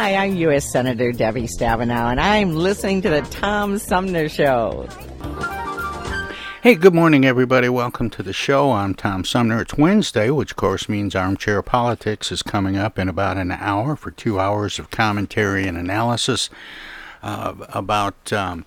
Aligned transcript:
Hi, 0.00 0.14
I'm 0.14 0.34
U.S. 0.36 0.72
Senator 0.72 1.12
Debbie 1.12 1.46
Stabenow, 1.46 2.10
and 2.10 2.18
I'm 2.18 2.54
listening 2.54 3.02
to 3.02 3.10
the 3.10 3.20
Tom 3.20 3.76
Sumner 3.76 4.30
Show. 4.30 4.88
Hey, 6.62 6.74
good 6.74 6.94
morning, 6.94 7.26
everybody. 7.26 7.68
Welcome 7.68 8.08
to 8.08 8.22
the 8.22 8.32
show. 8.32 8.72
I'm 8.72 8.94
Tom 8.94 9.24
Sumner. 9.24 9.60
It's 9.60 9.74
Wednesday, 9.74 10.30
which 10.30 10.52
of 10.52 10.56
course 10.56 10.88
means 10.88 11.14
Armchair 11.14 11.60
Politics 11.60 12.32
is 12.32 12.42
coming 12.42 12.78
up 12.78 12.98
in 12.98 13.10
about 13.10 13.36
an 13.36 13.52
hour 13.52 13.94
for 13.94 14.10
two 14.10 14.40
hours 14.40 14.78
of 14.78 14.90
commentary 14.90 15.66
and 15.66 15.76
analysis 15.76 16.48
uh, 17.22 17.54
about 17.68 18.32
um, 18.32 18.64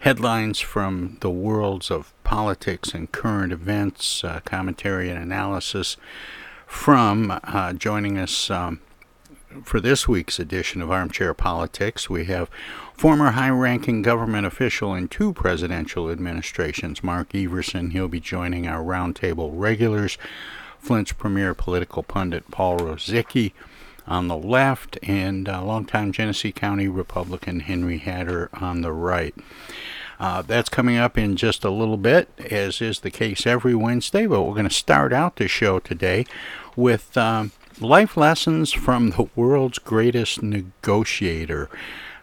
headlines 0.00 0.58
from 0.58 1.18
the 1.20 1.30
worlds 1.30 1.88
of 1.88 2.12
politics 2.24 2.94
and 2.94 3.12
current 3.12 3.52
events, 3.52 4.24
uh, 4.24 4.40
commentary 4.44 5.08
and 5.08 5.22
analysis 5.22 5.96
from 6.66 7.30
uh, 7.44 7.72
joining 7.74 8.18
us. 8.18 8.50
Um, 8.50 8.80
for 9.64 9.80
this 9.80 10.08
week's 10.08 10.38
edition 10.38 10.82
of 10.82 10.90
Armchair 10.90 11.34
Politics, 11.34 12.08
we 12.08 12.24
have 12.26 12.50
former 12.94 13.32
high 13.32 13.50
ranking 13.50 14.02
government 14.02 14.46
official 14.46 14.94
in 14.94 15.08
two 15.08 15.32
presidential 15.32 16.10
administrations, 16.10 17.02
Mark 17.02 17.34
Everson. 17.34 17.90
He'll 17.90 18.08
be 18.08 18.20
joining 18.20 18.66
our 18.66 18.82
roundtable 18.82 19.50
regulars, 19.52 20.18
Flint's 20.78 21.12
premier 21.12 21.54
political 21.54 22.02
pundit, 22.02 22.50
Paul 22.50 22.78
Rozycki, 22.78 23.52
on 24.06 24.28
the 24.28 24.36
left, 24.36 24.98
and 25.02 25.48
uh, 25.48 25.64
longtime 25.64 26.12
Genesee 26.12 26.52
County 26.52 26.88
Republican 26.88 27.60
Henry 27.60 27.98
Hatter 27.98 28.50
on 28.54 28.80
the 28.80 28.92
right. 28.92 29.34
Uh, 30.18 30.42
that's 30.42 30.68
coming 30.68 30.96
up 30.96 31.18
in 31.18 31.36
just 31.36 31.64
a 31.64 31.70
little 31.70 31.96
bit, 31.96 32.28
as 32.50 32.80
is 32.80 33.00
the 33.00 33.10
case 33.10 33.46
every 33.46 33.74
Wednesday, 33.74 34.26
but 34.26 34.42
we're 34.42 34.54
going 34.54 34.68
to 34.68 34.70
start 34.70 35.12
out 35.12 35.36
the 35.36 35.48
show 35.48 35.78
today 35.78 36.24
with. 36.76 37.16
Um, 37.16 37.52
Life 37.80 38.16
Lessons 38.16 38.72
from 38.72 39.10
the 39.10 39.28
World's 39.34 39.78
Greatest 39.78 40.42
Negotiator, 40.42 41.70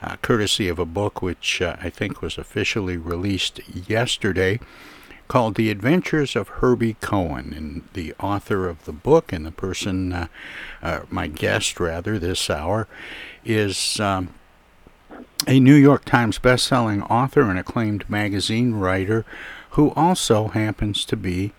uh, 0.02 0.16
courtesy 0.22 0.70
of 0.70 0.80
a 0.80 0.86
book 0.86 1.22
which 1.22 1.62
uh, 1.62 1.76
I 1.82 1.90
think 1.90 2.22
was 2.22 2.38
officially 2.38 2.98
released 2.98 3.60
yesterday 3.90 4.60
called 5.28 5.56
The 5.56 5.72
Adventures 5.72 6.36
of 6.36 6.48
Herbie 6.48 6.98
Cohen. 7.02 7.54
And 7.54 7.84
the 7.94 8.14
author 8.20 8.70
of 8.70 8.86
the 8.86 8.94
book 8.94 9.34
and 9.34 9.46
the 9.46 9.52
person, 9.52 10.14
uh, 10.14 10.28
uh 10.82 11.02
my 11.10 11.28
guest 11.28 11.80
rather, 11.80 12.20
this 12.20 12.50
hour, 12.50 12.88
is. 13.44 14.00
Um, 14.00 14.34
a 15.48 15.60
New 15.60 15.76
York 15.76 16.06
Times 16.06 16.38
best-selling 16.38 17.02
author 17.04 17.50
and 17.50 17.58
acclaimed 17.58 18.10
magazine 18.10 18.76
writer 18.76 19.26
who 19.72 19.92
also 19.92 20.50
happens 20.50 21.06
to 21.06 21.16
be 21.16 21.54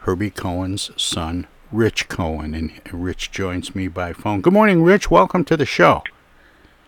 Herbie 0.00 0.30
Cohen's 0.30 0.90
son 1.00 1.46
Rich 1.72 2.08
Cohen, 2.08 2.54
and 2.54 2.72
Rich 2.92 3.32
joins 3.32 3.74
me 3.74 3.88
by 3.88 4.12
phone. 4.12 4.40
Good 4.40 4.52
morning, 4.52 4.82
Rich. 4.82 5.10
Welcome 5.10 5.44
to 5.46 5.56
the 5.56 5.66
show. 5.66 6.02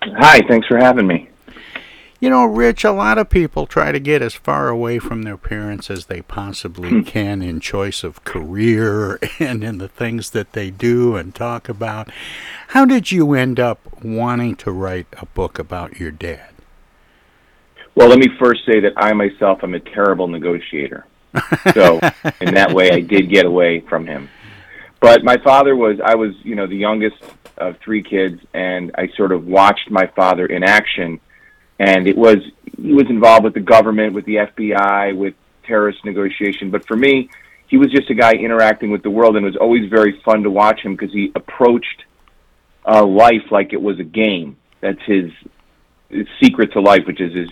Hi, 0.03 0.41
thanks 0.49 0.69
for 0.69 0.79
having 0.79 1.07
me. 1.07 1.29
You 2.21 2.31
know, 2.31 2.45
Rich, 2.45 2.85
a 2.85 2.93
lot 2.93 3.19
of 3.19 3.31
people 3.31 3.67
try 3.67 3.93
to 3.93 4.01
get 4.01 4.23
as 4.23 4.35
far 4.35 4.69
away 4.69 4.99
from 4.99 5.23
their 5.23 5.37
parents 5.37 5.91
as 5.91 6.07
they 6.07 6.23
possibly 6.23 6.91
hmm. 6.91 7.03
can 7.03 7.43
in 7.43 7.61
choice 7.61 8.03
of 8.03 8.25
career 8.25 9.19
and 9.39 9.63
in 9.63 9.79
the 9.79 9.89
things 9.89 10.31
that 10.31 10.53
they 10.53 10.71
do 10.71 11.17
and 11.17 11.35
talk 11.35 11.69
about. 11.69 12.11
How 12.69 12.85
did 12.85 13.13
you 13.13 13.35
end 13.35 13.61
up 13.61 13.81
wanting 14.03 14.57
to 14.57 14.71
write 14.71 15.07
a 15.21 15.27
book 15.27 15.59
about 15.59 15.99
your 15.99 16.11
dad? 16.11 16.51
Well, 17.95 18.09
let 18.09 18.19
me 18.19 18.29
first 18.39 18.65
say 18.65 18.79
that 18.81 18.93
I 18.97 19.13
myself 19.13 19.65
am 19.65 19.75
a 19.75 19.81
terrible 19.81 20.29
negotiator. 20.29 21.05
So, 21.75 22.01
in 22.41 22.55
that 22.55 22.73
way, 22.73 22.91
I 22.91 23.01
did 23.01 23.29
get 23.29 23.45
away 23.45 23.81
from 23.81 24.07
him. 24.07 24.29
But 25.01 25.23
my 25.23 25.37
father 25.39 25.77
was, 25.77 25.99
I 26.05 26.15
was, 26.17 26.33
you 26.43 26.55
know, 26.55 26.67
the 26.67 26.77
youngest 26.77 27.17
of 27.57 27.77
three 27.85 28.03
kids, 28.03 28.41
and 28.53 28.93
I 28.97 29.09
sort 29.17 29.33
of 29.33 29.47
watched 29.47 29.91
my 29.91 30.07
father 30.09 30.47
in 30.47 30.65
action. 30.65 31.21
And 31.79 32.09
it 32.09 32.17
was, 32.17 32.39
he 32.77 32.93
was 32.93 33.09
involved 33.09 33.45
with 33.45 33.55
the 33.55 33.61
government, 33.61 34.15
with 34.15 34.25
the 34.25 34.37
FBI, 34.37 35.17
with 35.17 35.35
terrorist 35.65 36.05
negotiation. 36.05 36.71
But 36.71 36.87
for 36.87 36.97
me, 36.97 37.31
he 37.69 37.77
was 37.77 37.93
just 37.93 38.11
a 38.11 38.15
guy 38.15 38.33
interacting 38.33 38.91
with 38.91 39.03
the 39.03 39.11
world, 39.11 39.37
and 39.37 39.45
it 39.45 39.51
was 39.51 39.57
always 39.57 39.89
very 39.89 40.21
fun 40.25 40.43
to 40.43 40.51
watch 40.51 40.81
him 40.81 40.97
because 40.97 41.13
he 41.13 41.31
approached 41.35 42.05
uh, 42.85 43.05
life 43.05 43.51
like 43.51 43.73
it 43.73 43.81
was 43.81 44.01
a 44.01 44.05
game. 44.05 44.57
That's 44.81 45.03
his, 45.07 45.31
his 46.09 46.27
secret 46.43 46.73
to 46.73 46.81
life, 46.81 47.07
which 47.07 47.21
is 47.21 47.35
his 47.35 47.51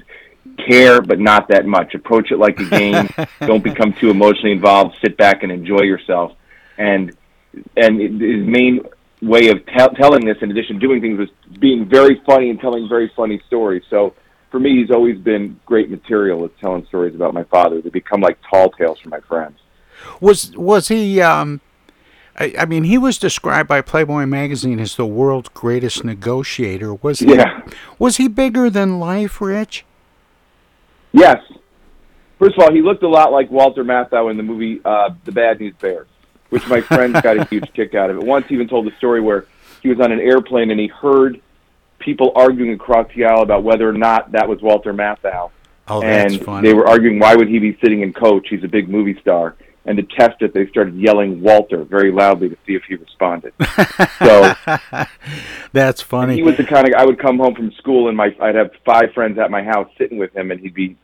care, 0.69 1.01
but 1.01 1.21
not 1.21 1.49
that 1.49 1.67
much. 1.67 1.95
Approach 1.95 2.33
it 2.33 2.39
like 2.39 2.59
a 2.59 2.65
game. 2.65 3.09
Don't 3.41 3.63
become 3.63 3.93
too 3.93 4.11
emotionally 4.11 4.53
involved. 4.53 4.97
Sit 5.01 5.17
back 5.17 5.43
and 5.43 5.53
enjoy 5.53 5.83
yourself. 5.83 6.33
And 6.79 7.17
and 7.77 8.01
his 8.01 8.47
main 8.47 8.81
way 9.23 9.49
of 9.49 9.65
t- 9.67 9.97
telling 9.97 10.25
this, 10.25 10.37
in 10.41 10.51
addition 10.51 10.79
to 10.79 10.87
doing 10.87 11.01
things, 11.01 11.19
was 11.19 11.29
being 11.59 11.89
very 11.89 12.21
funny 12.27 12.51
and 12.51 12.61
telling 12.61 12.89
very 12.89 13.11
funny 13.17 13.41
stories. 13.47 13.83
So 13.91 14.15
for 14.51 14.61
me, 14.61 14.81
he's 14.81 14.91
always 14.91 15.19
been 15.19 15.59
great 15.67 15.91
material 15.91 16.45
at 16.45 16.57
telling 16.59 16.87
stories 16.87 17.15
about 17.15 17.35
my 17.35 17.45
father. 17.45 17.81
They 17.81 17.91
become 17.91 18.21
like 18.21 18.39
tall 18.49 18.71
tales 18.71 18.99
for 19.01 19.09
my 19.09 19.21
friends. 19.21 19.59
Was 20.21 20.57
was 20.57 20.89
he? 20.89 21.21
Um, 21.21 21.61
I, 22.39 22.55
I, 22.59 22.65
mean, 22.67 22.85
he 22.85 22.99
was 22.99 23.17
described 23.17 23.67
by 23.67 23.81
Playboy 23.81 24.27
magazine 24.27 24.79
as 24.79 24.97
the 24.97 25.07
world's 25.07 25.49
greatest 25.49 26.05
negotiator. 26.05 26.95
Was 26.95 27.21
he? 27.21 27.35
Yeah. 27.35 27.63
Was 27.99 28.19
he 28.19 28.29
bigger 28.29 28.69
than 28.69 29.01
life, 29.01 29.41
Rich? 29.41 29.87
Yes. 31.13 31.39
First 32.39 32.59
of 32.59 32.65
all, 32.65 32.73
he 32.73 32.83
looked 32.83 33.03
a 33.03 33.09
lot 33.09 33.33
like 33.33 33.51
Walter 33.51 33.83
Matthau 33.83 34.31
in 34.31 34.37
the 34.37 34.43
movie 34.43 34.83
uh, 34.85 35.15
The 35.25 35.33
Bad 35.33 35.61
News 35.61 35.75
Bears 35.81 36.09
which 36.51 36.67
my 36.69 36.81
friends 36.81 37.21
got 37.21 37.37
a 37.39 37.45
huge 37.45 37.73
kick 37.73 37.95
out 37.95 38.11
of 38.11 38.17
it. 38.17 38.23
Once 38.23 38.47
even 38.51 38.69
told 38.69 38.87
a 38.87 38.97
story 38.97 39.21
where 39.21 39.47
he 39.83 39.89
was 39.89 40.01
on 40.01 40.13
an 40.13 40.21
airplane 40.21 40.71
and 40.71 40.81
he 40.81 40.87
heard 40.87 41.41
people 41.99 42.33
arguing 42.35 42.73
across 42.73 43.09
the 43.15 43.25
aisle 43.25 43.43
about 43.43 43.63
whether 43.63 43.89
or 43.89 43.93
not 43.93 44.33
that 44.33 44.49
was 44.49 44.61
Walter 44.63 44.93
Matthau. 44.93 45.51
Oh, 45.89 46.03
and 46.03 46.33
that's 46.33 46.45
funny. 46.45 46.69
they 46.69 46.75
were 46.75 46.87
arguing 46.87 47.19
why 47.19 47.37
would 47.37 47.49
he 47.49 47.59
be 47.59 47.79
sitting 47.81 48.03
in 48.03 48.13
coach? 48.13 48.49
He's 48.51 48.65
a 48.65 48.69
big 48.69 48.89
movie 48.89 49.19
star. 49.21 49.57
And 49.85 49.97
to 49.99 50.03
test 50.03 50.43
it, 50.43 50.53
they 50.53 50.67
started 50.67 50.97
yelling 50.97 51.41
Walter 51.41 51.85
very 51.85 52.11
loudly 52.11 52.49
to 52.49 52.57
see 52.67 52.75
if 52.75 52.83
he 52.89 52.97
responded. 52.97 53.53
so 54.19 54.53
that's 55.73 56.03
funny. 56.03 56.35
He 56.35 56.43
was 56.43 56.57
the 56.57 56.65
kind 56.65 56.89
of 56.89 56.95
I 56.95 57.07
would 57.07 57.21
come 57.21 57.39
home 57.39 57.55
from 57.55 57.71
school 57.73 58.09
and 58.09 58.17
my 58.17 58.35
I'd 58.41 58.57
have 58.57 58.73
five 58.85 59.13
friends 59.15 59.39
at 59.39 59.49
my 59.49 59.63
house 59.63 59.89
sitting 59.97 60.19
with 60.19 60.35
him, 60.35 60.51
and 60.51 60.59
he'd 60.59 60.75
be 60.75 60.97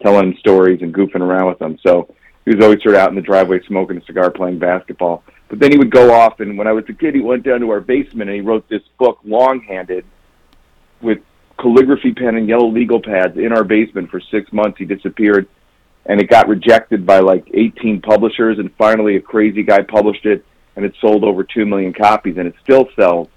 telling 0.00 0.36
stories 0.38 0.80
and 0.80 0.94
goofing 0.94 1.20
around 1.20 1.48
with 1.48 1.58
them. 1.58 1.78
So 1.82 2.14
he 2.44 2.54
was 2.54 2.64
always 2.64 2.82
sort 2.82 2.94
of 2.94 3.00
out 3.00 3.10
in 3.10 3.16
the 3.16 3.20
driveway 3.22 3.60
smoking 3.66 3.98
a 3.98 4.04
cigar, 4.04 4.30
playing 4.30 4.58
basketball. 4.58 5.22
But 5.48 5.58
then 5.58 5.72
he 5.72 5.78
would 5.78 5.90
go 5.90 6.12
off, 6.12 6.40
and 6.40 6.56
when 6.56 6.66
I 6.66 6.72
was 6.72 6.84
a 6.88 6.92
kid, 6.92 7.14
he 7.14 7.20
went 7.20 7.42
down 7.42 7.60
to 7.60 7.70
our 7.70 7.80
basement 7.80 8.30
and 8.30 8.36
he 8.36 8.40
wrote 8.40 8.68
this 8.68 8.82
book, 8.98 9.18
long-handed, 9.24 10.04
with 11.00 11.18
calligraphy 11.58 12.14
pen 12.14 12.36
and 12.36 12.48
yellow 12.48 12.68
legal 12.68 13.00
pads 13.00 13.36
in 13.36 13.52
our 13.52 13.64
basement 13.64 14.10
for 14.10 14.20
six 14.20 14.52
months. 14.52 14.78
He 14.78 14.84
disappeared, 14.84 15.48
and 16.06 16.20
it 16.20 16.28
got 16.28 16.48
rejected 16.48 17.04
by 17.04 17.20
like 17.20 17.48
18 17.52 18.00
publishers, 18.00 18.58
and 18.58 18.74
finally 18.76 19.16
a 19.16 19.20
crazy 19.20 19.62
guy 19.62 19.82
published 19.82 20.24
it, 20.24 20.44
and 20.76 20.84
it 20.84 20.94
sold 21.00 21.24
over 21.24 21.44
two 21.44 21.66
million 21.66 21.92
copies, 21.92 22.36
and 22.38 22.46
it 22.46 22.54
still 22.62 22.88
sells 22.96 23.28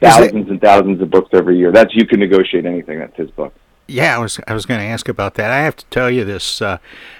thousands 0.00 0.48
and 0.48 0.60
thousands 0.60 1.00
of 1.00 1.10
books 1.10 1.30
every 1.32 1.58
year. 1.58 1.72
That's 1.72 1.94
you 1.94 2.06
can 2.06 2.20
negotiate 2.20 2.66
anything. 2.66 2.98
That's 2.98 3.16
his 3.16 3.30
book. 3.30 3.54
Yeah, 3.90 4.16
I 4.16 4.18
was 4.18 4.38
I 4.46 4.52
was 4.52 4.66
going 4.66 4.80
to 4.80 4.86
ask 4.86 5.08
about 5.08 5.34
that. 5.34 5.50
I 5.50 5.60
have 5.60 5.74
to 5.76 5.84
tell 5.86 6.10
you 6.10 6.22
this 6.24 6.60
uh, 6.60 6.76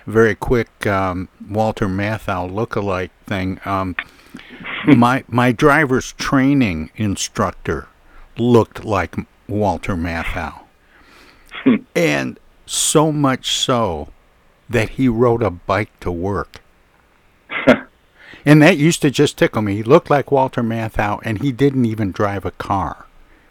very 0.07 0.35
quick 0.35 0.87
um, 0.87 1.29
Walter 1.49 1.87
Matthau 1.87 2.51
lookalike 2.51 3.11
thing. 3.27 3.59
Um, 3.65 3.97
my 4.87 5.25
my 5.29 5.51
driver's 5.51 6.13
training 6.13 6.91
instructor 6.95 7.89
looked 8.37 8.85
like 8.85 9.17
Walter 9.49 9.97
Matthau, 9.97 10.61
and 11.97 12.39
so 12.67 13.11
much 13.11 13.53
so 13.53 14.09
that 14.69 14.91
he 14.91 15.09
rode 15.09 15.43
a 15.43 15.51
bike 15.51 15.99
to 16.01 16.13
work. 16.13 16.61
and 18.45 18.63
that 18.63 18.77
used 18.77 19.01
to 19.03 19.11
just 19.11 19.39
tickle 19.39 19.63
me. 19.63 19.77
He 19.77 19.83
looked 19.83 20.11
like 20.11 20.31
Walter 20.31 20.63
Matthau, 20.63 21.21
and 21.25 21.41
he 21.41 21.51
didn't 21.51 21.87
even 21.87 22.13
drive 22.13 22.45
a 22.45 22.51
car, 22.51 23.07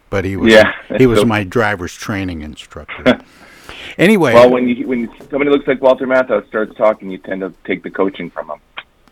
but 0.10 0.26
he 0.26 0.36
was 0.38 0.52
Yeah, 0.52 0.72
he 0.98 1.06
was 1.08 1.20
so- 1.22 1.26
my 1.26 1.44
driver's 1.44 1.94
training 1.94 2.42
instructor. 2.42 3.20
anyway, 3.98 4.34
Well, 4.34 4.50
when 4.50 4.68
you 4.68 4.88
when 4.88 5.10
somebody 5.30 5.50
looks 5.50 5.68
like 5.68 5.82
Walter 5.82 6.08
Matthau 6.08 6.48
starts 6.48 6.76
talking, 6.76 7.10
you 7.10 7.18
tend 7.18 7.42
to 7.42 7.54
take 7.66 7.84
the 7.84 7.92
coaching 7.92 8.30
from 8.30 8.52
him. 8.52 8.60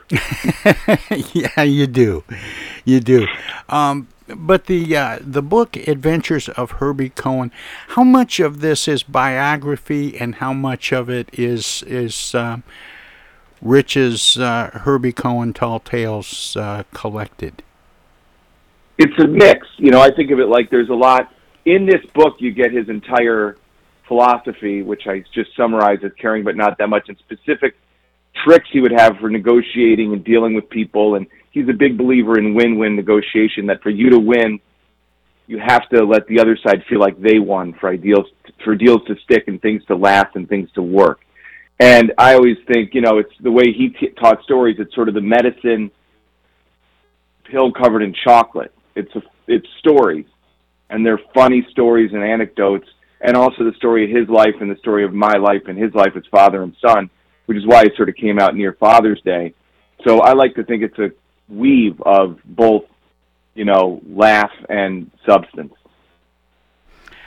yeah, 1.33 1.63
you 1.63 1.87
do, 1.87 2.23
you 2.83 2.99
do. 2.99 3.27
Um, 3.69 4.07
but 4.27 4.65
the 4.65 4.95
uh, 4.95 5.19
the 5.21 5.41
book 5.41 5.75
Adventures 5.75 6.47
of 6.49 6.71
Herbie 6.71 7.09
Cohen, 7.09 7.51
how 7.89 8.03
much 8.03 8.39
of 8.39 8.61
this 8.61 8.87
is 8.87 9.03
biography, 9.03 10.17
and 10.17 10.35
how 10.35 10.53
much 10.53 10.91
of 10.91 11.09
it 11.09 11.29
is 11.33 11.83
is 11.87 12.35
um 12.35 12.63
Rich's 13.61 14.37
uh, 14.37 14.69
Herbie 14.83 15.11
Cohen 15.13 15.53
Tall 15.53 15.79
Tales 15.79 16.55
uh, 16.55 16.83
collected? 16.93 17.63
It's 18.97 19.23
a 19.23 19.27
mix. 19.27 19.67
You 19.77 19.91
know, 19.91 20.01
I 20.01 20.11
think 20.11 20.31
of 20.31 20.39
it 20.39 20.47
like 20.47 20.69
there's 20.69 20.89
a 20.89 20.93
lot 20.93 21.31
in 21.65 21.85
this 21.85 22.03
book. 22.13 22.35
You 22.39 22.51
get 22.51 22.71
his 22.71 22.89
entire 22.89 23.57
philosophy, 24.07 24.81
which 24.81 25.03
I 25.07 25.23
just 25.33 25.55
summarized 25.57 26.03
as 26.03 26.11
caring, 26.19 26.43
but 26.43 26.55
not 26.55 26.77
that 26.77 26.87
much, 26.87 27.09
and 27.09 27.17
specific 27.19 27.75
tricks 28.43 28.67
he 28.71 28.79
would 28.79 28.91
have 28.91 29.17
for 29.17 29.29
negotiating 29.29 30.13
and 30.13 30.23
dealing 30.23 30.53
with 30.53 30.69
people. 30.69 31.15
And 31.15 31.25
he's 31.51 31.67
a 31.69 31.73
big 31.73 31.97
believer 31.97 32.37
in 32.37 32.53
win-win 32.53 32.95
negotiation. 32.95 33.65
That 33.67 33.81
for 33.81 33.89
you 33.89 34.09
to 34.11 34.19
win, 34.19 34.59
you 35.47 35.59
have 35.59 35.87
to 35.89 36.03
let 36.03 36.27
the 36.27 36.39
other 36.39 36.57
side 36.57 36.83
feel 36.89 36.99
like 36.99 37.19
they 37.21 37.39
won 37.39 37.73
for 37.73 37.89
ideals, 37.89 38.25
for 38.63 38.75
deals 38.75 39.01
to 39.07 39.15
stick 39.23 39.47
and 39.47 39.61
things 39.61 39.83
to 39.85 39.95
last 39.95 40.35
and 40.35 40.47
things 40.47 40.69
to 40.73 40.81
work. 40.81 41.21
And 41.79 42.13
I 42.17 42.35
always 42.35 42.57
think, 42.71 42.93
you 42.93 43.01
know, 43.01 43.17
it's 43.17 43.33
the 43.41 43.51
way 43.51 43.73
he 43.73 43.89
t- 43.89 44.09
taught 44.19 44.41
stories. 44.43 44.77
It's 44.79 44.95
sort 44.95 45.09
of 45.09 45.13
the 45.13 45.21
medicine 45.21 45.91
pill 47.43 47.71
covered 47.71 48.01
in 48.01 48.13
chocolate. 48.23 48.73
It's 48.95 49.13
a, 49.15 49.21
it's 49.47 49.67
stories, 49.79 50.25
and 50.89 51.05
they're 51.05 51.19
funny 51.33 51.65
stories 51.71 52.11
and 52.13 52.23
anecdotes, 52.23 52.87
and 53.21 53.35
also 53.35 53.63
the 53.63 53.73
story 53.73 54.05
of 54.05 54.17
his 54.17 54.29
life 54.29 54.55
and 54.61 54.69
the 54.69 54.77
story 54.77 55.03
of 55.03 55.13
my 55.13 55.33
life 55.33 55.63
and 55.67 55.77
his 55.77 55.93
life 55.93 56.15
as 56.15 56.23
father 56.31 56.63
and 56.63 56.75
son, 56.81 57.09
which 57.45 57.57
is 57.57 57.65
why 57.65 57.83
it 57.83 57.93
sort 57.95 58.09
of 58.09 58.15
came 58.15 58.39
out 58.39 58.55
near 58.55 58.73
Father's 58.73 59.21
Day. 59.21 59.53
So 60.05 60.21
I 60.21 60.33
like 60.33 60.55
to 60.55 60.63
think 60.63 60.83
it's 60.83 60.99
a 60.99 61.11
weave 61.49 62.01
of 62.01 62.39
both, 62.45 62.85
you 63.53 63.65
know, 63.65 64.01
laugh 64.07 64.51
and 64.69 65.11
substance. 65.25 65.73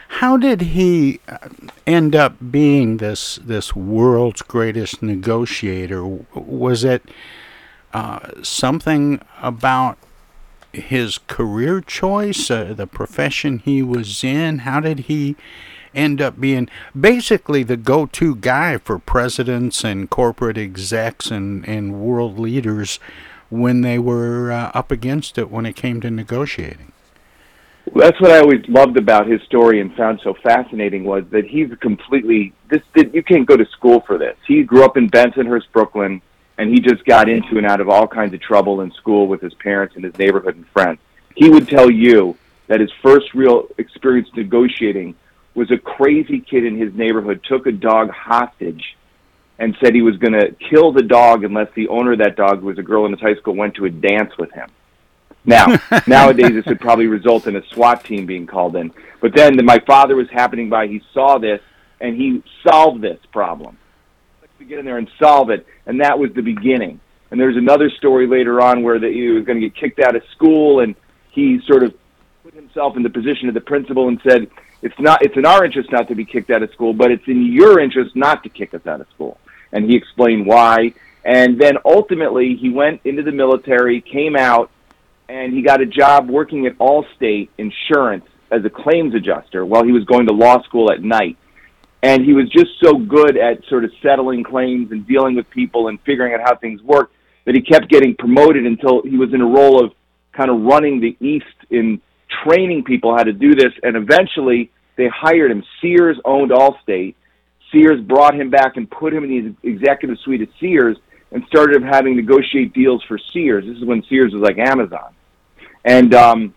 How 0.08 0.36
did 0.36 0.62
he 0.62 1.20
uh, 1.28 1.48
end 1.86 2.16
up 2.16 2.36
being 2.50 2.96
this 2.96 3.38
this 3.44 3.76
world's 3.76 4.42
greatest 4.42 5.02
negotiator? 5.02 6.04
Was 6.34 6.82
it 6.82 7.02
uh, 7.92 8.42
something 8.42 9.20
about 9.42 9.98
his 10.72 11.18
career 11.18 11.80
choice, 11.80 12.50
uh, 12.50 12.74
the 12.76 12.86
profession 12.86 13.58
he 13.60 13.82
was 13.82 14.22
in? 14.22 14.60
How 14.60 14.80
did 14.80 15.00
he 15.00 15.36
end 15.94 16.20
up 16.20 16.38
being 16.40 16.68
basically 16.98 17.62
the 17.62 17.76
go-to 17.76 18.36
guy 18.36 18.78
for 18.78 18.98
presidents 18.98 19.84
and 19.84 20.10
corporate 20.10 20.58
execs 20.58 21.30
and, 21.30 21.66
and 21.68 22.00
world 22.00 22.38
leaders 22.38 23.00
when 23.50 23.80
they 23.80 23.98
were 23.98 24.52
uh, 24.52 24.70
up 24.74 24.90
against 24.90 25.38
it 25.38 25.50
when 25.50 25.66
it 25.66 25.76
came 25.76 26.00
to 26.00 26.10
negotiating? 26.10 26.92
That's 27.94 28.20
what 28.20 28.30
I 28.30 28.40
always 28.40 28.62
loved 28.68 28.98
about 28.98 29.26
his 29.26 29.40
story 29.42 29.80
and 29.80 29.94
found 29.94 30.20
so 30.22 30.34
fascinating 30.42 31.04
was 31.04 31.24
that 31.30 31.46
he's 31.46 31.70
completely 31.80 32.52
this. 32.68 32.82
You 32.94 33.22
can't 33.22 33.46
go 33.46 33.56
to 33.56 33.64
school 33.66 34.00
for 34.06 34.18
this. 34.18 34.36
He 34.46 34.62
grew 34.62 34.84
up 34.84 34.98
in 34.98 35.08
Bensonhurst, 35.08 35.72
Brooklyn, 35.72 36.20
and 36.58 36.70
he 36.70 36.80
just 36.80 37.04
got 37.04 37.28
into 37.28 37.56
and 37.56 37.66
out 37.66 37.80
of 37.80 37.88
all 37.88 38.06
kinds 38.06 38.34
of 38.34 38.40
trouble 38.40 38.80
in 38.80 38.90
school 38.92 39.28
with 39.28 39.40
his 39.40 39.54
parents 39.54 39.94
and 39.94 40.04
his 40.04 40.16
neighborhood 40.18 40.56
and 40.56 40.66
friends. 40.68 40.98
He 41.36 41.48
would 41.48 41.68
tell 41.68 41.90
you 41.90 42.36
that 42.66 42.80
his 42.80 42.90
first 43.00 43.32
real 43.32 43.68
experience 43.78 44.28
negotiating 44.36 45.14
was 45.54 45.70
a 45.70 45.78
crazy 45.78 46.40
kid 46.40 46.64
in 46.64 46.76
his 46.76 46.92
neighborhood 46.94 47.44
took 47.48 47.66
a 47.66 47.72
dog 47.72 48.10
hostage 48.10 48.96
and 49.58 49.76
said 49.80 49.94
he 49.94 50.02
was 50.02 50.16
going 50.16 50.32
to 50.32 50.52
kill 50.70 50.92
the 50.92 51.02
dog 51.02 51.44
unless 51.44 51.68
the 51.74 51.88
owner 51.88 52.12
of 52.12 52.18
that 52.18 52.36
dog, 52.36 52.60
who 52.60 52.66
was 52.66 52.78
a 52.78 52.82
girl 52.82 53.06
in 53.06 53.12
his 53.12 53.20
high 53.20 53.34
school, 53.34 53.54
went 53.54 53.74
to 53.74 53.84
a 53.84 53.90
dance 53.90 54.36
with 54.38 54.52
him. 54.52 54.68
Now, 55.44 55.66
nowadays 56.06 56.52
this 56.52 56.66
would 56.66 56.80
probably 56.80 57.06
result 57.06 57.46
in 57.46 57.56
a 57.56 57.66
SWAT 57.68 58.04
team 58.04 58.26
being 58.26 58.46
called 58.46 58.76
in. 58.76 58.92
But 59.20 59.34
then 59.34 59.56
the, 59.56 59.62
my 59.62 59.78
father 59.80 60.14
was 60.14 60.28
happening 60.30 60.68
by, 60.68 60.86
he 60.86 61.02
saw 61.12 61.38
this, 61.38 61.60
and 62.00 62.16
he 62.16 62.42
solved 62.68 63.02
this 63.02 63.18
problem. 63.32 63.78
To 64.58 64.64
get 64.64 64.80
in 64.80 64.84
there 64.84 64.98
and 64.98 65.08
solve 65.20 65.50
it, 65.50 65.64
and 65.86 66.00
that 66.00 66.18
was 66.18 66.32
the 66.34 66.42
beginning. 66.42 66.98
And 67.30 67.38
there's 67.38 67.56
another 67.56 67.90
story 67.90 68.26
later 68.26 68.60
on 68.60 68.82
where 68.82 68.98
the, 68.98 69.08
he 69.08 69.28
was 69.28 69.44
going 69.44 69.60
to 69.60 69.68
get 69.68 69.76
kicked 69.76 70.00
out 70.00 70.16
of 70.16 70.22
school, 70.32 70.80
and 70.80 70.96
he 71.30 71.60
sort 71.64 71.84
of 71.84 71.94
put 72.42 72.54
himself 72.54 72.96
in 72.96 73.04
the 73.04 73.10
position 73.10 73.46
of 73.46 73.54
the 73.54 73.60
principal 73.60 74.08
and 74.08 74.20
said, 74.28 74.50
"It's 74.82 74.98
not. 74.98 75.24
It's 75.24 75.36
in 75.36 75.46
our 75.46 75.64
interest 75.64 75.92
not 75.92 76.08
to 76.08 76.16
be 76.16 76.24
kicked 76.24 76.50
out 76.50 76.64
of 76.64 76.72
school, 76.72 76.92
but 76.92 77.12
it's 77.12 77.22
in 77.28 77.52
your 77.52 77.78
interest 77.78 78.16
not 78.16 78.42
to 78.42 78.48
kick 78.48 78.74
us 78.74 78.84
out 78.84 79.00
of 79.00 79.06
school." 79.14 79.38
And 79.70 79.88
he 79.88 79.96
explained 79.96 80.44
why. 80.44 80.92
And 81.24 81.60
then 81.60 81.74
ultimately, 81.84 82.56
he 82.56 82.68
went 82.68 83.02
into 83.04 83.22
the 83.22 83.32
military, 83.32 84.00
came 84.00 84.34
out, 84.34 84.72
and 85.28 85.52
he 85.52 85.62
got 85.62 85.80
a 85.80 85.86
job 85.86 86.28
working 86.28 86.66
at 86.66 86.76
Allstate 86.78 87.48
Insurance 87.58 88.26
as 88.50 88.64
a 88.64 88.70
claims 88.70 89.14
adjuster 89.14 89.64
while 89.64 89.84
he 89.84 89.92
was 89.92 90.04
going 90.04 90.26
to 90.26 90.32
law 90.32 90.60
school 90.64 90.90
at 90.90 91.00
night. 91.00 91.36
And 92.02 92.24
he 92.24 92.32
was 92.32 92.48
just 92.50 92.70
so 92.82 92.94
good 92.94 93.36
at 93.36 93.64
sort 93.68 93.84
of 93.84 93.90
settling 94.02 94.44
claims 94.44 94.92
and 94.92 95.06
dealing 95.06 95.34
with 95.34 95.50
people 95.50 95.88
and 95.88 96.00
figuring 96.02 96.32
out 96.34 96.40
how 96.40 96.56
things 96.56 96.82
work 96.82 97.10
that 97.44 97.54
he 97.54 97.60
kept 97.60 97.88
getting 97.88 98.14
promoted 98.14 98.66
until 98.66 99.02
he 99.02 99.16
was 99.16 99.32
in 99.32 99.40
a 99.40 99.46
role 99.46 99.84
of 99.84 99.92
kind 100.32 100.50
of 100.50 100.60
running 100.60 101.00
the 101.00 101.16
East 101.20 101.46
in 101.70 102.00
training 102.44 102.84
people 102.84 103.16
how 103.16 103.24
to 103.24 103.32
do 103.32 103.54
this. 103.54 103.72
And 103.82 103.96
eventually 103.96 104.70
they 104.96 105.08
hired 105.08 105.50
him. 105.50 105.64
Sears 105.80 106.18
owned 106.24 106.50
Allstate. 106.50 107.14
Sears 107.72 108.00
brought 108.00 108.34
him 108.34 108.50
back 108.50 108.76
and 108.76 108.90
put 108.90 109.12
him 109.12 109.24
in 109.24 109.56
the 109.62 109.68
executive 109.68 110.18
suite 110.20 110.42
at 110.42 110.48
Sears 110.60 110.96
and 111.32 111.44
started 111.46 111.82
having 111.82 112.16
negotiate 112.16 112.72
deals 112.72 113.02
for 113.04 113.18
Sears. 113.18 113.64
This 113.66 113.76
is 113.76 113.84
when 113.84 114.02
Sears 114.04 114.32
was 114.32 114.42
like 114.42 114.58
Amazon. 114.58 115.14
And 115.84 116.14
um, 116.14 116.54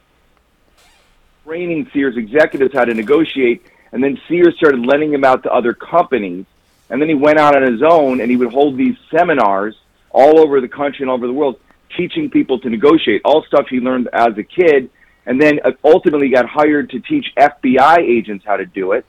training 1.45 1.89
Sears 1.93 2.15
executives 2.17 2.73
how 2.73 2.85
to 2.85 2.93
negotiate. 2.93 3.65
And 3.91 4.03
then 4.03 4.19
Sears 4.27 4.55
started 4.55 4.85
lending 4.85 5.13
him 5.13 5.23
out 5.23 5.43
to 5.43 5.51
other 5.51 5.73
companies. 5.73 6.45
And 6.89 7.01
then 7.01 7.09
he 7.09 7.15
went 7.15 7.39
out 7.39 7.55
on 7.55 7.69
his 7.69 7.81
own 7.81 8.21
and 8.21 8.29
he 8.29 8.37
would 8.37 8.51
hold 8.51 8.77
these 8.77 8.95
seminars 9.09 9.75
all 10.09 10.39
over 10.39 10.59
the 10.61 10.67
country 10.67 11.03
and 11.03 11.09
all 11.09 11.17
over 11.17 11.27
the 11.27 11.33
world, 11.33 11.59
teaching 11.95 12.29
people 12.29 12.59
to 12.59 12.69
negotiate, 12.69 13.21
all 13.23 13.43
stuff 13.43 13.67
he 13.69 13.79
learned 13.79 14.09
as 14.13 14.37
a 14.37 14.43
kid. 14.43 14.89
And 15.25 15.39
then 15.39 15.59
uh, 15.63 15.71
ultimately 15.83 16.29
got 16.29 16.45
hired 16.45 16.89
to 16.91 16.99
teach 16.99 17.33
FBI 17.37 17.99
agents 17.99 18.45
how 18.45 18.57
to 18.57 18.65
do 18.65 18.93
it. 18.93 19.05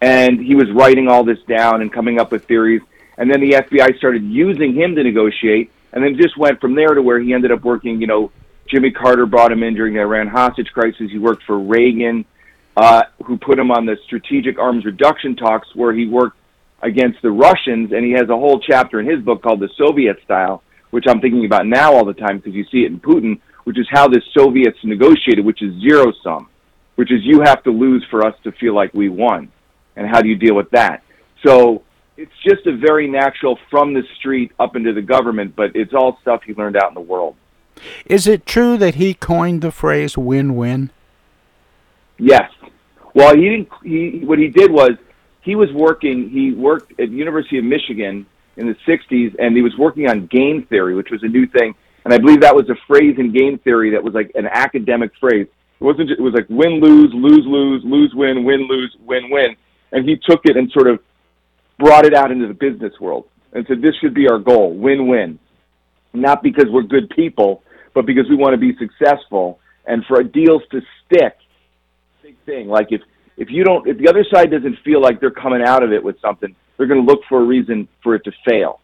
And 0.00 0.38
he 0.38 0.54
was 0.54 0.70
writing 0.70 1.08
all 1.08 1.24
this 1.24 1.40
down 1.48 1.80
and 1.80 1.92
coming 1.92 2.18
up 2.18 2.32
with 2.32 2.44
theories. 2.44 2.82
And 3.16 3.30
then 3.30 3.40
the 3.40 3.52
FBI 3.52 3.96
started 3.96 4.24
using 4.24 4.74
him 4.74 4.96
to 4.96 5.02
negotiate. 5.02 5.70
And 5.92 6.02
then 6.02 6.16
just 6.16 6.36
went 6.36 6.60
from 6.60 6.74
there 6.74 6.92
to 6.94 7.00
where 7.00 7.20
he 7.20 7.32
ended 7.32 7.52
up 7.52 7.62
working, 7.62 8.00
you 8.00 8.08
know, 8.08 8.32
Jimmy 8.66 8.90
Carter 8.90 9.26
brought 9.26 9.52
him 9.52 9.62
in 9.62 9.74
during 9.74 9.94
the 9.94 10.00
Iran 10.00 10.26
hostage 10.26 10.72
crisis. 10.72 11.10
He 11.10 11.18
worked 11.18 11.44
for 11.44 11.58
Reagan, 11.58 12.24
uh, 12.76 13.02
who 13.24 13.36
put 13.36 13.58
him 13.58 13.70
on 13.70 13.86
the 13.86 13.96
strategic 14.04 14.58
arms 14.58 14.84
reduction 14.84 15.36
talks, 15.36 15.68
where 15.74 15.92
he 15.92 16.06
worked 16.06 16.36
against 16.82 17.22
the 17.22 17.30
Russians. 17.30 17.92
And 17.92 18.04
he 18.04 18.12
has 18.12 18.28
a 18.28 18.36
whole 18.36 18.60
chapter 18.60 19.00
in 19.00 19.08
his 19.08 19.20
book 19.24 19.42
called 19.42 19.60
The 19.60 19.70
Soviet 19.76 20.18
Style, 20.24 20.62
which 20.90 21.04
I'm 21.08 21.20
thinking 21.20 21.44
about 21.44 21.66
now 21.66 21.92
all 21.92 22.04
the 22.04 22.14
time 22.14 22.38
because 22.38 22.54
you 22.54 22.64
see 22.70 22.84
it 22.84 22.92
in 22.92 23.00
Putin, 23.00 23.40
which 23.64 23.78
is 23.78 23.86
how 23.90 24.08
the 24.08 24.20
Soviets 24.36 24.78
negotiated, 24.84 25.44
which 25.44 25.62
is 25.62 25.72
zero 25.80 26.12
sum, 26.22 26.48
which 26.96 27.10
is 27.10 27.20
you 27.22 27.40
have 27.40 27.62
to 27.64 27.70
lose 27.70 28.04
for 28.10 28.26
us 28.26 28.34
to 28.44 28.52
feel 28.52 28.74
like 28.74 28.92
we 28.94 29.08
won. 29.08 29.50
And 29.96 30.08
how 30.08 30.20
do 30.20 30.28
you 30.28 30.36
deal 30.36 30.54
with 30.54 30.70
that? 30.70 31.02
So 31.46 31.82
it's 32.16 32.32
just 32.44 32.66
a 32.66 32.76
very 32.76 33.08
natural 33.08 33.58
from 33.70 33.94
the 33.94 34.02
street 34.18 34.52
up 34.58 34.76
into 34.76 34.92
the 34.92 35.02
government, 35.02 35.54
but 35.56 35.74
it's 35.74 35.94
all 35.94 36.18
stuff 36.22 36.42
he 36.44 36.54
learned 36.54 36.76
out 36.76 36.88
in 36.88 36.94
the 36.94 37.00
world. 37.00 37.36
Is 38.06 38.26
it 38.26 38.46
true 38.46 38.76
that 38.78 38.96
he 38.96 39.14
coined 39.14 39.62
the 39.62 39.72
phrase 39.72 40.16
win-win? 40.16 40.90
Yes. 42.18 42.50
Well, 43.14 43.34
he 43.34 43.42
didn't. 43.42 43.68
He 43.82 44.22
what 44.24 44.38
he 44.38 44.48
did 44.48 44.70
was 44.70 44.92
he 45.42 45.54
was 45.56 45.70
working. 45.72 46.30
He 46.30 46.52
worked 46.52 46.98
at 46.98 47.10
University 47.10 47.58
of 47.58 47.64
Michigan 47.64 48.26
in 48.56 48.66
the 48.66 48.76
'60s, 48.86 49.34
and 49.38 49.54
he 49.54 49.62
was 49.62 49.76
working 49.78 50.08
on 50.08 50.26
game 50.26 50.64
theory, 50.64 50.94
which 50.94 51.10
was 51.10 51.22
a 51.22 51.28
new 51.28 51.46
thing. 51.46 51.74
And 52.04 52.12
I 52.12 52.18
believe 52.18 52.40
that 52.42 52.54
was 52.54 52.68
a 52.68 52.76
phrase 52.86 53.16
in 53.18 53.32
game 53.32 53.58
theory 53.58 53.90
that 53.90 54.02
was 54.02 54.14
like 54.14 54.32
an 54.34 54.46
academic 54.46 55.12
phrase. 55.18 55.46
It 55.80 55.84
wasn't. 55.84 56.08
Just, 56.08 56.20
it 56.20 56.22
was 56.22 56.34
like 56.34 56.46
win 56.48 56.80
lose 56.80 57.12
lose 57.14 57.46
lose 57.46 57.82
lose 57.84 58.12
win 58.14 58.44
win 58.44 58.66
lose 58.68 58.94
win 59.00 59.30
win. 59.30 59.56
And 59.92 60.08
he 60.08 60.16
took 60.16 60.40
it 60.44 60.56
and 60.56 60.70
sort 60.72 60.88
of 60.88 61.00
brought 61.78 62.04
it 62.04 62.14
out 62.14 62.30
into 62.30 62.48
the 62.48 62.54
business 62.54 62.92
world 63.00 63.28
and 63.52 63.64
said 63.68 63.80
this 63.80 63.94
should 64.00 64.14
be 64.14 64.28
our 64.28 64.38
goal: 64.38 64.74
win 64.74 65.06
win. 65.06 65.38
Not 66.12 66.42
because 66.42 66.66
we're 66.68 66.82
good 66.82 67.10
people, 67.10 67.62
but 67.92 68.06
because 68.06 68.28
we 68.28 68.36
want 68.36 68.54
to 68.54 68.58
be 68.58 68.76
successful. 68.76 69.60
And 69.86 70.04
for 70.06 70.22
deals 70.22 70.62
to 70.70 70.80
stick, 71.04 71.36
big 72.24 72.36
thing. 72.46 72.68
Like 72.68 72.86
if 72.90 73.02
if 73.36 73.50
you 73.50 73.64
don't, 73.64 73.86
if 73.86 73.98
the 73.98 74.08
other 74.08 74.24
side 74.32 74.50
doesn't 74.50 74.78
feel 74.82 74.98
like 74.98 75.20
they're 75.20 75.30
coming 75.30 75.60
out 75.62 75.82
of 75.82 75.92
it 75.92 76.02
with 76.02 76.18
something, 76.22 76.56
they're 76.76 76.86
going 76.86 77.04
to 77.04 77.12
look 77.12 77.20
for 77.28 77.38
a 77.38 77.44
reason 77.44 77.86
for 78.02 78.14
it 78.14 78.24
to 78.24 78.32
fail. 78.48 78.80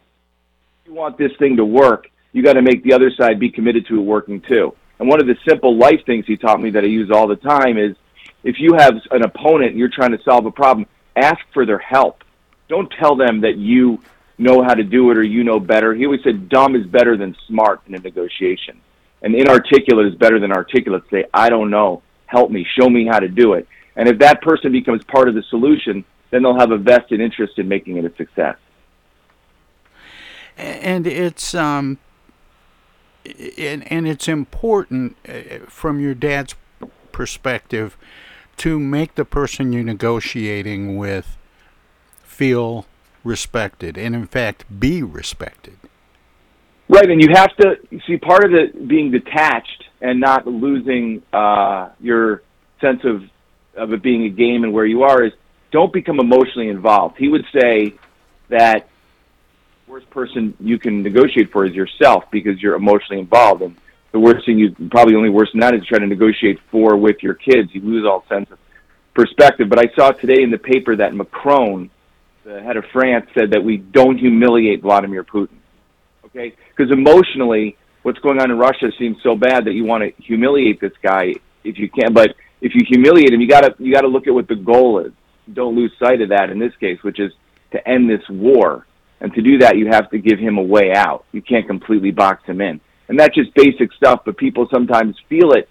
If 0.82 0.88
you 0.88 0.94
want 0.94 1.16
this 1.16 1.30
thing 1.38 1.56
to 1.56 1.64
work, 1.64 2.09
you 2.32 2.42
got 2.42 2.54
to 2.54 2.62
make 2.62 2.85
the 2.85 2.92
other 2.92 3.11
side 3.18 3.40
be 3.40 3.50
committed 3.50 3.87
to 3.87 3.99
it 3.99 4.02
working 4.02 4.42
too. 4.42 4.75
And 4.99 5.09
one 5.09 5.23
of 5.23 5.26
the 5.26 5.37
simple 5.49 5.78
life 5.78 6.00
things 6.04 6.26
he 6.26 6.37
taught 6.37 6.61
me 6.61 6.68
that 6.70 6.85
I 6.85 6.88
use 6.88 7.11
all 7.11 7.26
the 7.26 7.37
time 7.37 7.78
is 7.78 7.97
if 8.44 8.56
you 8.59 8.75
have 8.76 8.94
an 9.11 9.25
opponent 9.25 9.70
and 9.70 9.78
you're 9.78 9.88
trying 9.88 10.12
to 10.12 10.23
solve 10.23 10.44
a 10.44 10.50
problem, 10.50 10.87
ask 11.16 11.40
for 11.54 11.64
their 11.64 11.78
help. 11.78 12.23
Don't 12.68 12.92
tell 13.00 13.16
them 13.16 13.40
that 13.40 13.56
you 13.56 14.02
know 14.37 14.62
how 14.62 14.75
to 14.75 14.85
do 14.85 15.11
it 15.12 15.16
or 15.16 15.23
you 15.23 15.44
know 15.44 15.61
better. 15.61 15.94
He 15.94 16.04
always 16.04 16.23
said 16.25 16.50
dumb 16.50 16.76
is 16.76 16.85
better 16.87 17.16
than 17.16 17.35
smart 17.49 17.80
in 17.87 17.94
a 17.94 17.99
negotiation. 18.00 18.82
And 19.23 19.35
inarticulate 19.35 20.09
is 20.09 20.14
better 20.16 20.38
than 20.38 20.52
articulate. 20.52 21.04
Say, 21.11 21.25
I 21.32 21.49
don't 21.49 21.70
know. 21.70 22.02
Help 22.31 22.53
me. 22.53 22.65
Show 22.79 22.89
me 22.89 23.09
how 23.11 23.19
to 23.19 23.27
do 23.27 23.55
it. 23.55 23.67
And 23.97 24.09
if 24.09 24.21
that 24.21 24.41
person 24.41 24.71
becomes 24.71 25.03
part 25.05 25.29
of 25.29 25.35
the 25.35 25.43
solution, 25.51 26.05
then 26.31 26.45
they'll 26.45 26.59
have 26.59 26.71
a 26.71 26.79
vested 26.79 27.21
interest 27.21 27.59
in 27.59 27.67
making 27.67 27.97
it 27.97 28.05
a 28.05 28.15
success. 28.15 28.57
And 30.57 31.09
it's 31.09 31.57
um, 31.57 31.99
and, 33.59 33.91
and 33.91 34.07
it's 34.07 34.29
important 34.29 35.17
uh, 35.29 35.67
from 35.67 35.99
your 35.99 36.15
dad's 36.15 36.55
perspective 37.11 37.97
to 38.59 38.79
make 38.79 39.17
the 39.17 39.25
person 39.25 39.73
you're 39.73 39.83
negotiating 39.83 40.97
with 40.97 41.37
feel 42.23 42.87
respected 43.25 43.99
and 43.99 44.15
in 44.15 44.27
fact 44.27 44.65
be 44.79 45.03
respected 45.03 45.77
right 46.89 47.11
and 47.11 47.21
you 47.21 47.29
have 47.35 47.55
to 47.57 47.77
see 48.07 48.17
part 48.17 48.45
of 48.45 48.55
it 48.55 48.89
being 48.89 49.11
detached 49.11 49.89
and 50.00 50.21
not 50.21 50.47
losing 50.47 51.23
uh, 51.33 51.90
your 52.00 52.42
sense 52.80 53.00
of 53.04 53.23
of 53.76 53.92
it 53.92 54.02
being 54.02 54.25
a 54.25 54.28
game 54.28 54.64
and 54.64 54.73
where 54.73 54.87
you 54.87 55.02
are 55.04 55.25
is 55.25 55.33
don't 55.71 55.92
become 55.92 56.19
emotionally 56.19 56.69
involved 56.69 57.16
he 57.16 57.28
would 57.28 57.45
say 57.52 57.95
that 58.49 58.88
worst 59.90 60.09
person 60.11 60.54
you 60.61 60.78
can 60.78 61.02
negotiate 61.02 61.50
for 61.50 61.66
is 61.66 61.75
yourself 61.75 62.25
because 62.30 62.62
you're 62.62 62.76
emotionally 62.76 63.21
involved. 63.21 63.62
And 63.62 63.76
the 64.12 64.21
worst 64.21 64.47
thing 64.47 64.59
you 64.59 64.75
probably 64.90 65.16
only 65.16 65.28
worse 65.28 65.50
than 65.52 65.61
that 65.61 65.75
is 65.75 65.85
try 65.85 65.99
to 65.99 66.07
negotiate 66.07 66.61
for 66.71 66.97
with 66.97 67.23
your 67.23 67.35
kids. 67.35 67.75
You 67.75 67.80
lose 67.80 68.07
all 68.07 68.25
sense 68.28 68.50
of 68.50 68.59
perspective. 69.14 69.69
But 69.69 69.80
I 69.80 69.92
saw 69.97 70.12
today 70.12 70.42
in 70.42 70.50
the 70.50 70.59
paper 70.59 70.97
that 70.97 71.14
Macron, 71.14 71.90
the 72.45 72.62
head 72.62 72.76
of 72.76 72.85
France, 72.92 73.26
said 73.37 73.50
that 73.50 73.64
we 73.64 73.78
don't 73.78 74.16
humiliate 74.16 74.83
Vladimir 74.83 75.25
Putin. 75.25 75.57
Okay, 76.26 76.54
because 76.69 76.92
emotionally, 76.92 77.76
what's 78.02 78.19
going 78.21 78.40
on 78.40 78.50
in 78.50 78.59
Russia 78.59 78.90
seems 78.99 79.16
so 79.23 79.37
bad 79.37 79.64
that 79.64 79.73
you 79.73 79.85
want 79.85 80.02
to 80.04 80.23
humiliate 80.23 80.80
this 80.80 80.92
guy 81.02 81.35
if 81.64 81.78
you 81.78 81.88
can. 81.88 82.12
But 82.12 82.35
if 82.61 82.75
you 82.75 82.83
humiliate 82.88 83.33
him, 83.33 83.40
you 83.40 83.49
gotta 83.49 83.75
you 83.78 83.92
gotta 83.92 84.09
look 84.09 84.26
at 84.26 84.35
what 84.35 84.49
the 84.49 84.57
goal 84.57 85.00
is. 85.00 85.12
Don't 85.52 85.75
lose 85.75 85.92
sight 85.99 86.21
of 86.21 86.28
that 86.28 86.50
in 86.50 86.59
this 86.59 86.75
case, 86.80 87.02
which 87.02 87.19
is 87.19 87.33
to 87.73 87.88
end 87.88 88.09
this 88.09 88.23
war 88.28 88.87
and 89.21 89.33
to 89.35 89.42
do 89.42 89.59
that, 89.59 89.76
you 89.76 89.88
have 89.88 90.11
to 90.11 90.19
give 90.19 90.38
him 90.38 90.59
a 90.59 90.62
way 90.62 90.92
out. 90.95 91.25
You 91.33 91.42
can't 91.42 91.66
completely 91.66 92.11
box 92.11 92.45
him 92.47 92.61
in. 92.61 92.80
And 93.09 93.19
that's 93.19 93.35
just 93.35 93.54
basic 93.54 93.92
stuff, 93.92 94.23
but 94.25 94.37
people 94.37 94.66
sometimes 94.73 95.16
feel 95.28 95.52
it 95.52 95.69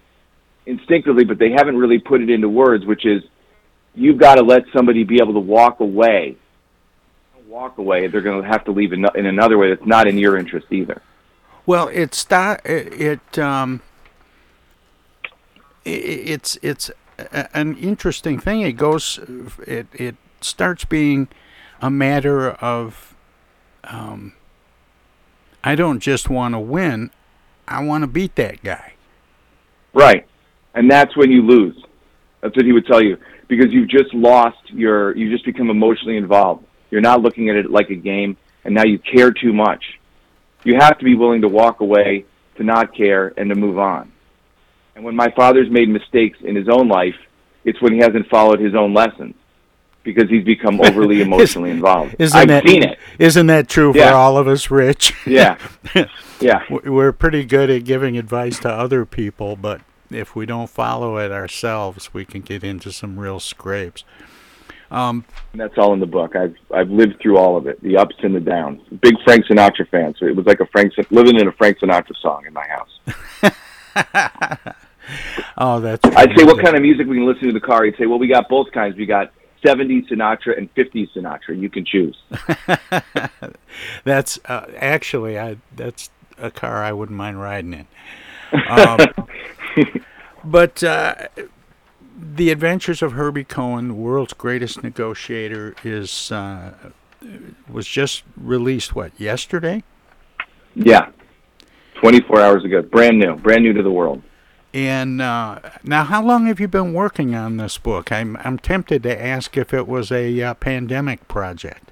instinctively, 0.65 1.24
but 1.24 1.39
they 1.39 1.51
haven't 1.51 1.77
really 1.77 2.00
put 2.00 2.21
it 2.21 2.29
into 2.29 2.48
words, 2.48 2.86
which 2.86 3.05
is 3.05 3.24
you've 3.95 4.19
got 4.19 4.36
to 4.36 4.43
let 4.43 4.63
somebody 4.75 5.03
be 5.03 5.19
able 5.21 5.33
to 5.33 5.39
walk 5.39 5.79
away. 5.79 6.38
Walk 7.48 7.79
away, 7.79 8.05
they're 8.07 8.21
going 8.21 8.43
to 8.43 8.48
have 8.48 8.65
to 8.65 8.71
leave 8.71 8.93
in, 8.93 9.03
in 9.15 9.25
another 9.25 9.57
way 9.57 9.69
that's 9.69 9.88
not 9.88 10.07
in 10.07 10.17
your 10.17 10.38
interest 10.38 10.67
either. 10.71 11.01
Well, 11.69 11.88
it's 11.89 12.23
that 12.23 12.65
it, 12.65 13.38
um, 13.38 13.81
it, 15.85 15.89
it's 15.91 16.57
it's 16.63 16.89
an 17.53 17.77
interesting 17.77 18.39
thing. 18.39 18.61
It 18.61 18.71
goes, 18.71 19.19
it 19.67 19.85
it 19.93 20.15
starts 20.41 20.83
being 20.83 21.27
a 21.79 21.91
matter 21.91 22.49
of 22.53 23.13
um, 23.83 24.33
I 25.63 25.75
don't 25.75 25.99
just 25.99 26.27
want 26.27 26.55
to 26.55 26.59
win, 26.59 27.11
I 27.67 27.83
want 27.83 28.01
to 28.01 28.07
beat 28.07 28.35
that 28.38 28.63
guy. 28.63 28.93
Right. 29.93 30.25
And 30.73 30.89
that's 30.89 31.15
when 31.15 31.29
you 31.29 31.43
lose. 31.43 31.79
That's 32.41 32.55
what 32.55 32.65
he 32.65 32.71
would 32.71 32.88
tell 32.88 33.03
you 33.03 33.15
because 33.47 33.71
you've 33.71 33.89
just 33.89 34.11
lost 34.15 34.71
your 34.71 35.15
you 35.15 35.29
just 35.29 35.45
become 35.45 35.69
emotionally 35.69 36.17
involved. 36.17 36.65
You're 36.89 37.01
not 37.01 37.21
looking 37.21 37.47
at 37.51 37.57
it 37.57 37.69
like 37.69 37.91
a 37.91 37.95
game 37.95 38.38
and 38.65 38.73
now 38.73 38.85
you 38.85 38.97
care 38.97 39.31
too 39.31 39.53
much. 39.53 39.99
You 40.63 40.75
have 40.80 40.98
to 41.00 41.06
be 41.06 41.16
willing 41.16 41.42
to 41.42 41.48
walk 41.48 41.80
away, 41.80 42.25
to 42.58 42.63
not 42.63 42.94
care 42.96 43.34
and 43.38 43.50
to 43.50 43.56
move 43.56 43.80
on. 43.80 44.12
And 44.96 45.04
when 45.06 45.16
my 45.16 45.30
father's 45.32 45.70
made 45.70 45.88
mistakes 45.89 46.38
in 46.42 46.56
his 46.56 46.68
own 46.68 46.88
life, 46.89 47.16
it's 47.63 47.82
when 47.82 47.94
he 47.94 48.00
hasn't 48.00 48.28
followed 48.28 48.60
his 48.60 48.75
own 48.75 48.94
lessons 48.94 49.36
because 50.04 50.30
he's 50.30 50.44
become 50.44 50.82
overly 50.84 51.22
emotionally 51.22 51.70
involved. 51.72 52.16
Isn't 52.20 52.38
I've 52.38 52.48
that, 52.50 52.68
seen 52.68 52.84
it. 52.84 53.00
Isn't 53.18 53.48
that 53.48 53.68
true 53.70 53.94
Yeah. 53.96 54.10
for 54.12 54.16
all 54.16 54.38
of 54.38 54.48
us, 54.48 54.70
Rich? 54.70 55.13
Yeah. 55.25 55.58
Yeah. 56.42 56.63
We're 56.70 57.12
pretty 57.12 57.44
good 57.44 57.70
at 57.70 57.84
giving 57.84 58.18
advice 58.18 58.60
to 58.60 58.70
other 58.70 59.06
people, 59.06 59.58
but 59.58 59.82
if 60.10 60.38
we 60.38 60.46
don't 60.46 60.70
follow 60.70 61.18
it 61.18 61.34
ourselves, 61.34 62.13
we 62.13 62.24
can 62.24 62.39
get 62.42 62.63
into 62.63 62.94
some 62.94 63.20
real 63.20 63.42
scrapes. 63.42 64.06
Um, 64.91 65.24
And 65.51 65.62
that's 65.62 65.77
all 65.77 65.93
in 65.93 66.00
the 66.00 66.08
book. 66.08 66.36
I've 66.36 66.55
I've 66.74 66.89
lived 66.89 67.22
through 67.22 67.38
all 67.38 67.58
of 67.58 67.67
it, 67.67 67.81
the 67.84 67.98
ups 67.98 68.15
and 68.24 68.36
the 68.36 68.39
downs. 68.39 68.81
Big 69.01 69.15
Frank 69.24 69.46
Sinatra 69.46 69.88
fan, 69.89 70.15
so 70.19 70.25
it 70.25 70.36
was 70.36 70.46
like 70.46 70.60
a 70.60 70.65
Frank 70.67 70.93
living 71.12 71.39
in 71.39 71.48
a 71.48 71.51
Frank 71.51 71.79
Sinatra 71.79 72.15
song 72.22 72.46
in 72.48 72.53
my 72.53 72.65
house. 72.67 73.00
oh, 75.58 75.79
that's. 75.79 76.03
I'd 76.15 76.38
say, 76.38 76.43
what 76.43 76.63
kind 76.63 76.75
of 76.75 76.81
music 76.81 77.08
we 77.08 77.17
can 77.17 77.25
listen 77.25 77.43
to 77.43 77.48
in 77.50 77.53
the 77.53 77.60
car? 77.60 77.84
He'd 77.86 77.98
say, 77.98 78.05
well, 78.05 78.19
we 78.19 78.27
got 78.27 78.50
both 78.50 78.72
kinds. 78.72 78.96
We 78.96 79.05
got 79.05 79.31
70s 79.63 80.10
Sinatra 80.10 80.58
and 80.58 80.74
50s 80.75 81.13
Sinatra. 81.13 81.60
You 81.60 81.69
can 81.69 81.86
choose. 81.86 82.17
That's 84.03 84.39
uh, 84.46 84.65
actually 84.77 85.39
I. 85.39 85.58
That's 85.75 86.10
a 86.38 86.51
car 86.51 86.84
I 86.84 86.91
wouldn't 86.93 87.17
mind 87.17 87.41
riding 87.41 87.74
in. 87.74 87.88
Um, 88.69 89.00
but 90.43 90.84
uh, 90.84 91.27
the 92.21 92.51
Adventures 92.51 93.01
of 93.01 93.13
Herbie 93.13 93.43
Cohen, 93.43 93.97
world's 93.97 94.33
greatest 94.33 94.83
negotiator, 94.83 95.75
is 95.83 96.31
uh, 96.31 96.73
was 97.71 97.88
just 97.88 98.23
released. 98.35 98.95
What 98.95 99.11
yesterday? 99.19 99.83
Yeah. 100.75 101.09
24 101.95 102.39
hours 102.39 102.63
ago. 102.63 102.81
Brand 102.81 103.19
new. 103.19 103.35
Brand 103.35 103.63
new 103.63 103.73
to 103.73 103.83
the 103.83 103.91
world. 103.91 104.21
And 104.73 105.21
uh, 105.21 105.59
now, 105.83 106.03
how 106.03 106.23
long 106.23 106.45
have 106.45 106.59
you 106.59 106.67
been 106.67 106.93
working 106.93 107.33
on 107.33 107.57
this 107.57 107.77
book? 107.77 108.11
I'm 108.11 108.38
I'm 108.38 108.59
tempted 108.59 109.03
to 109.03 109.25
ask 109.25 109.57
if 109.57 109.73
it 109.73 109.88
was 109.88 110.11
a 110.11 110.41
uh, 110.41 110.53
pandemic 110.55 111.27
project. 111.27 111.91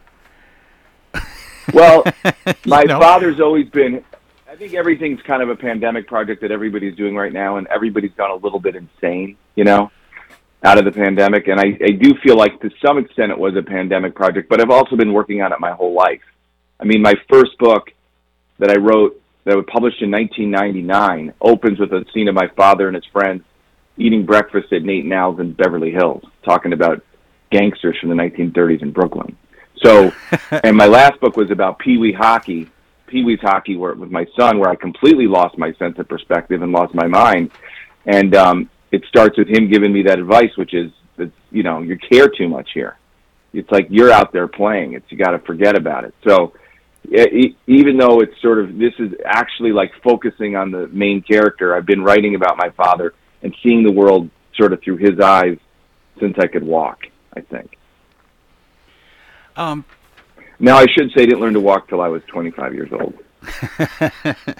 Well, 1.74 2.04
my 2.66 2.84
know? 2.84 3.00
father's 3.00 3.40
always 3.40 3.68
been. 3.70 4.04
I 4.50 4.56
think 4.56 4.74
everything's 4.74 5.22
kind 5.24 5.42
of 5.42 5.50
a 5.50 5.56
pandemic 5.56 6.08
project 6.08 6.42
that 6.42 6.52
everybody's 6.52 6.96
doing 6.96 7.16
right 7.16 7.34
now, 7.34 7.58
and 7.58 7.68
everybody's 7.68 8.14
gone 8.16 8.32
a 8.32 8.36
little 8.36 8.60
bit 8.60 8.76
insane, 8.76 9.38
you 9.56 9.64
know, 9.64 9.92
out 10.64 10.78
of 10.78 10.86
the 10.86 10.92
pandemic. 10.92 11.48
And 11.48 11.60
I, 11.60 11.78
I 11.84 11.92
do 11.92 12.14
feel 12.24 12.38
like 12.38 12.60
to 12.62 12.70
some 12.84 12.98
extent 12.98 13.32
it 13.32 13.38
was 13.38 13.56
a 13.56 13.62
pandemic 13.62 14.16
project, 14.16 14.50
but 14.50 14.62
I've 14.62 14.70
also 14.70 14.96
been 14.96 15.14
working 15.14 15.42
on 15.42 15.52
it 15.54 15.60
my 15.60 15.72
whole 15.72 15.94
life. 15.94 16.22
I 16.80 16.86
mean, 16.86 17.02
my 17.02 17.16
first 17.30 17.58
book 17.58 17.92
that 18.60 18.70
I 18.70 18.78
wrote 18.80 19.22
that 19.46 19.56
was 19.56 19.66
published 19.72 20.02
in 20.02 20.12
1999 20.12 21.34
opens 21.42 21.80
with 21.80 21.94
a 21.94 22.06
scene 22.14 22.28
of 22.28 22.36
my 22.36 22.48
father 22.56 22.88
and 22.88 22.96
his 22.96 23.06
friends 23.06 23.44
eating 23.98 24.26
breakfast 24.26 24.72
at 24.74 24.84
Nate 24.84 25.04
and 25.04 25.14
Al's 25.14 25.40
in 25.40 25.54
Beverly 25.54 25.92
Hills, 25.92 26.24
talking 26.44 26.74
about 26.74 27.04
gangsters 27.50 27.98
from 28.00 28.10
the 28.10 28.16
1930s 28.16 28.82
in 28.82 28.92
Brooklyn. 28.92 29.36
So, 29.84 30.12
and 30.64 30.76
my 30.76 30.86
last 30.86 31.20
book 31.20 31.36
was 31.36 31.52
about 31.52 31.80
Pee 31.80 31.98
Wee 31.98 32.14
hockey, 32.14 32.70
Pee 33.08 33.24
Wee's 33.24 33.40
hockey, 33.42 33.76
where 33.76 33.94
with 33.94 34.12
my 34.12 34.26
son, 34.38 34.60
where 34.60 34.70
I 34.70 34.76
completely 34.76 35.28
lost 35.28 35.58
my 35.58 35.74
sense 35.74 35.98
of 35.98 36.08
perspective 36.08 36.62
and 36.62 36.72
lost 36.72 36.94
my 36.94 37.08
mind. 37.08 37.52
And 38.06 38.36
um, 38.36 38.70
it 38.92 39.04
starts 39.10 39.38
with 39.38 39.48
him 39.48 39.70
giving 39.70 39.92
me 39.92 40.04
that 40.04 40.20
advice, 40.20 40.56
which 40.56 40.74
is 40.74 40.92
that 41.18 41.32
you 41.52 41.64
know 41.64 41.82
you 41.82 41.98
care 41.98 42.28
too 42.28 42.48
much 42.48 42.70
here. 42.74 42.98
It's 43.54 43.72
like 43.72 43.88
you're 43.90 44.12
out 44.12 44.32
there 44.34 44.48
playing. 44.48 44.94
It's 44.94 45.06
you 45.12 45.18
got 45.18 45.32
to 45.32 45.40
forget 45.40 45.76
about 45.76 46.04
it. 46.04 46.14
So, 46.28 46.54
e- 47.12 47.56
even 47.66 47.98
though 47.98 48.20
it's 48.22 48.40
sort 48.42 48.60
of 48.60 48.78
this 48.78 48.94
is 49.00 49.14
actually 49.26 49.72
like 49.72 49.92
focusing 50.04 50.56
on 50.56 50.72
the 50.72 50.88
main 50.88 51.22
character, 51.22 51.76
I've 51.76 51.86
been 51.86 52.04
writing 52.04 52.36
about 52.36 52.58
my 52.58 52.70
father 52.72 53.14
and 53.42 53.56
seeing 53.64 53.84
the 53.84 53.92
world 53.92 54.30
sort 54.56 54.74
of 54.74 54.82
through 54.82 54.98
his 54.98 55.20
eyes 55.20 55.58
since 56.20 56.36
I 56.40 56.48
could 56.48 56.64
walk. 56.64 57.06
I 57.36 57.42
think. 57.42 57.78
Um, 59.56 59.86
Now, 60.60 60.78
I 60.78 60.86
should 60.88 61.12
say, 61.16 61.24
I 61.24 61.26
didn't 61.26 61.40
learn 61.40 61.54
to 61.54 61.60
walk 61.60 61.88
till 61.88 62.02
I 62.02 62.08
was 62.08 62.22
25 62.28 62.74
years 62.74 62.90
old. 62.92 63.14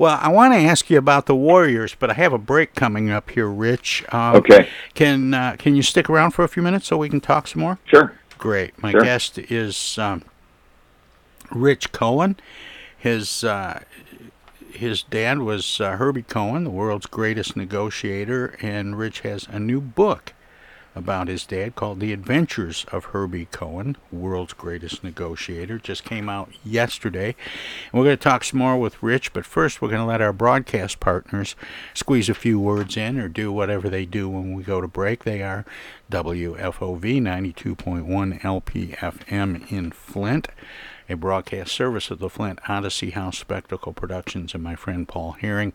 well, 0.00 0.18
I 0.20 0.28
want 0.28 0.54
to 0.54 0.58
ask 0.58 0.88
you 0.88 0.96
about 0.96 1.26
the 1.26 1.34
Warriors, 1.36 1.94
but 1.98 2.08
I 2.08 2.14
have 2.14 2.32
a 2.32 2.38
break 2.38 2.74
coming 2.74 3.10
up 3.10 3.28
here, 3.30 3.46
Rich. 3.48 4.02
Um, 4.12 4.36
Okay. 4.36 4.66
Can 4.94 5.34
uh, 5.34 5.56
Can 5.58 5.76
you 5.76 5.82
stick 5.82 6.08
around 6.08 6.30
for 6.30 6.42
a 6.42 6.48
few 6.48 6.62
minutes 6.62 6.86
so 6.86 6.96
we 6.96 7.10
can 7.10 7.20
talk 7.20 7.46
some 7.46 7.60
more? 7.60 7.78
Sure. 7.84 8.12
Great. 8.38 8.80
My 8.82 8.92
Sure. 8.92 9.02
guest 9.02 9.38
is 9.38 9.98
um, 9.98 10.22
Rich 11.50 11.92
Cohen. 11.92 12.36
His 12.96 13.44
uh, 13.44 13.80
his 14.72 15.02
dad 15.02 15.40
was 15.40 15.80
uh, 15.82 15.96
Herbie 15.98 16.22
Cohen, 16.22 16.64
the 16.64 16.70
world's 16.70 17.04
greatest 17.06 17.54
negotiator, 17.54 18.56
and 18.62 18.96
Rich 18.96 19.20
has 19.20 19.46
a 19.50 19.58
new 19.60 19.80
book 19.82 20.32
about 20.94 21.28
his 21.28 21.46
dad 21.46 21.76
called 21.76 22.00
The 22.00 22.12
Adventures 22.12 22.84
of 22.90 23.06
Herbie 23.06 23.46
Cohen, 23.46 23.96
World's 24.10 24.52
Greatest 24.52 25.04
Negotiator. 25.04 25.78
Just 25.78 26.04
came 26.04 26.28
out 26.28 26.50
yesterday. 26.64 27.36
And 27.92 28.00
we're 28.00 28.06
going 28.06 28.18
to 28.18 28.22
talk 28.22 28.44
some 28.44 28.58
more 28.58 28.76
with 28.76 29.02
Rich, 29.02 29.32
but 29.32 29.46
first 29.46 29.80
we're 29.80 29.88
going 29.88 30.00
to 30.00 30.06
let 30.06 30.20
our 30.20 30.32
broadcast 30.32 30.98
partners 30.98 31.54
squeeze 31.94 32.28
a 32.28 32.34
few 32.34 32.58
words 32.58 32.96
in 32.96 33.18
or 33.18 33.28
do 33.28 33.52
whatever 33.52 33.88
they 33.88 34.04
do 34.04 34.28
when 34.28 34.54
we 34.54 34.62
go 34.62 34.80
to 34.80 34.88
break. 34.88 35.24
They 35.24 35.42
are 35.42 35.64
WFOV 36.10 37.20
92.1 37.20 38.40
LPFM 38.40 39.72
in 39.72 39.90
Flint, 39.92 40.48
a 41.08 41.14
broadcast 41.14 41.72
service 41.72 42.10
of 42.10 42.18
the 42.18 42.28
Flint 42.28 42.58
Odyssey 42.68 43.10
House 43.10 43.38
Spectacle 43.38 43.92
Productions 43.92 44.54
and 44.54 44.62
my 44.62 44.74
friend 44.74 45.06
Paul 45.06 45.32
Herring. 45.32 45.72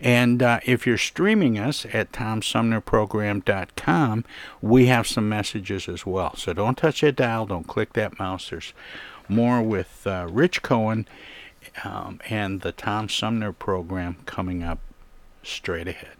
And 0.00 0.42
uh, 0.42 0.60
if 0.64 0.86
you're 0.86 0.96
streaming 0.96 1.58
us 1.58 1.84
at 1.92 2.12
TomSumnerProgram.com, 2.12 4.24
we 4.62 4.86
have 4.86 5.06
some 5.06 5.28
messages 5.28 5.86
as 5.88 6.06
well. 6.06 6.34
So 6.36 6.54
don't 6.54 6.78
touch 6.78 7.02
that 7.02 7.16
dial, 7.16 7.44
don't 7.46 7.66
click 7.66 7.92
that 7.94 8.16
mouse. 8.18 8.50
There's 8.50 8.72
more 9.28 9.60
with 9.62 10.06
uh, 10.06 10.28
Rich 10.30 10.62
Cohen 10.62 11.08
um, 11.84 12.20
and 12.28 12.62
the 12.62 12.72
Tom 12.72 13.08
Sumner 13.08 13.52
program 13.52 14.16
coming 14.26 14.62
up 14.62 14.78
straight 15.42 15.88
ahead. 15.88 16.19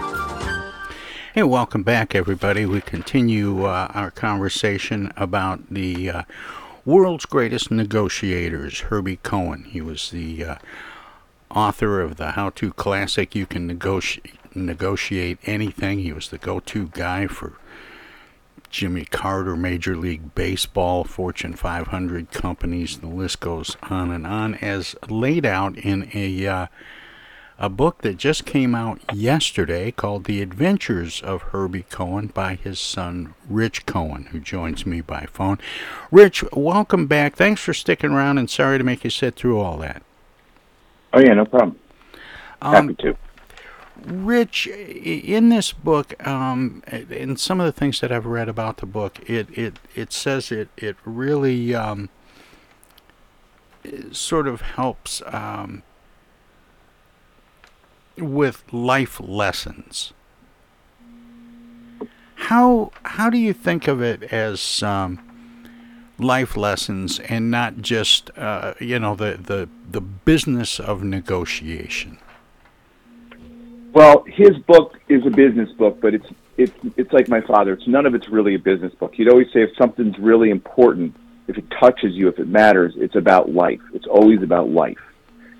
Hey, 1.33 1.43
welcome 1.43 1.83
back, 1.83 2.13
everybody. 2.13 2.65
We 2.65 2.81
continue 2.81 3.63
uh, 3.63 3.89
our 3.93 4.11
conversation 4.11 5.13
about 5.15 5.73
the 5.73 6.09
uh, 6.09 6.23
world's 6.83 7.25
greatest 7.25 7.71
negotiators, 7.71 8.81
Herbie 8.81 9.15
Cohen. 9.15 9.63
He 9.63 9.79
was 9.79 10.11
the 10.11 10.43
uh, 10.43 10.55
author 11.49 12.01
of 12.01 12.17
the 12.17 12.31
how 12.31 12.49
to 12.49 12.73
classic 12.73 13.33
You 13.33 13.45
Can 13.45 13.65
Negotiate, 13.65 14.35
negotiate 14.53 15.37
Anything. 15.45 15.99
He 15.99 16.11
was 16.11 16.27
the 16.27 16.37
go 16.37 16.59
to 16.59 16.89
guy 16.89 17.27
for 17.27 17.53
Jimmy 18.69 19.05
Carter, 19.05 19.55
Major 19.55 19.95
League 19.95 20.35
Baseball, 20.35 21.05
Fortune 21.05 21.53
500 21.53 22.31
companies. 22.31 22.97
The 22.97 23.07
list 23.07 23.39
goes 23.39 23.77
on 23.83 24.11
and 24.11 24.27
on, 24.27 24.55
as 24.55 24.97
laid 25.07 25.45
out 25.45 25.77
in 25.77 26.09
a 26.13 26.45
uh, 26.45 26.67
a 27.61 27.69
book 27.69 27.99
that 27.99 28.17
just 28.17 28.43
came 28.43 28.73
out 28.73 28.99
yesterday 29.13 29.91
called 29.91 30.23
The 30.23 30.41
Adventures 30.41 31.21
of 31.21 31.43
Herbie 31.43 31.85
Cohen 31.91 32.27
by 32.27 32.55
his 32.55 32.79
son 32.79 33.35
Rich 33.47 33.85
Cohen, 33.85 34.23
who 34.31 34.39
joins 34.39 34.83
me 34.87 35.01
by 35.01 35.27
phone. 35.31 35.59
Rich, 36.09 36.43
welcome 36.53 37.05
back. 37.05 37.35
Thanks 37.35 37.61
for 37.61 37.75
sticking 37.75 38.09
around 38.09 38.39
and 38.39 38.49
sorry 38.49 38.79
to 38.79 38.83
make 38.83 39.03
you 39.03 39.11
sit 39.11 39.35
through 39.35 39.59
all 39.59 39.77
that. 39.77 40.01
Oh, 41.13 41.19
yeah, 41.19 41.35
no 41.35 41.45
problem. 41.45 41.77
Um, 42.63 42.73
Happy 42.73 42.95
to. 43.03 43.17
Rich, 44.05 44.65
in 44.65 45.49
this 45.49 45.71
book, 45.71 46.15
um, 46.27 46.81
in 46.87 47.37
some 47.37 47.59
of 47.59 47.67
the 47.67 47.71
things 47.71 47.99
that 47.99 48.11
I've 48.11 48.25
read 48.25 48.49
about 48.49 48.77
the 48.77 48.87
book, 48.87 49.19
it 49.29 49.55
it, 49.55 49.77
it 49.93 50.11
says 50.11 50.51
it 50.51 50.69
it 50.75 50.95
really 51.05 51.75
um, 51.75 52.09
sort 54.11 54.47
of 54.47 54.61
helps 54.61 55.21
um, 55.27 55.83
with 58.21 58.63
life 58.71 59.19
lessons. 59.19 60.13
How 62.35 62.91
how 63.03 63.29
do 63.29 63.37
you 63.37 63.53
think 63.53 63.87
of 63.87 64.01
it 64.01 64.23
as 64.23 64.81
um, 64.83 65.19
life 66.17 66.57
lessons 66.57 67.19
and 67.19 67.51
not 67.51 67.77
just 67.77 68.31
uh, 68.37 68.73
you 68.79 68.99
know 68.99 69.15
the, 69.15 69.37
the 69.41 69.69
the 69.89 70.01
business 70.01 70.79
of 70.79 71.03
negotiation? 71.03 72.17
Well, 73.93 74.23
his 74.25 74.57
book 74.67 74.97
is 75.09 75.25
a 75.25 75.29
business 75.29 75.71
book, 75.73 75.99
but 76.01 76.13
it's 76.13 76.27
it's 76.57 76.73
it's 76.97 77.13
like 77.13 77.29
my 77.29 77.41
father. 77.41 77.73
It's 77.73 77.87
none 77.87 78.05
of 78.05 78.15
it's 78.15 78.29
really 78.29 78.55
a 78.55 78.59
business 78.59 78.93
book. 78.95 79.13
He'd 79.13 79.29
always 79.29 79.47
say 79.53 79.61
if 79.61 79.75
something's 79.77 80.17
really 80.17 80.49
important, 80.49 81.15
if 81.47 81.57
it 81.57 81.65
touches 81.79 82.13
you, 82.13 82.27
if 82.27 82.39
it 82.39 82.47
matters, 82.47 82.93
it's 82.95 83.15
about 83.15 83.51
life. 83.51 83.81
It's 83.93 84.07
always 84.07 84.41
about 84.41 84.69
life 84.69 84.97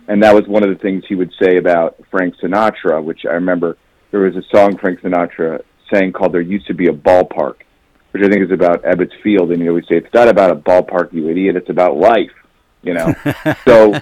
and 0.07 0.23
that 0.23 0.33
was 0.33 0.47
one 0.47 0.63
of 0.63 0.69
the 0.69 0.81
things 0.81 1.03
he 1.07 1.15
would 1.15 1.31
say 1.41 1.57
about 1.57 1.97
Frank 2.09 2.35
Sinatra, 2.41 3.03
which 3.03 3.25
I 3.25 3.33
remember 3.33 3.77
there 4.11 4.21
was 4.21 4.35
a 4.35 4.43
song 4.55 4.77
Frank 4.77 5.01
Sinatra 5.01 5.61
sang 5.93 6.11
called 6.11 6.33
"There 6.33 6.41
Used 6.41 6.67
to 6.67 6.73
Be 6.73 6.87
a 6.87 6.93
Ballpark," 6.93 7.55
which 8.11 8.23
I 8.23 8.29
think 8.29 8.43
is 8.43 8.51
about 8.51 8.83
Ebbets 8.83 9.13
Field, 9.23 9.51
and 9.51 9.61
he 9.61 9.69
always 9.69 9.87
say 9.87 9.97
it's 9.97 10.13
not 10.13 10.27
about 10.27 10.51
a 10.51 10.55
ballpark, 10.55 11.13
you 11.13 11.29
idiot. 11.29 11.55
It's 11.55 11.69
about 11.69 11.97
life, 11.97 12.31
you 12.81 12.93
know. 12.93 13.13
so 13.65 13.93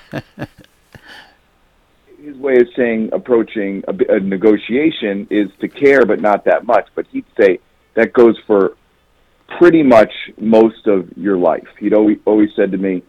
his 2.23 2.35
way 2.37 2.57
of 2.57 2.67
saying 2.75 3.09
approaching 3.13 3.83
a, 3.87 4.15
a 4.15 4.19
negotiation 4.19 5.27
is 5.29 5.49
to 5.61 5.67
care, 5.67 6.05
but 6.05 6.21
not 6.21 6.45
that 6.45 6.65
much. 6.65 6.87
But 6.95 7.07
he'd 7.11 7.25
say 7.39 7.59
that 7.95 8.13
goes 8.13 8.37
for 8.45 8.75
pretty 9.57 9.83
much 9.83 10.11
most 10.39 10.87
of 10.87 11.09
your 11.17 11.37
life. 11.37 11.67
He'd 11.79 11.93
always 11.93 12.17
always 12.25 12.49
said 12.55 12.71
to 12.71 12.77
me 12.77 13.03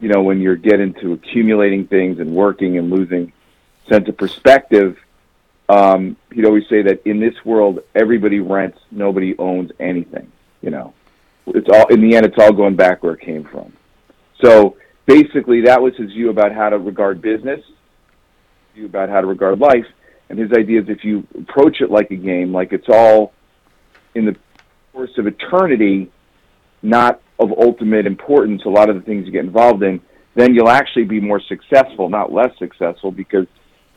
you 0.00 0.08
know, 0.08 0.22
when 0.22 0.40
you're 0.40 0.56
getting 0.56 0.94
to 0.94 1.12
accumulating 1.12 1.86
things 1.86 2.18
and 2.18 2.34
working 2.34 2.78
and 2.78 2.90
losing 2.90 3.32
sense 3.88 4.08
of 4.08 4.16
perspective, 4.16 4.98
um, 5.68 6.16
he'd 6.32 6.46
always 6.46 6.66
say 6.68 6.82
that 6.82 7.06
in 7.06 7.20
this 7.20 7.34
world, 7.44 7.80
everybody 7.94 8.40
rents, 8.40 8.78
nobody 8.90 9.36
owns 9.38 9.70
anything. 9.78 10.32
You 10.62 10.70
know, 10.70 10.94
it's 11.46 11.68
all 11.68 11.86
in 11.88 12.00
the 12.00 12.16
end, 12.16 12.26
it's 12.26 12.38
all 12.38 12.52
going 12.52 12.76
back 12.76 13.02
where 13.02 13.14
it 13.14 13.20
came 13.20 13.44
from. 13.44 13.72
So 14.42 14.76
basically, 15.06 15.62
that 15.62 15.80
was 15.80 15.94
his 15.96 16.12
view 16.12 16.30
about 16.30 16.52
how 16.52 16.70
to 16.70 16.78
regard 16.78 17.20
business, 17.20 17.60
view 18.74 18.86
about 18.86 19.10
how 19.10 19.20
to 19.20 19.26
regard 19.26 19.58
life, 19.58 19.86
and 20.28 20.38
his 20.38 20.52
idea 20.52 20.80
is 20.80 20.88
if 20.88 21.04
you 21.04 21.26
approach 21.38 21.80
it 21.80 21.90
like 21.90 22.10
a 22.10 22.16
game, 22.16 22.52
like 22.52 22.72
it's 22.72 22.88
all 22.88 23.32
in 24.14 24.24
the 24.24 24.36
course 24.92 25.16
of 25.18 25.26
eternity, 25.26 26.10
not 26.82 27.20
of 27.38 27.52
ultimate 27.52 28.06
importance, 28.06 28.62
a 28.64 28.68
lot 28.68 28.90
of 28.90 28.96
the 28.96 29.02
things 29.02 29.26
you 29.26 29.32
get 29.32 29.44
involved 29.44 29.82
in, 29.82 30.00
then 30.34 30.54
you'll 30.54 30.70
actually 30.70 31.04
be 31.04 31.20
more 31.20 31.40
successful, 31.40 32.08
not 32.08 32.32
less 32.32 32.56
successful, 32.58 33.10
because 33.10 33.46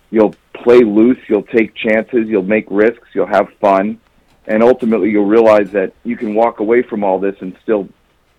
you'll 0.09 0.33
play 0.53 0.81
loose, 0.81 1.17
you'll 1.27 1.43
take 1.43 1.73
chances, 1.75 2.27
you'll 2.27 2.43
make 2.43 2.65
risks, 2.69 3.07
you'll 3.13 3.27
have 3.27 3.47
fun, 3.59 3.99
and 4.47 4.63
ultimately 4.63 5.09
you'll 5.09 5.25
realize 5.25 5.71
that 5.71 5.93
you 6.03 6.17
can 6.17 6.33
walk 6.33 6.59
away 6.59 6.81
from 6.81 7.03
all 7.03 7.19
this 7.19 7.35
and 7.41 7.55
still 7.63 7.87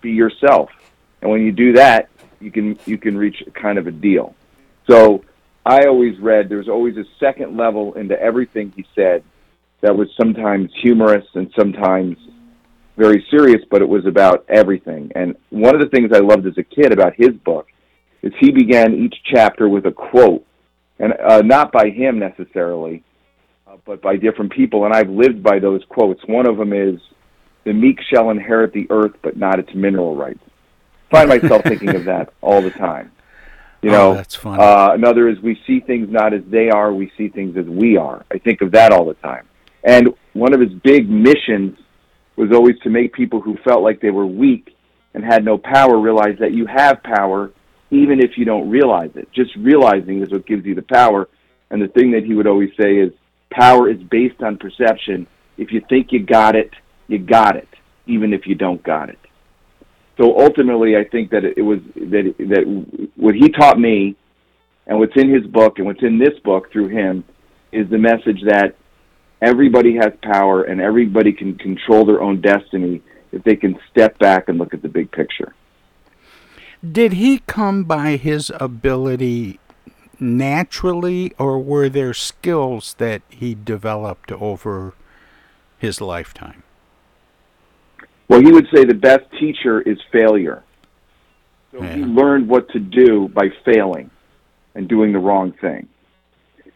be 0.01 0.11
yourself. 0.11 0.69
And 1.21 1.31
when 1.31 1.41
you 1.41 1.51
do 1.51 1.73
that, 1.73 2.09
you 2.39 2.51
can 2.51 2.77
you 2.85 2.97
can 2.97 3.17
reach 3.17 3.41
kind 3.53 3.77
of 3.77 3.87
a 3.87 3.91
deal. 3.91 4.35
So 4.89 5.23
I 5.65 5.85
always 5.87 6.19
read 6.19 6.47
there's 6.47 6.69
always 6.69 6.95
a 6.97 7.05
second 7.19 7.57
level 7.57 7.93
into 7.93 8.19
everything 8.21 8.71
he 8.75 8.85
said 8.93 9.23
that 9.81 9.95
was 9.95 10.07
sometimes 10.15 10.71
humorous 10.81 11.25
and 11.33 11.51
sometimes 11.57 12.17
very 12.97 13.25
serious, 13.29 13.61
but 13.69 13.81
it 13.81 13.89
was 13.89 14.05
about 14.05 14.45
everything. 14.49 15.11
And 15.15 15.35
one 15.49 15.75
of 15.75 15.81
the 15.81 15.89
things 15.89 16.11
I 16.13 16.19
loved 16.19 16.45
as 16.45 16.57
a 16.57 16.63
kid 16.63 16.93
about 16.93 17.13
his 17.15 17.31
book 17.43 17.67
is 18.21 18.33
he 18.39 18.51
began 18.51 18.93
each 18.93 19.15
chapter 19.25 19.67
with 19.67 19.85
a 19.85 19.91
quote, 19.91 20.45
and 20.99 21.13
uh, 21.13 21.41
not 21.41 21.71
by 21.71 21.89
him 21.89 22.19
necessarily, 22.19 23.03
uh, 23.67 23.75
but 23.85 24.01
by 24.01 24.15
different 24.15 24.51
people. 24.51 24.85
And 24.85 24.93
I've 24.93 25.09
lived 25.09 25.43
by 25.43 25.59
those 25.59 25.81
quotes. 25.89 26.21
One 26.25 26.47
of 26.47 26.57
them 26.57 26.73
is, 26.73 26.99
"The 27.65 27.73
meek 27.73 27.99
shall 28.13 28.29
inherit 28.29 28.73
the 28.73 28.87
earth, 28.89 29.13
but 29.21 29.37
not 29.37 29.59
its 29.59 29.73
mineral 29.75 30.15
rights." 30.15 30.43
I 31.11 31.17
find 31.17 31.29
myself 31.29 31.63
thinking 31.65 31.95
of 31.95 32.05
that 32.05 32.33
all 32.41 32.61
the 32.61 32.71
time. 32.71 33.11
You 33.81 33.91
know, 33.91 34.11
oh, 34.11 34.15
that's 34.15 34.35
funny. 34.35 34.63
Uh, 34.63 34.93
another 34.93 35.27
is, 35.27 35.39
"We 35.41 35.61
see 35.67 35.81
things 35.81 36.09
not 36.09 36.33
as 36.33 36.41
they 36.47 36.69
are; 36.69 36.93
we 36.93 37.11
see 37.17 37.27
things 37.27 37.57
as 37.57 37.65
we 37.65 37.97
are." 37.97 38.25
I 38.31 38.37
think 38.39 38.61
of 38.61 38.71
that 38.71 38.91
all 38.91 39.05
the 39.05 39.13
time. 39.15 39.47
And 39.83 40.15
one 40.33 40.53
of 40.53 40.59
his 40.59 40.73
big 40.83 41.07
missions 41.07 41.77
was 42.35 42.51
always 42.51 42.77
to 42.79 42.89
make 42.89 43.13
people 43.13 43.41
who 43.41 43.57
felt 43.63 43.81
like 43.83 44.01
they 44.01 44.11
were 44.11 44.25
weak 44.25 44.75
and 45.13 45.23
had 45.23 45.45
no 45.45 45.57
power 45.57 45.97
realize 45.97 46.37
that 46.39 46.53
you 46.53 46.65
have 46.65 47.01
power 47.03 47.51
even 47.91 48.19
if 48.19 48.37
you 48.37 48.45
don't 48.45 48.69
realize 48.69 49.11
it. 49.15 49.29
Just 49.31 49.55
realizing 49.55 50.21
is 50.21 50.31
what 50.31 50.45
gives 50.45 50.65
you 50.65 50.75
the 50.75 50.81
power. 50.81 51.29
And 51.69 51.81
the 51.81 51.87
thing 51.87 52.11
that 52.11 52.23
he 52.23 52.33
would 52.33 52.47
always 52.47 52.71
say 52.79 52.97
is 52.97 53.11
power 53.51 53.89
is 53.89 54.01
based 54.03 54.41
on 54.41 54.57
perception. 54.57 55.27
If 55.57 55.71
you 55.71 55.81
think 55.87 56.11
you 56.11 56.23
got 56.23 56.55
it, 56.55 56.71
you 57.07 57.19
got 57.19 57.55
it, 57.55 57.69
even 58.05 58.33
if 58.33 58.47
you 58.47 58.55
don't 58.55 58.83
got 58.83 59.09
it. 59.09 59.19
So 60.17 60.39
ultimately, 60.39 60.95
I 60.95 61.03
think 61.03 61.31
that 61.31 61.43
it 61.43 61.61
was 61.61 61.79
that 61.95 62.35
that 62.39 63.09
what 63.15 63.35
he 63.35 63.49
taught 63.49 63.77
me, 63.77 64.15
and 64.87 64.97
what's 64.97 65.15
in 65.15 65.33
his 65.33 65.45
book, 65.45 65.77
and 65.77 65.85
what's 65.85 66.03
in 66.03 66.17
this 66.17 66.39
book 66.43 66.71
through 66.71 66.87
him, 66.87 67.25
is 67.71 67.89
the 67.89 67.97
message 67.97 68.41
that 68.45 68.75
everybody 69.41 69.95
has 69.95 70.13
power 70.21 70.63
and 70.63 70.81
everybody 70.81 71.31
can 71.31 71.57
control 71.57 72.05
their 72.05 72.21
own 72.21 72.41
destiny 72.41 73.01
if 73.31 73.43
they 73.43 73.55
can 73.55 73.77
step 73.91 74.17
back 74.19 74.47
and 74.47 74.57
look 74.57 74.73
at 74.73 74.81
the 74.81 74.89
big 74.89 75.11
picture. 75.11 75.53
Did 76.83 77.13
he 77.13 77.39
come 77.39 77.83
by 77.83 78.17
his 78.17 78.51
ability 78.59 79.59
naturally, 80.19 81.33
or 81.37 81.59
were 81.59 81.89
there 81.89 82.13
skills 82.13 82.95
that 82.99 83.21
he 83.29 83.55
developed 83.55 84.31
over 84.31 84.93
his 85.77 85.99
lifetime? 85.99 86.63
Well, 88.27 88.41
he 88.41 88.51
would 88.51 88.67
say 88.73 88.85
the 88.85 88.93
best 88.93 89.23
teacher 89.39 89.81
is 89.81 89.97
failure. 90.11 90.63
So 91.71 91.83
yeah. 91.83 91.95
he 91.95 92.01
learned 92.03 92.47
what 92.47 92.69
to 92.69 92.79
do 92.79 93.27
by 93.29 93.49
failing 93.65 94.09
and 94.73 94.87
doing 94.87 95.11
the 95.11 95.19
wrong 95.19 95.51
thing. 95.53 95.87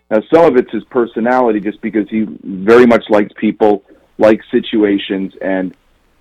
Now, 0.10 0.18
some 0.34 0.46
of 0.46 0.58
it's 0.58 0.72
his 0.72 0.84
personality, 0.86 1.60
just 1.60 1.82
because 1.82 2.10
he 2.10 2.26
very 2.44 2.86
much 2.86 3.04
likes 3.10 3.32
people, 3.38 3.84
likes 4.18 4.46
situations, 4.52 5.34
and 5.42 5.76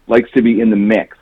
likes 0.07 0.31
to 0.33 0.43
be 0.43 0.61
in 0.61 0.71
the 0.71 0.77
mix. 0.77 1.17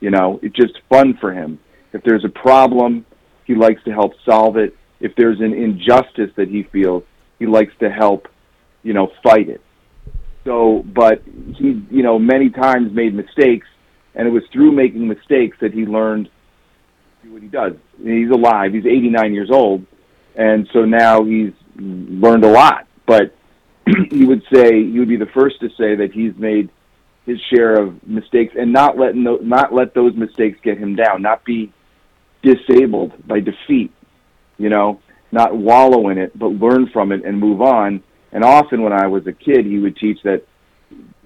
You 0.00 0.10
know, 0.10 0.38
it's 0.42 0.54
just 0.54 0.78
fun 0.88 1.18
for 1.20 1.32
him. 1.32 1.58
If 1.92 2.02
there's 2.04 2.24
a 2.24 2.28
problem, 2.28 3.04
he 3.44 3.54
likes 3.54 3.82
to 3.84 3.90
help 3.90 4.12
solve 4.24 4.56
it. 4.56 4.76
If 5.00 5.12
there's 5.16 5.40
an 5.40 5.52
injustice 5.52 6.30
that 6.36 6.48
he 6.48 6.62
feels, 6.64 7.02
he 7.38 7.46
likes 7.46 7.72
to 7.80 7.90
help, 7.90 8.28
you 8.82 8.92
know, 8.92 9.10
fight 9.22 9.48
it. 9.48 9.60
So, 10.44 10.84
but 10.94 11.22
he, 11.56 11.84
you 11.90 12.02
know, 12.02 12.18
many 12.18 12.50
times 12.50 12.92
made 12.92 13.14
mistakes, 13.14 13.66
and 14.14 14.28
it 14.28 14.30
was 14.30 14.42
through 14.52 14.72
making 14.72 15.08
mistakes 15.08 15.56
that 15.60 15.74
he 15.74 15.84
learned 15.84 16.30
do 17.22 17.32
what 17.32 17.42
he 17.42 17.48
does. 17.48 17.72
He's 18.02 18.30
alive. 18.30 18.72
He's 18.72 18.86
89 18.86 19.34
years 19.34 19.50
old, 19.52 19.84
and 20.36 20.68
so 20.72 20.84
now 20.84 21.24
he's 21.24 21.52
learned 21.80 22.44
a 22.44 22.50
lot. 22.50 22.86
But 23.06 23.34
he 24.10 24.24
would 24.24 24.42
say 24.52 24.84
he 24.84 24.98
would 24.98 25.08
be 25.08 25.16
the 25.16 25.26
first 25.34 25.60
to 25.60 25.68
say 25.70 25.96
that 25.96 26.10
he's 26.12 26.36
made 26.36 26.70
his 27.26 27.38
share 27.52 27.74
of 27.80 28.06
mistakes 28.06 28.54
and 28.58 28.72
not 28.72 28.98
let 28.98 29.14
no, 29.14 29.36
not 29.36 29.72
let 29.72 29.94
those 29.94 30.14
mistakes 30.14 30.58
get 30.62 30.78
him 30.78 30.96
down. 30.96 31.22
Not 31.22 31.44
be 31.44 31.72
disabled 32.42 33.12
by 33.26 33.40
defeat. 33.40 33.92
you 34.58 34.68
know, 34.68 35.00
not 35.32 35.56
wallow 35.56 36.08
in 36.10 36.18
it, 36.18 36.38
but 36.38 36.48
learn 36.48 36.88
from 36.92 37.12
it 37.12 37.24
and 37.24 37.38
move 37.38 37.62
on. 37.62 38.02
And 38.32 38.44
often 38.44 38.82
when 38.82 38.92
I 38.92 39.06
was 39.06 39.26
a 39.26 39.32
kid, 39.32 39.64
he 39.64 39.78
would 39.78 39.96
teach 39.96 40.18
that 40.24 40.42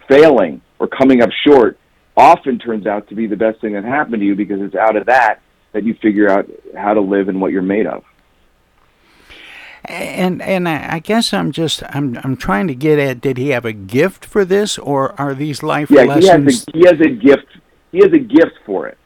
failing 0.09 0.63
or 0.79 0.87
coming 0.87 1.23
up 1.23 1.31
short 1.47 1.79
often 2.17 2.59
turns 2.59 2.87
out 2.87 3.09
to 3.09 3.15
be 3.15 3.27
the 3.27 3.37
best 3.37 3.61
thing 3.61 3.73
that 3.73 3.85
happened 3.85 4.21
to 4.21 4.27
you 4.27 4.37
because 4.37 4.61
it's 4.61 4.75
out 4.77 4.97
of 4.97 5.07
that 5.07 5.41
that 5.73 5.83
you 5.83 5.95
figure 6.01 6.31
out 6.31 6.49
how 6.77 6.95
to 6.95 7.01
live 7.01 7.29
and 7.29 7.41
what 7.41 7.51
you're 7.51 7.63
made 7.63 7.87
of. 7.87 8.05
And 9.87 10.41
and 10.41 10.69
I 10.69 10.99
guess 10.99 11.35
I'm 11.35 11.53
just 11.53 11.83
I'm 11.91 12.19
I'm 12.25 12.37
trying 12.37 12.69
to 12.69 12.75
get 12.75 12.99
at 12.99 13.21
did 13.21 13.37
he 13.37 13.51
have 13.51 13.65
a 13.65 13.73
gift 13.73 14.25
for 14.25 14.45
this 14.45 14.79
or 14.79 15.19
are 15.21 15.35
these 15.35 15.63
life 15.63 15.91
yeah, 15.91 16.03
lessons? 16.05 16.65
he 16.73 16.87
has 16.87 16.93
a, 16.95 16.99
he 16.99 17.05
has 17.05 17.07
a 17.07 17.11
gift. 17.11 17.47
He 17.93 17.99
has 17.99 18.13
a 18.13 18.19
gift 18.19 18.59
for 18.65 18.89
it. 18.89 18.99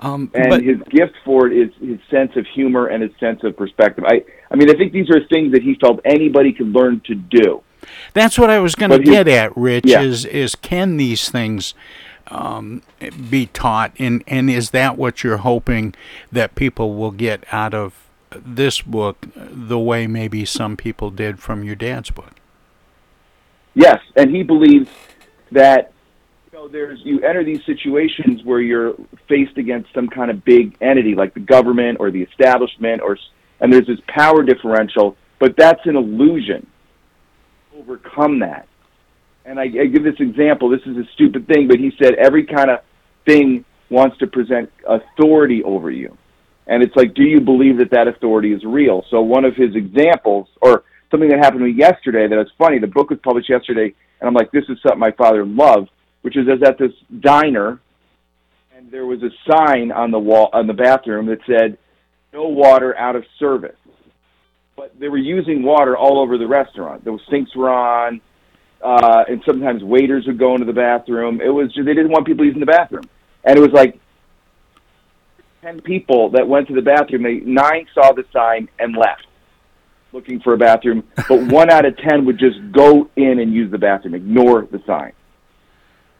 Um, 0.00 0.30
and 0.34 0.50
but, 0.50 0.62
his 0.62 0.78
gift 0.90 1.14
for 1.24 1.48
it 1.48 1.52
is 1.52 1.72
his 1.80 1.98
sense 2.08 2.36
of 2.36 2.46
humor 2.46 2.86
and 2.86 3.02
his 3.02 3.10
sense 3.18 3.42
of 3.42 3.56
perspective. 3.56 4.04
I 4.06 4.24
I 4.50 4.56
mean 4.56 4.70
I 4.70 4.74
think 4.74 4.92
these 4.92 5.10
are 5.10 5.26
things 5.26 5.52
that 5.52 5.62
he 5.62 5.74
felt 5.80 6.00
anybody 6.04 6.52
could 6.52 6.68
learn 6.68 7.00
to 7.06 7.14
do. 7.16 7.62
That's 8.14 8.38
what 8.38 8.50
I 8.50 8.58
was 8.58 8.74
going 8.74 8.90
to 8.90 8.98
get 8.98 9.26
at, 9.28 9.56
Rich. 9.56 9.84
Yeah. 9.86 10.02
Is 10.02 10.24
is 10.24 10.54
can 10.54 10.96
these 10.96 11.28
things 11.30 11.74
um, 12.28 12.82
be 13.30 13.46
taught, 13.46 13.92
and 13.98 14.22
and 14.26 14.50
is 14.50 14.70
that 14.70 14.96
what 14.96 15.24
you're 15.24 15.38
hoping 15.38 15.94
that 16.30 16.54
people 16.54 16.94
will 16.94 17.10
get 17.10 17.44
out 17.52 17.74
of 17.74 18.07
this 18.30 18.80
book, 18.80 19.26
the 19.34 19.78
way 19.78 20.06
maybe 20.06 20.44
some 20.44 20.76
people 20.76 21.10
did 21.10 21.38
from 21.38 21.64
your 21.64 21.74
dad's 21.74 22.10
book? 22.10 22.32
Yes, 23.74 24.00
and 24.16 24.34
he 24.34 24.42
believes 24.42 24.88
that 25.52 25.92
you 26.50 26.58
know 26.58 26.68
there's 26.68 27.00
you 27.04 27.20
enter 27.20 27.44
these 27.44 27.64
situations 27.64 28.42
where 28.44 28.60
you're 28.60 28.94
faced 29.28 29.56
against 29.56 29.92
some 29.94 30.08
kind 30.08 30.30
of 30.30 30.44
big 30.44 30.76
entity 30.80 31.14
like 31.14 31.32
the 31.34 31.40
government 31.40 31.98
or 32.00 32.10
the 32.10 32.22
establishment 32.22 33.00
or 33.00 33.16
and 33.60 33.72
there's 33.72 33.86
this 33.86 34.00
power 34.08 34.42
differential, 34.42 35.16
but 35.38 35.56
that's 35.56 35.80
an 35.84 35.96
illusion. 35.96 36.66
Overcome 37.76 38.40
that. 38.40 38.66
And 39.44 39.58
I, 39.58 39.64
I 39.64 39.86
give 39.86 40.04
this 40.04 40.18
example. 40.18 40.68
This 40.68 40.82
is 40.84 40.96
a 40.96 41.04
stupid 41.14 41.46
thing, 41.46 41.68
but 41.68 41.78
he 41.78 41.92
said 42.02 42.14
every 42.14 42.44
kind 42.44 42.70
of 42.70 42.80
thing 43.24 43.64
wants 43.90 44.18
to 44.18 44.26
present 44.26 44.70
authority 44.86 45.62
over 45.62 45.90
you. 45.90 46.17
And 46.68 46.82
it's 46.82 46.94
like, 46.94 47.14
do 47.14 47.22
you 47.22 47.40
believe 47.40 47.78
that 47.78 47.90
that 47.92 48.08
authority 48.08 48.52
is 48.52 48.62
real? 48.64 49.04
So 49.10 49.20
one 49.22 49.44
of 49.44 49.56
his 49.56 49.74
examples, 49.74 50.48
or 50.60 50.84
something 51.10 51.30
that 51.30 51.38
happened 51.38 51.60
to 51.60 51.66
me 51.66 51.72
yesterday 51.72 52.28
that 52.28 52.36
was 52.36 52.52
funny, 52.58 52.78
the 52.78 52.86
book 52.86 53.08
was 53.10 53.18
published 53.24 53.48
yesterday, 53.48 53.94
and 54.20 54.28
I'm 54.28 54.34
like, 54.34 54.50
this 54.52 54.64
is 54.68 54.78
something 54.82 54.98
my 54.98 55.12
father 55.12 55.46
loved, 55.46 55.88
which 56.22 56.36
is 56.36 56.46
I 56.48 56.54
was 56.54 56.62
at 56.62 56.78
this 56.78 56.92
diner, 57.20 57.80
and 58.76 58.90
there 58.90 59.06
was 59.06 59.22
a 59.22 59.30
sign 59.50 59.90
on 59.92 60.10
the 60.10 60.18
wall, 60.18 60.50
on 60.52 60.66
the 60.66 60.74
bathroom 60.74 61.26
that 61.26 61.38
said, 61.46 61.78
no 62.32 62.48
water 62.48 62.96
out 62.98 63.16
of 63.16 63.24
service. 63.38 63.76
But 64.76 64.92
they 65.00 65.08
were 65.08 65.16
using 65.16 65.62
water 65.62 65.96
all 65.96 66.20
over 66.20 66.36
the 66.36 66.46
restaurant. 66.46 67.04
The 67.04 67.18
sinks 67.30 67.56
were 67.56 67.70
on, 67.70 68.20
uh, 68.84 69.24
and 69.26 69.42
sometimes 69.46 69.82
waiters 69.82 70.26
would 70.26 70.38
go 70.38 70.52
into 70.52 70.66
the 70.66 70.72
bathroom. 70.72 71.40
It 71.40 71.48
was 71.48 71.72
just, 71.72 71.86
they 71.86 71.94
didn't 71.94 72.12
want 72.12 72.26
people 72.26 72.44
using 72.44 72.60
the 72.60 72.66
bathroom. 72.66 73.08
And 73.44 73.56
it 73.56 73.60
was 73.60 73.72
like, 73.72 73.98
ten 75.62 75.80
people 75.80 76.30
that 76.30 76.46
went 76.46 76.68
to 76.68 76.74
the 76.74 76.82
bathroom. 76.82 77.22
They 77.22 77.40
nine 77.40 77.86
saw 77.94 78.12
the 78.12 78.24
sign 78.32 78.68
and 78.78 78.96
left, 78.96 79.26
looking 80.12 80.40
for 80.40 80.54
a 80.54 80.58
bathroom. 80.58 81.04
But 81.28 81.52
one 81.52 81.70
out 81.70 81.84
of 81.84 81.96
ten 81.98 82.24
would 82.26 82.38
just 82.38 82.58
go 82.72 83.08
in 83.16 83.40
and 83.40 83.52
use 83.52 83.70
the 83.70 83.78
bathroom, 83.78 84.14
ignore 84.14 84.66
the 84.70 84.82
sign. 84.86 85.12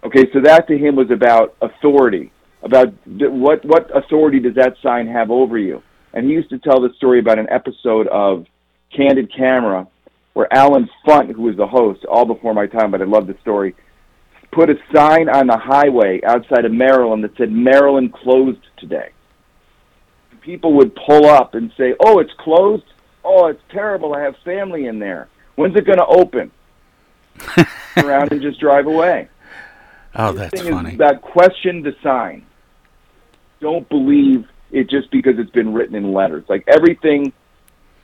Okay, 0.05 0.31
so 0.33 0.40
that 0.42 0.68
to 0.68 0.79
him 0.79 0.96
was 0.96 1.11
about 1.11 1.57
authority. 1.61 2.33
About 2.62 2.88
what 3.07 3.64
what 3.64 3.96
authority 3.96 4.40
does 4.40 4.55
that 4.57 4.74
sign 4.83 5.07
have 5.07 5.31
over 5.31 5.59
you? 5.59 5.83
And 6.12 6.27
he 6.27 6.33
used 6.33 6.51
to 6.51 6.59
tell 6.59 6.81
the 6.81 6.92
story 6.96 7.20
about 7.20 7.38
an 7.38 7.48
episode 7.51 8.09
of 8.09 8.46
Candid 8.94 9.33
Camera 9.35 9.87
where 10.33 10.53
Allen 10.53 10.88
Funt, 11.07 11.35
who 11.35 11.42
was 11.42 11.57
the 11.57 11.66
host, 11.66 12.05
all 12.05 12.24
before 12.24 12.55
my 12.55 12.66
time, 12.66 12.92
but 12.92 13.03
I 13.03 13.05
love 13.05 13.27
the 13.27 13.37
story, 13.40 13.74
put 14.53 14.70
a 14.70 14.77
sign 14.94 15.29
on 15.29 15.48
the 15.48 15.57
highway 15.57 16.20
outside 16.24 16.64
of 16.64 16.72
Maryland 16.72 17.24
that 17.24 17.37
said 17.37 17.51
Maryland 17.51 18.12
closed 18.12 18.61
today 18.77 19.11
people 20.48 20.72
would 20.72 20.96
pull 21.06 21.26
up 21.26 21.54
and 21.54 21.70
say, 21.76 21.94
"Oh, 22.00 22.20
it's 22.20 22.32
closed. 22.38 22.84
Oh, 23.22 23.48
it's 23.48 23.61
terrible. 23.70 24.14
I 24.14 24.22
have 24.22 24.34
family 24.46 24.87
in 24.87 24.98
there. 24.98 25.28
When's 25.56 25.76
it 25.76 25.84
going 25.84 25.98
to 25.98 26.06
open?" 26.06 26.50
Around 27.98 28.32
and 28.32 28.40
just 28.40 28.58
drive 28.58 28.87
away. 28.87 29.28
Oh, 30.14 30.32
that's 30.32 30.58
funny. 30.62 30.96
That 30.96 31.20
question 31.20 31.82
the 31.82 31.94
sign. 32.02 32.46
Don't 33.61 33.87
believe 33.90 34.46
it 34.70 34.88
just 34.88 35.11
because 35.11 35.34
it's 35.38 35.50
been 35.50 35.74
written 35.74 35.94
in 35.94 36.14
letters. 36.14 36.44
Like 36.48 36.64
everything 36.66 37.34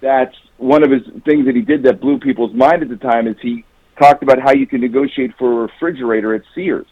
that's 0.02 0.36
one 0.58 0.84
of 0.84 0.90
his 0.90 1.02
things 1.24 1.46
that 1.46 1.56
he 1.56 1.62
did 1.62 1.82
that 1.84 1.98
blew 1.98 2.18
people's 2.18 2.52
mind 2.52 2.82
at 2.82 2.90
the 2.90 2.96
time 2.96 3.26
is 3.26 3.36
he 3.40 3.64
talked 3.98 4.22
about 4.22 4.38
how 4.38 4.52
you 4.52 4.66
can 4.66 4.82
negotiate 4.82 5.32
for 5.38 5.50
a 5.50 5.56
refrigerator 5.62 6.34
at 6.34 6.42
Sears 6.54 6.86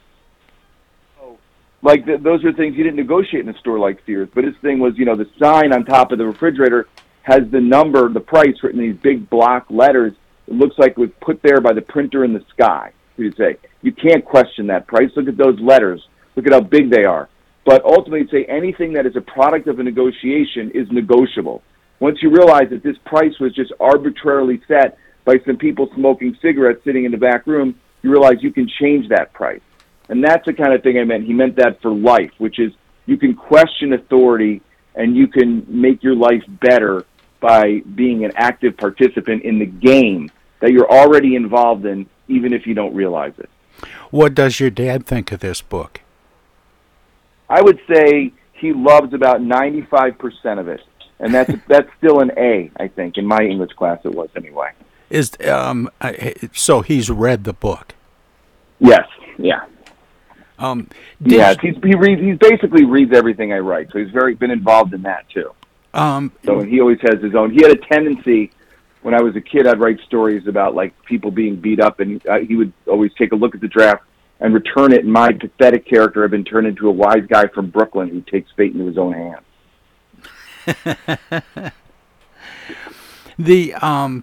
like 1.83 2.07
th- 2.07 2.23
those 2.23 2.45
are 2.45 2.53
things 2.53 2.77
you 2.77 2.85
didn't 2.85 2.97
negotiate 2.97 3.47
in 3.47 3.55
a 3.55 3.59
store 3.59 3.79
like 3.79 4.01
Sears. 4.07 4.29
But 4.35 4.45
his 4.45 4.55
thing 4.63 4.79
was, 4.79 4.95
you 4.97 5.05
know, 5.05 5.17
the 5.17 5.29
sign 5.41 5.73
on 5.73 5.85
top 5.85 6.13
of 6.13 6.19
the 6.19 6.27
refrigerator 6.27 6.89
has 7.23 7.41
the 7.51 7.61
number, 7.61 8.09
the 8.09 8.21
price 8.21 8.55
written 8.63 8.81
in 8.81 8.93
these 8.93 9.01
big 9.03 9.29
block 9.29 9.67
letters. 9.69 10.13
It 10.47 10.55
looks 10.55 10.77
like 10.79 10.93
it 10.93 10.99
was 10.99 11.11
put 11.21 11.41
there 11.43 11.61
by 11.61 11.73
the 11.73 11.83
printer 11.83 12.25
in 12.25 12.33
the 12.33 12.45
sky. 12.51 12.93
You'd 13.17 13.37
say 13.37 13.57
you 13.83 13.93
can't 13.93 14.25
question 14.25 14.67
that 14.69 14.87
price. 14.87 15.11
Look 15.17 15.29
at 15.29 15.37
those 15.37 15.59
letters. 15.61 16.03
Look 16.35 16.47
at 16.47 16.53
how 16.53 16.61
big 16.61 16.91
they 16.91 17.05
are. 17.05 17.29
But 17.65 17.85
ultimately, 17.85 18.27
say 18.31 18.45
anything 18.47 18.93
that 18.95 19.07
is 19.07 19.15
a 19.17 19.21
product 19.21 19.69
of 19.69 19.79
a 19.79 19.83
negotiation 19.83 20.71
is 20.75 20.91
negotiable. 20.91 21.63
Once 22.01 22.19
you 22.21 22.31
realize 22.31 22.69
that 22.71 22.83
this 22.83 22.97
price 23.05 23.39
was 23.39 23.55
just 23.55 23.73
arbitrarily 23.79 24.61
set 24.67 24.99
by 25.25 25.37
some 25.47 25.57
people 25.57 25.89
smoking 25.95 26.37
cigarettes 26.43 26.81
sitting 26.85 27.05
in 27.05 27.13
the 27.13 27.19
back 27.19 27.47
room, 27.47 27.77
you 28.03 28.11
realize 28.11 28.39
you 28.41 28.53
can 28.53 28.69
change 28.81 29.09
that 29.09 29.33
price. 29.33 29.61
And 30.13 30.23
that's 30.23 30.45
the 30.45 30.53
kind 30.53 30.75
of 30.75 30.83
thing 30.83 30.99
I 30.99 31.05
meant. 31.05 31.25
He 31.25 31.33
meant 31.33 31.57
that 31.57 31.81
for 31.81 31.91
life, 31.91 32.33
which 32.37 32.59
is 32.59 32.71
you 33.07 33.17
can 33.17 33.35
question 33.35 33.95
authority 33.95 34.61
and 34.95 35.17
you 35.17 35.27
can 35.27 35.65
make 35.67 36.03
your 36.03 36.15
life 36.15 36.43
better 36.61 37.07
by 37.41 37.81
being 37.95 38.23
an 38.23 38.33
active 38.35 38.77
participant 38.77 39.43
in 39.43 39.59
the 39.59 39.65
game 39.65 40.31
that 40.61 40.71
you're 40.71 40.91
already 40.91 41.35
involved 41.35 41.87
in, 41.87 42.07
even 42.29 42.53
if 42.53 42.67
you 42.67 42.75
don't 42.75 42.95
realize 42.95 43.33
it. 43.39 43.49
What 44.11 44.35
does 44.35 44.61
your 44.61 44.69
dad 44.69 45.07
think 45.07 45.33
of 45.33 45.41
this 45.41 45.63
book? 45.63 46.03
I 47.49 47.63
would 47.63 47.81
say 47.91 48.35
he 48.53 48.75
loves 48.75 49.15
about 49.15 49.41
95% 49.41 50.61
of 50.61 50.69
it. 50.69 50.83
And 51.21 51.33
that's 51.33 51.55
that's 51.69 51.89
still 51.97 52.21
an 52.21 52.33
A, 52.37 52.71
I 52.77 52.89
think. 52.89 53.17
In 53.17 53.25
my 53.25 53.41
English 53.41 53.73
class 53.73 54.01
it 54.05 54.15
was 54.15 54.29
anyway. 54.37 54.73
Is 55.09 55.33
um 55.51 55.89
so 56.53 56.83
he's 56.83 57.09
read 57.09 57.45
the 57.45 57.55
book. 57.55 57.95
Yes, 58.79 59.07
yeah. 59.39 59.63
Um, 60.63 60.89
yeah, 61.21 61.55
he's, 61.61 61.75
he 61.83 61.97
reads. 61.97 62.23
He 62.23 62.33
basically 62.35 62.85
reads 62.85 63.13
everything 63.13 63.53
I 63.53 63.59
write, 63.59 63.91
so 63.93 63.99
he's 63.99 64.11
very 64.11 64.35
been 64.35 64.53
involved 64.53 64.95
in 64.95 65.03
that 65.03 65.29
too. 65.29 65.53
Um, 65.93 66.31
So 66.45 66.61
he 66.61 66.81
always 66.81 67.01
has 67.03 67.21
his 67.21 67.35
own. 67.35 67.51
He 67.51 67.63
had 67.63 67.73
a 67.73 67.77
tendency 67.77 68.53
when 69.03 69.13
I 69.13 69.21
was 69.21 69.35
a 69.35 69.41
kid. 69.41 69.67
I'd 69.67 69.81
write 69.81 69.99
stories 70.07 70.47
about 70.47 70.77
like 70.77 70.95
people 71.05 71.33
being 71.33 71.57
beat 71.57 71.81
up, 71.81 71.99
and 71.99 72.25
uh, 72.29 72.39
he 72.39 72.55
would 72.55 72.73
always 72.87 73.13
take 73.15 73.33
a 73.33 73.37
look 73.37 73.57
at 73.57 73.61
the 73.61 73.67
draft 73.67 74.05
and 74.39 74.55
return 74.55 74.93
it. 74.93 75.03
And 75.03 75.13
my 75.13 75.33
pathetic 75.33 75.85
character 75.85 76.23
had 76.23 76.31
been 76.31 76.45
turned 76.45 76.69
into 76.69 76.89
a 76.89 76.93
wise 76.93 77.27
guy 77.29 77.49
from 77.49 77.69
Brooklyn 77.69 78.09
who 78.09 78.21
takes 78.21 78.53
fate 78.53 78.73
into 78.73 78.87
his 78.87 78.99
own 78.99 79.13
hands. 79.13 79.43
the 83.37 83.75
um 83.75 84.23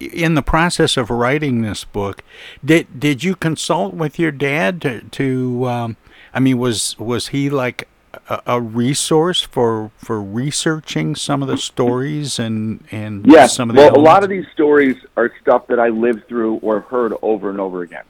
in 0.00 0.34
the 0.34 0.42
process 0.42 0.96
of 0.96 1.10
writing 1.10 1.62
this 1.62 1.84
book 1.84 2.22
did 2.64 3.00
did 3.00 3.24
you 3.24 3.34
consult 3.34 3.94
with 3.94 4.18
your 4.18 4.30
dad 4.30 4.80
to, 4.80 5.00
to 5.10 5.66
um 5.66 5.96
i 6.32 6.38
mean 6.40 6.56
was 6.58 6.96
was 6.98 7.28
he 7.28 7.50
like 7.50 7.88
a, 8.28 8.42
a 8.46 8.60
resource 8.60 9.42
for 9.42 9.90
for 9.96 10.22
researching 10.22 11.14
some 11.14 11.42
of 11.42 11.48
the 11.48 11.56
stories 11.56 12.38
and 12.38 12.84
and 12.90 13.26
Yes. 13.26 13.54
some 13.54 13.70
of 13.70 13.76
the 13.76 13.82
well, 13.82 13.96
a 13.96 14.00
lot 14.00 14.22
of 14.22 14.30
these 14.30 14.46
stories 14.52 14.96
are 15.16 15.32
stuff 15.40 15.66
that 15.68 15.78
I 15.78 15.88
lived 15.88 16.26
through 16.28 16.56
or 16.56 16.80
heard 16.80 17.12
over 17.22 17.50
and 17.50 17.60
over 17.60 17.82
again. 17.82 18.04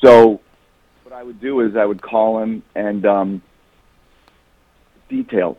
So, 0.00 0.40
what 1.04 1.12
I 1.12 1.22
would 1.22 1.40
do 1.40 1.60
is 1.60 1.76
I 1.76 1.84
would 1.84 2.00
call 2.00 2.42
him 2.42 2.62
and 2.74 3.04
um, 3.04 3.42
details, 5.08 5.58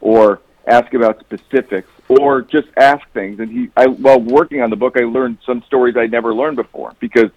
or 0.00 0.40
ask 0.66 0.92
about 0.94 1.20
specifics, 1.20 1.90
or 2.18 2.42
just 2.42 2.66
ask 2.76 3.02
things. 3.12 3.38
And 3.38 3.50
he, 3.50 3.70
I, 3.76 3.86
while 3.86 4.20
working 4.20 4.62
on 4.62 4.70
the 4.70 4.76
book, 4.76 4.96
I 4.96 5.04
learned 5.04 5.38
some 5.46 5.62
stories 5.66 5.96
I'd 5.96 6.10
never 6.10 6.34
learned 6.34 6.56
before 6.56 6.94
because 6.98 7.30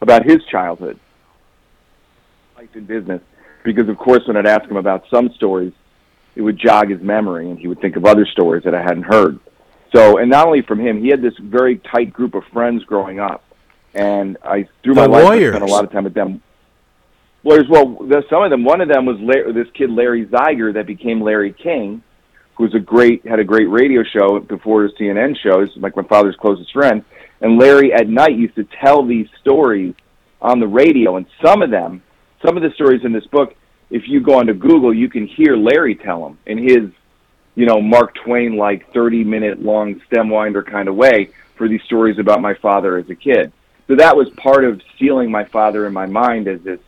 about 0.00 0.24
his 0.24 0.38
childhood, 0.50 0.98
life 2.56 2.70
and 2.74 2.86
business. 2.86 3.20
Because 3.62 3.88
of 3.88 3.98
course, 3.98 4.22
when 4.26 4.36
I'd 4.36 4.46
ask 4.46 4.64
him 4.70 4.76
about 4.76 5.04
some 5.10 5.30
stories, 5.34 5.72
it 6.34 6.42
would 6.42 6.58
jog 6.58 6.90
his 6.90 7.00
memory, 7.00 7.50
and 7.50 7.58
he 7.58 7.66
would 7.66 7.80
think 7.80 7.96
of 7.96 8.04
other 8.04 8.26
stories 8.26 8.64
that 8.64 8.74
I 8.74 8.82
hadn't 8.82 9.02
heard. 9.02 9.38
So, 9.94 10.18
and 10.18 10.30
not 10.30 10.46
only 10.46 10.62
from 10.62 10.80
him, 10.80 11.02
he 11.02 11.08
had 11.08 11.22
this 11.22 11.34
very 11.40 11.78
tight 11.78 12.12
group 12.12 12.34
of 12.34 12.44
friends 12.52 12.84
growing 12.84 13.18
up, 13.18 13.42
and 13.94 14.36
I 14.44 14.68
through 14.82 14.94
my 14.94 15.06
The 15.06 15.08
life 15.08 15.26
I 15.26 15.48
spent 15.48 15.62
a 15.62 15.66
lot 15.66 15.84
of 15.84 15.92
time 15.92 16.04
with 16.04 16.14
them. 16.14 16.42
Lawyers, 17.44 17.66
well, 17.68 17.86
the, 17.86 18.24
some 18.28 18.42
of 18.42 18.50
them. 18.50 18.64
One 18.64 18.80
of 18.80 18.88
them 18.88 19.06
was 19.06 19.18
Larry, 19.20 19.52
this 19.52 19.68
kid 19.74 19.90
Larry 19.90 20.26
Zeiger 20.26 20.74
that 20.74 20.86
became 20.86 21.20
Larry 21.20 21.52
King, 21.52 22.02
who 22.56 22.64
was 22.64 22.74
a 22.74 22.80
great 22.80 23.24
had 23.26 23.38
a 23.38 23.44
great 23.44 23.68
radio 23.68 24.02
show 24.02 24.40
before 24.40 24.82
his 24.82 24.92
CNN 24.92 25.36
show. 25.38 25.64
He's 25.64 25.76
like 25.76 25.96
my 25.96 26.02
father's 26.02 26.36
closest 26.36 26.72
friend. 26.72 27.04
And 27.40 27.58
Larry 27.58 27.92
at 27.92 28.08
night 28.08 28.36
used 28.36 28.54
to 28.56 28.64
tell 28.64 29.04
these 29.04 29.28
stories 29.40 29.94
on 30.40 30.58
the 30.58 30.66
radio, 30.66 31.16
and 31.16 31.26
some 31.44 31.62
of 31.62 31.70
them, 31.70 32.02
some 32.44 32.56
of 32.56 32.62
the 32.62 32.70
stories 32.70 33.04
in 33.04 33.12
this 33.12 33.26
book, 33.26 33.54
if 33.90 34.08
you 34.08 34.20
go 34.20 34.38
onto 34.38 34.54
Google, 34.54 34.92
you 34.94 35.08
can 35.08 35.26
hear 35.26 35.56
Larry 35.56 35.94
tell 35.94 36.22
them 36.22 36.38
in 36.46 36.58
his, 36.58 36.90
you 37.54 37.66
know, 37.66 37.80
Mark 37.80 38.14
Twain 38.14 38.56
like 38.56 38.90
thirty 38.92 39.22
minute 39.22 39.62
long 39.62 40.00
stem 40.06 40.30
winder 40.30 40.62
kind 40.62 40.88
of 40.88 40.94
way 40.94 41.30
for 41.56 41.68
these 41.68 41.82
stories 41.82 42.18
about 42.18 42.40
my 42.40 42.54
father 42.54 42.96
as 42.96 43.08
a 43.10 43.14
kid. 43.14 43.52
So 43.86 43.96
that 43.96 44.16
was 44.16 44.28
part 44.30 44.64
of 44.64 44.80
sealing 44.98 45.30
my 45.30 45.44
father 45.44 45.86
in 45.86 45.92
my 45.92 46.06
mind 46.06 46.48
as 46.48 46.60
this 46.62 46.80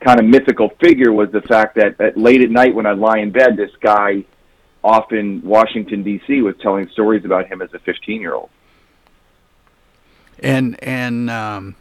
kind 0.00 0.20
of 0.20 0.26
mythical 0.26 0.68
figure 0.80 1.12
was 1.12 1.30
the 1.30 1.40
fact 1.40 1.76
that 1.76 1.98
at 2.00 2.18
late 2.18 2.42
at 2.42 2.50
night 2.50 2.74
when 2.74 2.86
I'd 2.86 2.98
lie 2.98 3.18
in 3.18 3.30
bed, 3.30 3.56
this 3.56 3.70
guy 3.80 4.24
off 4.86 5.12
in 5.12 5.42
Washington 5.42 6.02
D.C. 6.04 6.42
was 6.42 6.54
telling 6.62 6.88
stories 6.90 7.24
about 7.24 7.48
him 7.48 7.60
as 7.60 7.74
a 7.74 7.78
15 7.80 8.20
year 8.20 8.34
old. 8.34 8.50
And 10.38 10.82
and 10.82 11.28
um, 11.28 11.74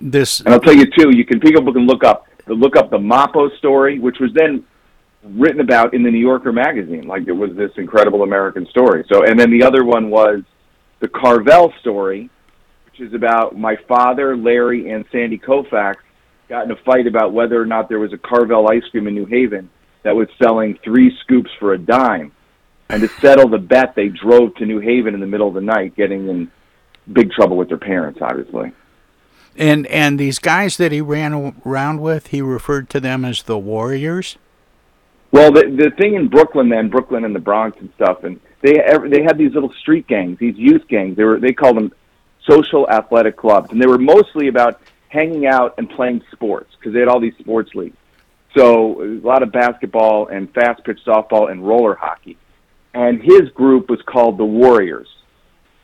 this 0.00 0.40
and 0.40 0.50
I'll 0.50 0.60
tell 0.60 0.76
you 0.76 0.86
too. 0.86 1.10
You 1.16 1.24
can 1.24 1.40
people 1.40 1.72
can 1.72 1.86
look 1.86 2.04
up 2.04 2.26
the 2.46 2.54
look 2.54 2.76
up 2.76 2.90
the 2.90 2.98
Mappo 2.98 3.56
story, 3.58 3.98
which 3.98 4.18
was 4.20 4.30
then 4.34 4.64
written 5.24 5.60
about 5.60 5.94
in 5.94 6.02
the 6.02 6.10
New 6.10 6.20
Yorker 6.20 6.52
magazine. 6.52 7.06
Like 7.06 7.26
it 7.26 7.32
was 7.32 7.50
this 7.56 7.72
incredible 7.78 8.22
American 8.22 8.66
story. 8.66 9.04
So 9.10 9.24
and 9.24 9.40
then 9.40 9.50
the 9.50 9.64
other 9.64 9.84
one 9.84 10.10
was 10.10 10.42
the 11.00 11.08
Carvel 11.08 11.72
story, 11.80 12.30
which 12.84 13.00
is 13.00 13.14
about 13.14 13.58
my 13.58 13.76
father, 13.88 14.36
Larry, 14.36 14.90
and 14.90 15.04
Sandy 15.10 15.38
Koufax 15.38 15.96
got 16.48 16.64
in 16.66 16.70
a 16.70 16.76
fight 16.84 17.06
about 17.06 17.32
whether 17.32 17.60
or 17.60 17.66
not 17.66 17.88
there 17.88 17.98
was 17.98 18.12
a 18.12 18.18
Carvel 18.18 18.68
ice 18.68 18.84
cream 18.90 19.08
in 19.08 19.14
New 19.14 19.26
Haven 19.26 19.70
that 20.06 20.14
was 20.14 20.28
selling 20.40 20.78
three 20.84 21.12
scoops 21.22 21.50
for 21.58 21.72
a 21.72 21.78
dime. 21.78 22.30
And 22.88 23.02
to 23.02 23.08
settle 23.20 23.48
the 23.48 23.58
bet, 23.58 23.96
they 23.96 24.06
drove 24.06 24.54
to 24.54 24.64
New 24.64 24.78
Haven 24.78 25.14
in 25.14 25.20
the 25.20 25.26
middle 25.26 25.48
of 25.48 25.54
the 25.54 25.60
night, 25.60 25.96
getting 25.96 26.28
in 26.28 26.48
big 27.12 27.32
trouble 27.32 27.56
with 27.56 27.66
their 27.66 27.76
parents, 27.76 28.20
obviously. 28.22 28.70
And 29.56 29.84
and 29.88 30.16
these 30.16 30.38
guys 30.38 30.76
that 30.76 30.92
he 30.92 31.00
ran 31.00 31.54
around 31.64 32.00
with, 32.00 32.28
he 32.28 32.40
referred 32.40 32.88
to 32.90 33.00
them 33.00 33.24
as 33.24 33.42
the 33.42 33.58
Warriors. 33.58 34.38
Well, 35.32 35.50
the 35.50 35.62
the 35.62 35.90
thing 35.90 36.14
in 36.14 36.28
Brooklyn, 36.28 36.68
then 36.68 36.88
Brooklyn 36.88 37.24
and 37.24 37.34
the 37.34 37.40
Bronx 37.40 37.76
and 37.80 37.90
stuff, 37.96 38.22
and 38.22 38.38
they 38.60 38.74
they 39.08 39.24
had 39.24 39.36
these 39.36 39.54
little 39.54 39.72
street 39.72 40.06
gangs, 40.06 40.38
these 40.38 40.56
youth 40.56 40.86
gangs. 40.86 41.16
They 41.16 41.24
were 41.24 41.40
they 41.40 41.52
called 41.52 41.76
them 41.76 41.92
social 42.48 42.88
athletic 42.88 43.36
clubs, 43.36 43.72
and 43.72 43.82
they 43.82 43.88
were 43.88 43.98
mostly 43.98 44.46
about 44.46 44.80
hanging 45.08 45.46
out 45.46 45.74
and 45.78 45.90
playing 45.90 46.22
sports 46.30 46.70
because 46.78 46.92
they 46.92 47.00
had 47.00 47.08
all 47.08 47.18
these 47.18 47.36
sports 47.40 47.74
leagues. 47.74 47.96
So 48.56 49.02
a 49.02 49.20
lot 49.20 49.42
of 49.42 49.52
basketball 49.52 50.28
and 50.28 50.52
fast 50.54 50.82
pitch 50.84 51.00
softball 51.06 51.50
and 51.50 51.66
roller 51.66 51.94
hockey. 51.94 52.38
And 52.94 53.22
his 53.22 53.50
group 53.54 53.90
was 53.90 54.00
called 54.06 54.38
the 54.38 54.44
Warriors. 54.44 55.08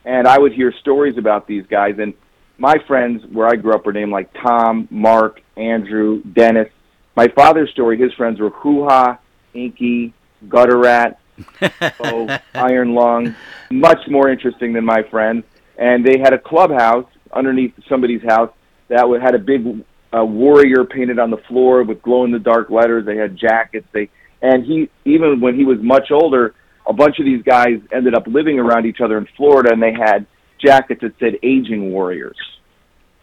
And 0.05 0.27
I 0.27 0.39
would 0.39 0.53
hear 0.53 0.73
stories 0.81 1.17
about 1.17 1.47
these 1.47 1.65
guys. 1.67 1.95
And 1.99 2.13
my 2.57 2.75
friends 2.87 3.23
where 3.31 3.47
I 3.47 3.55
grew 3.55 3.73
up 3.73 3.85
were 3.85 3.93
named 3.93 4.11
like 4.11 4.33
Tom, 4.33 4.87
Mark, 4.89 5.41
Andrew, 5.55 6.23
Dennis. 6.23 6.69
My 7.15 7.27
father's 7.27 7.69
story, 7.69 7.97
his 7.97 8.11
friends 8.13 8.39
were 8.39 8.49
Hoo 8.49 8.87
Ha, 8.87 9.19
Inky, 9.53 10.13
Gutter 10.49 10.77
Rat, 10.77 11.19
oh, 11.99 12.37
Iron 12.55 12.95
Lung. 12.95 13.35
Much 13.69 13.99
more 14.09 14.29
interesting 14.29 14.73
than 14.73 14.83
my 14.83 15.03
friends. 15.03 15.43
And 15.77 16.03
they 16.05 16.17
had 16.19 16.33
a 16.33 16.39
clubhouse 16.39 17.07
underneath 17.31 17.73
somebody's 17.87 18.23
house 18.23 18.51
that 18.87 19.07
had 19.21 19.35
a 19.35 19.39
big 19.39 19.83
uh, 20.15 20.23
warrior 20.23 20.85
painted 20.85 21.19
on 21.19 21.31
the 21.31 21.37
floor 21.37 21.83
with 21.83 22.01
glow 22.01 22.23
in 22.23 22.31
the 22.31 22.39
dark 22.39 22.69
letters. 22.69 23.05
They 23.05 23.17
had 23.17 23.35
jackets. 23.35 23.87
They 23.91 24.09
and 24.41 24.65
he 24.65 24.89
even 25.05 25.39
when 25.39 25.55
he 25.55 25.65
was 25.65 25.79
much 25.81 26.11
older, 26.11 26.53
a 26.85 26.93
bunch 26.93 27.19
of 27.19 27.25
these 27.25 27.43
guys 27.43 27.79
ended 27.91 28.13
up 28.13 28.27
living 28.27 28.59
around 28.59 28.85
each 28.85 29.01
other 29.01 29.17
in 29.17 29.27
Florida, 29.37 29.71
and 29.71 29.81
they 29.81 29.93
had 29.93 30.25
jackets 30.59 31.01
that 31.01 31.13
said 31.19 31.39
"Aging 31.41 31.91
Warriors." 31.91 32.37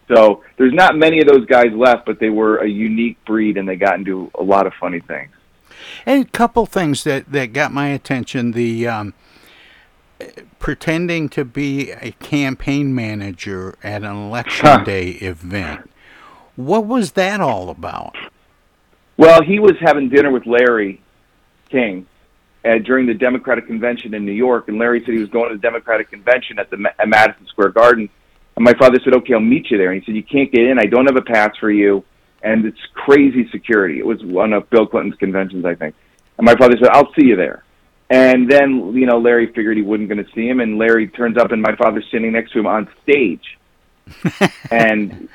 So 0.08 0.42
there's 0.56 0.74
not 0.74 0.96
many 0.96 1.20
of 1.20 1.28
those 1.28 1.46
guys 1.46 1.68
left, 1.72 2.04
but 2.04 2.18
they 2.18 2.30
were 2.30 2.56
a 2.56 2.68
unique 2.68 3.24
breed, 3.24 3.56
and 3.56 3.68
they 3.68 3.76
got 3.76 3.94
into 3.94 4.30
a 4.36 4.42
lot 4.42 4.66
of 4.66 4.72
funny 4.80 5.00
things. 5.00 5.30
And 6.04 6.24
a 6.24 6.28
couple 6.28 6.66
things 6.66 7.04
that 7.04 7.30
that 7.30 7.52
got 7.52 7.72
my 7.72 7.88
attention: 7.88 8.52
the 8.52 8.88
um, 8.88 9.14
pretending 10.58 11.28
to 11.30 11.44
be 11.44 11.90
a 11.92 12.12
campaign 12.12 12.94
manager 12.94 13.76
at 13.82 14.02
an 14.02 14.16
election 14.16 14.84
day 14.84 15.10
event. 15.10 15.89
What 16.56 16.86
was 16.86 17.12
that 17.12 17.40
all 17.40 17.70
about? 17.70 18.16
Well, 19.16 19.42
he 19.42 19.58
was 19.58 19.74
having 19.80 20.08
dinner 20.08 20.30
with 20.30 20.46
Larry 20.46 21.02
King 21.68 22.06
uh, 22.64 22.78
during 22.78 23.06
the 23.06 23.14
Democratic 23.14 23.66
convention 23.66 24.14
in 24.14 24.24
New 24.24 24.32
York, 24.32 24.68
and 24.68 24.78
Larry 24.78 25.00
said 25.00 25.14
he 25.14 25.20
was 25.20 25.28
going 25.28 25.50
to 25.50 25.56
the 25.56 25.60
Democratic 25.60 26.10
convention 26.10 26.58
at 26.58 26.70
the 26.70 26.92
at 26.98 27.08
Madison 27.08 27.46
Square 27.46 27.70
Garden. 27.70 28.08
And 28.56 28.64
my 28.64 28.74
father 28.74 28.98
said, 29.02 29.14
"Okay, 29.14 29.34
I'll 29.34 29.40
meet 29.40 29.70
you 29.70 29.78
there." 29.78 29.92
And 29.92 30.00
he 30.00 30.06
said, 30.06 30.16
"You 30.16 30.22
can't 30.22 30.50
get 30.52 30.66
in. 30.66 30.78
I 30.78 30.86
don't 30.86 31.06
have 31.06 31.16
a 31.16 31.22
pass 31.22 31.56
for 31.58 31.70
you, 31.70 32.04
and 32.42 32.64
it's 32.64 32.80
crazy 32.94 33.48
security." 33.50 33.98
It 33.98 34.06
was 34.06 34.22
one 34.24 34.52
of 34.52 34.68
Bill 34.70 34.86
Clinton's 34.86 35.16
conventions, 35.16 35.64
I 35.64 35.74
think. 35.74 35.94
And 36.38 36.44
my 36.44 36.54
father 36.56 36.76
said, 36.78 36.88
"I'll 36.88 37.12
see 37.14 37.26
you 37.26 37.36
there." 37.36 37.64
And 38.10 38.50
then, 38.50 38.92
you 38.94 39.06
know, 39.06 39.18
Larry 39.18 39.46
figured 39.52 39.76
he 39.76 39.84
wasn't 39.84 40.08
going 40.08 40.24
to 40.24 40.30
see 40.32 40.48
him, 40.48 40.58
and 40.58 40.78
Larry 40.78 41.06
turns 41.06 41.38
up, 41.38 41.52
and 41.52 41.62
my 41.62 41.76
father's 41.76 42.04
sitting 42.10 42.32
next 42.32 42.50
to 42.52 42.58
him 42.58 42.66
on 42.66 42.88
stage. 43.04 43.56
and 44.72 45.28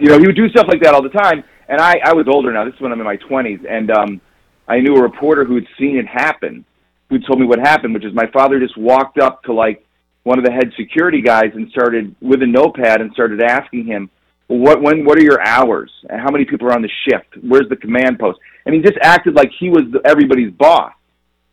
you 0.00 0.08
know, 0.08 0.18
he 0.18 0.26
would 0.26 0.36
do 0.36 0.48
stuff 0.48 0.66
like 0.68 0.82
that 0.82 0.94
all 0.94 1.02
the 1.02 1.10
time. 1.10 1.44
And 1.68 1.80
I, 1.80 2.00
I 2.04 2.14
was 2.14 2.26
older 2.26 2.52
now. 2.52 2.64
This 2.64 2.74
is 2.74 2.80
when 2.80 2.92
I'm 2.92 2.98
in 2.98 3.06
my 3.06 3.16
20s, 3.16 3.64
and 3.68 3.90
um, 3.90 4.20
I 4.66 4.80
knew 4.80 4.96
a 4.96 5.02
reporter 5.02 5.44
who 5.44 5.54
had 5.54 5.66
seen 5.78 5.96
it 5.96 6.06
happen, 6.06 6.64
who 7.08 7.18
told 7.20 7.38
me 7.38 7.46
what 7.46 7.60
happened, 7.60 7.94
which 7.94 8.04
is 8.04 8.12
my 8.14 8.26
father 8.32 8.58
just 8.58 8.76
walked 8.76 9.18
up 9.18 9.42
to 9.44 9.52
like 9.52 9.84
one 10.24 10.38
of 10.38 10.44
the 10.44 10.50
head 10.50 10.72
security 10.76 11.20
guys 11.20 11.52
and 11.54 11.70
started 11.70 12.14
with 12.20 12.42
a 12.42 12.46
notepad 12.46 13.00
and 13.00 13.12
started 13.12 13.42
asking 13.42 13.86
him, 13.86 14.10
"What 14.48 14.82
when? 14.82 15.04
What 15.04 15.18
are 15.18 15.22
your 15.22 15.40
hours? 15.46 15.92
And 16.08 16.20
how 16.20 16.30
many 16.30 16.44
people 16.44 16.66
are 16.68 16.72
on 16.72 16.82
the 16.82 16.90
shift? 17.08 17.36
Where's 17.42 17.68
the 17.68 17.76
command 17.76 18.18
post?" 18.18 18.38
And 18.66 18.74
he 18.74 18.80
just 18.80 18.98
acted 19.02 19.34
like 19.34 19.50
he 19.58 19.70
was 19.70 19.84
everybody's 20.04 20.52
boss. 20.52 20.92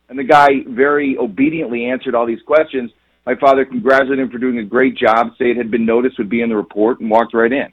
And 0.08 0.18
the 0.18 0.24
guy 0.24 0.64
very 0.66 1.16
obediently 1.18 1.86
answered 1.86 2.14
all 2.14 2.26
these 2.26 2.42
questions. 2.42 2.90
My 3.26 3.34
father 3.36 3.64
congratulated 3.64 4.20
him 4.20 4.30
for 4.30 4.38
doing 4.38 4.58
a 4.58 4.64
great 4.64 4.96
job, 4.96 5.28
say 5.38 5.50
it 5.50 5.56
had 5.56 5.70
been 5.70 5.84
noticed 5.84 6.18
would 6.18 6.30
be 6.30 6.40
in 6.40 6.48
the 6.48 6.56
report, 6.56 7.00
and 7.00 7.10
walked 7.10 7.34
right 7.34 7.52
in. 7.52 7.70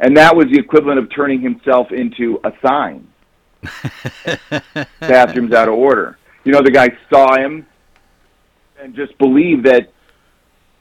And 0.00 0.16
that 0.16 0.34
was 0.34 0.46
the 0.46 0.58
equivalent 0.58 0.98
of 0.98 1.08
turning 1.14 1.40
himself 1.40 1.92
into 1.92 2.40
a 2.42 2.52
sign. 2.66 3.06
Bathroom's 5.00 5.52
out 5.52 5.68
of 5.68 5.74
order. 5.74 6.18
You 6.44 6.52
know, 6.52 6.62
the 6.62 6.70
guy 6.70 6.88
saw 7.12 7.36
him 7.36 7.66
and 8.80 8.94
just 8.94 9.16
believed 9.18 9.66
that. 9.66 9.92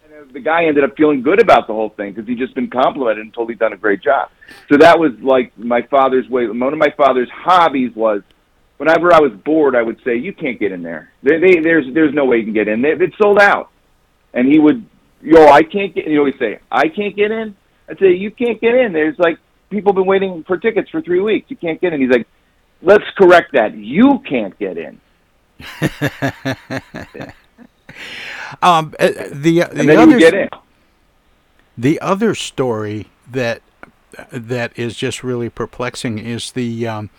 And 0.06 0.14
uh, 0.14 0.32
the 0.32 0.40
guy 0.40 0.66
ended 0.66 0.86
up 0.86 0.96
feeling 0.96 1.22
good 1.22 1.42
about 1.42 1.68
the 1.68 1.74
whole 1.74 1.90
thing 1.90 2.14
because 2.14 2.28
he'd 2.30 2.38
just 2.38 2.56
been 2.56 2.70
complimented 2.70 3.20
and 3.20 3.34
told 3.34 3.50
he'd 3.50 3.60
done 3.60 3.74
a 3.74 3.78
great 3.78 4.02
job. 4.02 4.30
So 4.72 4.78
that 4.78 4.98
was 4.98 5.12
like 5.22 5.58
my 5.58 5.82
father's 5.82 6.30
way. 6.30 6.48
One 6.48 6.72
of 6.72 6.80
my 6.80 6.94
father's 6.96 7.30
hobbies 7.30 7.94
was 7.96 8.22
whenever 8.78 9.14
I 9.14 9.20
was 9.20 9.34
bored, 9.44 9.76
I 9.76 9.82
would 9.82 10.00
say, 10.06 10.16
"You 10.16 10.32
can't 10.32 10.58
get 10.58 10.72
in 10.72 10.82
there. 10.82 11.12
They, 11.24 11.40
they, 11.40 11.60
there's 11.60 11.94
there's 11.94 12.14
no 12.14 12.24
way 12.24 12.38
you 12.38 12.46
can 12.46 12.54
get 12.54 12.70
in. 12.70 12.82
They, 12.82 12.92
it's 12.94 13.18
sold 13.18 13.40
out." 13.40 13.70
And 14.34 14.48
he 14.48 14.60
would, 14.60 14.86
"Yo, 15.22 15.48
I 15.48 15.64
can't 15.64 15.94
get." 15.94 16.08
You 16.08 16.20
always 16.20 16.40
say, 16.40 16.60
"I 16.72 16.88
can't 16.88 17.16
get 17.16 17.32
in." 17.32 17.56
I'd 17.90 18.00
say, 18.00 18.14
you 18.14 18.32
can't 18.32 18.62
get 18.62 18.76
in. 18.76 18.94
There's 18.94 19.18
like 19.18 19.38
people 19.70 19.92
have 19.92 19.96
been 19.98 20.06
waiting 20.06 20.44
for 20.46 20.58
tickets 20.58 20.90
for 20.90 21.02
three 21.02 21.22
weeks. 21.22 21.50
You 21.50 21.58
can't 21.58 21.80
get 21.82 21.94
in. 21.94 22.02
He's 22.02 22.12
like, 22.12 22.28
let's 22.82 23.06
correct 23.18 23.54
that. 23.54 23.76
You 23.76 24.22
can't 24.28 24.58
get 24.60 24.78
in. 24.78 25.00
um, 28.62 28.94
uh, 29.00 29.08
the 29.32 29.60
the 29.60 29.62
and 29.62 29.90
then 29.90 29.98
other 29.98 30.50
the 31.78 32.00
other 32.02 32.36
story 32.36 33.08
that 33.30 33.62
that 34.32 34.78
is 34.78 34.96
just 34.96 35.24
really 35.24 35.50
perplexing 35.50 36.18
is 36.18 36.52
the 36.52 36.88
um, 36.88 37.10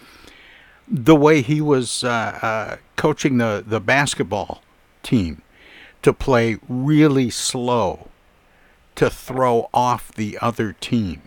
the 0.89 1.17
way 1.17 1.43
he 1.43 1.61
was 1.61 2.03
uh, 2.03 2.39
uh, 2.43 2.77
coaching 2.97 3.39
the 3.39 3.63
the 3.67 3.81
basketball 3.81 4.63
team 5.03 5.43
to 6.03 6.13
play 6.13 6.59
really 6.69 7.31
slow 7.31 8.09
to 9.01 9.09
throw 9.09 9.71
off 9.73 10.13
the 10.13 10.37
other 10.43 10.75
team. 10.75 11.23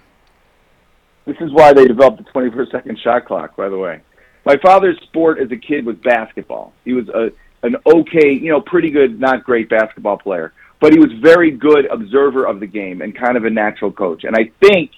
This 1.26 1.38
is 1.42 1.52
why 1.52 1.74
they 1.74 1.88
developed 1.88 2.20
the 2.20 2.32
20 2.32 2.52
per 2.52 2.68
second 2.68 3.00
shot 3.00 3.26
clock, 3.26 3.56
by 3.56 3.68
the 3.68 3.78
way. 3.80 4.00
My 4.46 4.58
father's 4.58 4.96
sport 5.02 5.40
as 5.40 5.52
a 5.52 5.58
kid 5.58 5.84
was 5.84 5.96
basketball. 6.04 6.72
He 6.86 6.94
was 6.94 7.10
a 7.10 7.32
an 7.64 7.78
okay, 7.88 8.32
you 8.32 8.52
know, 8.52 8.62
pretty 8.62 8.92
good, 8.92 9.20
not 9.20 9.44
great 9.44 9.70
basketball 9.70 10.20
player, 10.20 10.54
but 10.80 10.94
he 10.94 11.00
was 11.00 11.12
very 11.14 11.50
good 11.50 11.88
observer 11.88 12.46
of 12.46 12.60
the 12.60 12.68
game 12.68 13.02
and 13.02 13.18
kind 13.18 13.38
of 13.38 13.46
a 13.46 13.50
natural 13.50 13.92
coach. 13.92 14.24
And 14.24 14.36
I 14.36 14.52
think 14.62 14.92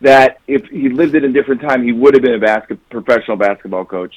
that 0.00 0.38
if 0.46 0.64
he 0.66 0.88
lived 0.88 1.16
in 1.16 1.24
a 1.24 1.32
different 1.32 1.60
time, 1.60 1.82
he 1.82 1.90
would 1.90 2.14
have 2.14 2.22
been 2.22 2.34
a 2.34 2.38
basket, 2.38 2.78
professional 2.88 3.36
basketball 3.36 3.84
coach. 3.84 4.14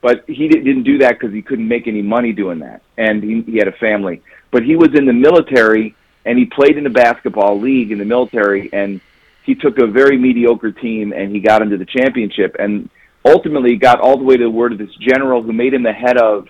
But 0.00 0.24
he 0.28 0.46
didn't 0.46 0.84
do 0.84 0.98
that 0.98 1.18
because 1.18 1.34
he 1.34 1.42
couldn't 1.42 1.66
make 1.66 1.88
any 1.88 2.02
money 2.02 2.32
doing 2.32 2.60
that, 2.60 2.82
and 2.96 3.20
he, 3.20 3.42
he 3.42 3.56
had 3.56 3.66
a 3.66 3.72
family. 3.72 4.22
But 4.52 4.62
he 4.62 4.76
was 4.76 4.90
in 4.94 5.06
the 5.06 5.12
military 5.12 5.96
and 6.24 6.38
he 6.38 6.44
played 6.44 6.76
in 6.76 6.84
the 6.84 6.90
basketball 6.90 7.58
league 7.60 7.90
in 7.90 7.98
the 7.98 8.04
military 8.04 8.70
and 8.72 9.00
he 9.44 9.54
took 9.54 9.78
a 9.78 9.86
very 9.86 10.16
mediocre 10.16 10.72
team 10.72 11.12
and 11.12 11.32
he 11.32 11.40
got 11.40 11.62
into 11.62 11.76
the 11.76 11.84
championship 11.84 12.56
and 12.58 12.88
ultimately 13.24 13.76
got 13.76 14.00
all 14.00 14.16
the 14.16 14.24
way 14.24 14.36
to 14.36 14.44
the 14.44 14.50
word 14.50 14.72
of 14.72 14.78
this 14.78 14.94
general 15.00 15.42
who 15.42 15.52
made 15.52 15.74
him 15.74 15.82
the 15.82 15.92
head 15.92 16.16
of 16.16 16.48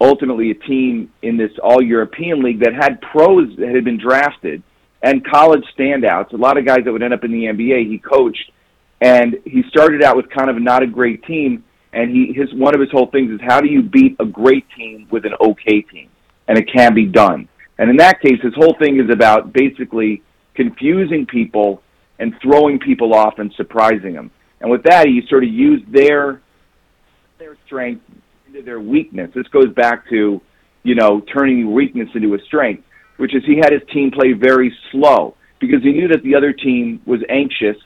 ultimately 0.00 0.50
a 0.50 0.54
team 0.54 1.12
in 1.22 1.36
this 1.36 1.50
all 1.62 1.82
European 1.82 2.42
league 2.42 2.60
that 2.60 2.72
had 2.72 3.00
pros 3.00 3.56
that 3.56 3.74
had 3.74 3.84
been 3.84 3.98
drafted 3.98 4.62
and 5.02 5.24
college 5.24 5.64
standouts, 5.76 6.32
a 6.32 6.36
lot 6.36 6.58
of 6.58 6.66
guys 6.66 6.80
that 6.84 6.92
would 6.92 7.02
end 7.02 7.14
up 7.14 7.24
in 7.24 7.30
the 7.30 7.44
NBA. 7.44 7.88
He 7.88 7.98
coached, 7.98 8.50
and 9.00 9.36
he 9.44 9.62
started 9.68 10.02
out 10.02 10.16
with 10.16 10.28
kind 10.30 10.50
of 10.50 10.60
not 10.60 10.82
a 10.82 10.86
great 10.86 11.22
team. 11.24 11.64
And 11.92 12.10
he 12.10 12.32
his 12.32 12.52
one 12.52 12.74
of 12.74 12.80
his 12.80 12.90
whole 12.90 13.06
things 13.06 13.30
is 13.30 13.40
how 13.40 13.60
do 13.60 13.68
you 13.68 13.82
beat 13.82 14.16
a 14.18 14.24
great 14.26 14.66
team 14.76 15.06
with 15.10 15.24
an 15.24 15.32
okay 15.40 15.80
team, 15.82 16.10
and 16.46 16.58
it 16.58 16.70
can 16.70 16.94
be 16.94 17.06
done. 17.06 17.48
And 17.78 17.90
in 17.90 17.96
that 17.96 18.20
case, 18.20 18.40
his 18.42 18.54
whole 18.54 18.74
thing 18.78 19.00
is 19.00 19.10
about 19.10 19.52
basically 19.52 20.22
confusing 20.54 21.26
people 21.26 21.82
and 22.18 22.34
throwing 22.42 22.78
people 22.78 23.14
off 23.14 23.38
and 23.38 23.52
surprising 23.56 24.14
them. 24.14 24.30
And 24.60 24.70
with 24.70 24.82
that, 24.84 25.06
he 25.06 25.22
sort 25.28 25.44
of 25.44 25.50
used 25.50 25.90
their 25.92 26.42
their 27.38 27.56
strength 27.66 28.04
into 28.48 28.62
their 28.62 28.80
weakness. 28.80 29.30
This 29.32 29.46
goes 29.48 29.72
back 29.74 30.08
to, 30.08 30.40
you 30.82 30.94
know, 30.96 31.20
turning 31.32 31.72
weakness 31.72 32.08
into 32.16 32.34
a 32.34 32.38
strength, 32.46 32.82
which 33.16 33.32
is 33.32 33.44
he 33.46 33.58
had 33.58 33.72
his 33.72 33.82
team 33.92 34.10
play 34.10 34.32
very 34.32 34.76
slow 34.90 35.36
because 35.60 35.80
he 35.84 35.92
knew 35.92 36.08
that 36.08 36.24
the 36.24 36.34
other 36.34 36.52
team 36.52 37.00
was 37.06 37.20
anxious 37.28 37.76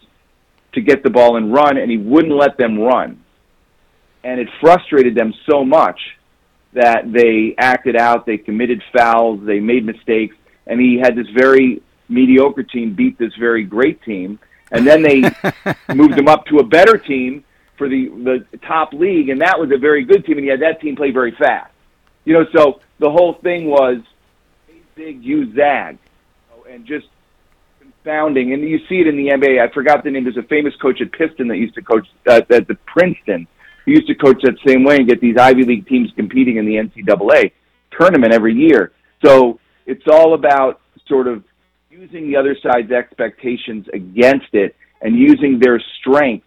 to 0.73 0.81
get 0.81 1.03
the 1.03 1.11
ball 1.11 1.37
and 1.37 1.53
run, 1.53 1.77
and 1.77 1.91
he 1.91 1.99
wouldn't 1.99 2.35
let 2.35 2.57
them 2.57 2.79
run. 2.79 3.23
And 4.25 4.41
it 4.41 4.49
frustrated 4.59 5.15
them 5.15 5.35
so 5.51 5.65
much 5.65 6.01
that 6.73 7.13
they 7.13 7.55
acted 7.59 7.97
out, 7.97 8.27
they 8.27 8.39
committed 8.39 8.83
fouls, 8.97 9.41
they 9.45 9.61
made 9.61 9.85
mistakes, 9.85 10.37
and 10.67 10.81
he 10.81 10.99
had 10.99 11.17
this 11.17 11.29
very 11.37 11.83
mediocre 12.09 12.63
team 12.63 12.95
beat 12.95 13.19
this 13.19 13.35
very 13.39 13.65
great 13.65 14.03
team, 14.03 14.39
and 14.71 14.87
then 14.87 15.03
they 15.03 15.23
moved 15.95 16.19
him 16.19 16.29
up 16.29 16.47
to 16.47 16.59
a 16.59 16.65
better 16.65 16.97
team 16.97 17.45
for 17.77 17.89
the 17.89 18.09
the 18.53 18.59
top 18.59 18.93
league, 18.93 19.29
and 19.29 19.41
that 19.41 19.59
was 19.59 19.71
a 19.75 19.79
very 19.79 20.05
good 20.05 20.25
team, 20.25 20.37
and 20.39 20.45
he 20.45 20.51
had 20.51 20.61
that 20.61 20.81
team 20.81 20.97
play 20.97 21.11
very 21.11 21.33
fast. 21.33 21.73
You 22.25 22.35
know, 22.35 22.45
so 22.55 22.81
the 22.99 23.11
whole 23.11 23.35
thing 23.35 23.67
was 23.67 23.99
a 24.69 24.75
big, 24.95 25.25
you 25.25 25.53
zag, 25.55 25.99
and 26.71 26.87
just 26.87 27.07
confounding. 27.81 28.53
And 28.53 28.63
you 28.63 28.79
see 28.89 29.01
it 29.01 29.07
in 29.07 29.17
the 29.17 29.29
NBA. 29.29 29.61
I 29.61 29.73
forgot 29.73 30.05
the 30.05 30.11
name. 30.11 30.25
There's 30.25 30.37
a 30.37 30.43
famous 30.45 30.75
coach 30.77 31.01
at 31.01 31.13
Piston 31.13 31.49
that 31.49 31.57
used 31.57 31.75
to 31.75 31.83
coach 31.83 32.07
uh, 32.29 32.41
at 32.51 32.69
the 32.69 32.77
Princeton. 32.87 33.47
He 33.85 33.93
used 33.93 34.07
to 34.07 34.15
coach 34.15 34.43
that 34.43 34.55
same 34.67 34.85
way 34.85 34.97
and 34.97 35.09
get 35.09 35.21
these 35.21 35.37
Ivy 35.37 35.65
League 35.65 35.87
teams 35.89 36.11
competing 36.17 36.57
in 36.57 36.67
the 36.67 36.77
NCAA 36.77 37.53
tournament 37.99 38.33
every 38.33 38.55
year. 38.55 38.93
So 39.25 39.59
it's 39.87 40.07
all 40.11 40.35
about 40.35 40.81
sort 41.09 41.27
of 41.27 41.45
using 41.91 42.27
the 42.27 42.37
other 42.37 42.57
side's 42.63 42.91
expectations 42.91 43.87
against 43.93 44.55
it 44.55 44.75
and 45.01 45.17
using 45.17 45.59
their 45.59 45.81
strength 46.01 46.47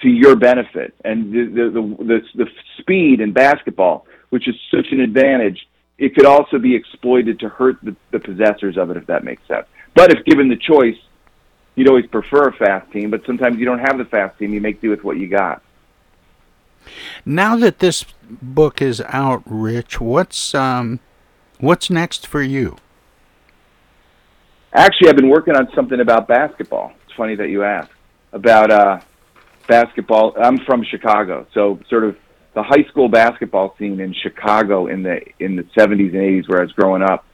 to 0.00 0.08
your 0.08 0.36
benefit. 0.36 0.94
And 1.04 1.32
the 1.32 1.44
the 1.44 1.70
the, 1.70 2.04
the, 2.04 2.44
the 2.44 2.50
speed 2.78 3.20
in 3.20 3.32
basketball, 3.32 4.06
which 4.30 4.48
is 4.48 4.54
such 4.70 4.86
an 4.92 5.00
advantage, 5.00 5.66
it 5.98 6.14
could 6.14 6.26
also 6.26 6.58
be 6.58 6.74
exploited 6.74 7.40
to 7.40 7.48
hurt 7.48 7.76
the, 7.82 7.96
the 8.12 8.20
possessors 8.20 8.76
of 8.76 8.90
it, 8.90 8.96
if 8.96 9.06
that 9.06 9.24
makes 9.24 9.46
sense. 9.48 9.66
But 9.94 10.12
if 10.12 10.24
given 10.24 10.48
the 10.48 10.56
choice, 10.56 10.96
you'd 11.74 11.88
always 11.88 12.06
prefer 12.06 12.48
a 12.48 12.52
fast 12.52 12.90
team. 12.92 13.10
But 13.10 13.22
sometimes 13.26 13.58
you 13.58 13.64
don't 13.64 13.80
have 13.80 13.98
the 13.98 14.04
fast 14.04 14.38
team; 14.38 14.54
you 14.54 14.60
make 14.60 14.80
do 14.80 14.90
with 14.90 15.02
what 15.02 15.16
you 15.16 15.28
got. 15.28 15.62
Now 17.24 17.56
that 17.56 17.78
this 17.78 18.04
book 18.30 18.80
is 18.82 19.00
out, 19.02 19.42
Rich, 19.46 20.00
what's 20.00 20.54
um, 20.54 21.00
what's 21.60 21.90
next 21.90 22.26
for 22.26 22.42
you? 22.42 22.76
Actually, 24.72 25.08
I've 25.10 25.16
been 25.16 25.30
working 25.30 25.56
on 25.56 25.68
something 25.74 26.00
about 26.00 26.28
basketball. 26.28 26.92
It's 27.04 27.16
funny 27.16 27.34
that 27.36 27.48
you 27.48 27.64
ask 27.64 27.90
about 28.32 28.70
uh, 28.70 29.00
basketball. 29.66 30.34
I'm 30.40 30.58
from 30.58 30.84
Chicago, 30.84 31.46
so 31.54 31.80
sort 31.88 32.04
of 32.04 32.16
the 32.54 32.62
high 32.62 32.84
school 32.90 33.08
basketball 33.08 33.74
scene 33.78 34.00
in 34.00 34.12
Chicago 34.12 34.88
in 34.88 35.02
the 35.02 35.20
in 35.38 35.56
the 35.56 35.62
70s 35.76 36.12
and 36.12 36.44
80s, 36.44 36.48
where 36.48 36.58
I 36.58 36.62
was 36.62 36.72
growing 36.72 37.02
up, 37.02 37.24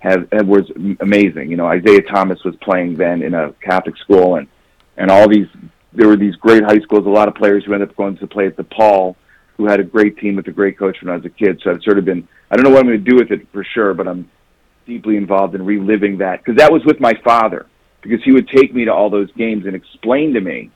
have, 0.00 0.26
was 0.46 0.70
amazing. 1.00 1.50
You 1.50 1.56
know, 1.56 1.72
Isiah 1.72 2.02
Thomas 2.02 2.42
was 2.44 2.56
playing 2.56 2.96
then 2.96 3.22
in 3.22 3.34
a 3.34 3.52
Catholic 3.62 3.96
school, 3.98 4.36
and 4.36 4.48
and 4.96 5.10
all 5.10 5.28
these 5.28 5.46
there 5.94 6.08
were 6.08 6.16
these 6.16 6.34
great 6.36 6.62
high 6.64 6.78
schools. 6.80 7.06
A 7.06 7.10
lot 7.10 7.28
of 7.28 7.34
players 7.34 7.64
who 7.64 7.74
ended 7.74 7.90
up 7.90 7.96
going 7.96 8.16
to 8.18 8.26
play 8.26 8.46
at 8.46 8.56
DePaul, 8.56 9.16
who 9.56 9.66
had 9.66 9.80
a 9.80 9.84
great 9.84 10.18
team 10.18 10.36
with 10.36 10.46
a 10.48 10.52
great 10.52 10.78
coach 10.78 10.96
when 11.02 11.12
I 11.12 11.16
was 11.16 11.24
a 11.24 11.30
kid. 11.30 11.60
So 11.62 11.70
I've 11.70 11.82
sort 11.82 11.98
of 11.98 12.04
been 12.04 12.26
I 12.50 12.56
don't 12.56 12.64
know 12.64 12.70
what 12.70 12.80
I'm 12.80 12.86
going 12.86 13.02
to 13.02 13.10
do 13.10 13.16
with 13.16 13.30
it 13.30 13.46
for 13.52 13.64
sure, 13.64 13.94
but 13.94 14.08
I'm 14.08 14.30
deeply 14.86 15.16
involved 15.16 15.54
in 15.54 15.64
reliving 15.64 16.18
that. 16.18 16.44
Because 16.44 16.58
that 16.58 16.72
was 16.72 16.82
with 16.84 17.00
my 17.00 17.14
father 17.24 17.66
because 18.02 18.22
he 18.24 18.32
would 18.32 18.48
take 18.48 18.74
me 18.74 18.84
to 18.84 18.92
all 18.92 19.10
those 19.10 19.30
games 19.32 19.64
and 19.66 19.76
explain 19.76 20.34
to 20.34 20.40
me. 20.40 20.70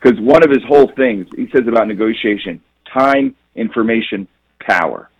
Because 0.00 0.20
one 0.20 0.44
of 0.44 0.50
his 0.50 0.62
whole 0.68 0.90
things 0.96 1.26
he 1.34 1.48
says 1.54 1.66
about 1.66 1.88
negotiation 1.88 2.60
time 2.92 3.34
information 3.54 4.28
power 4.60 5.10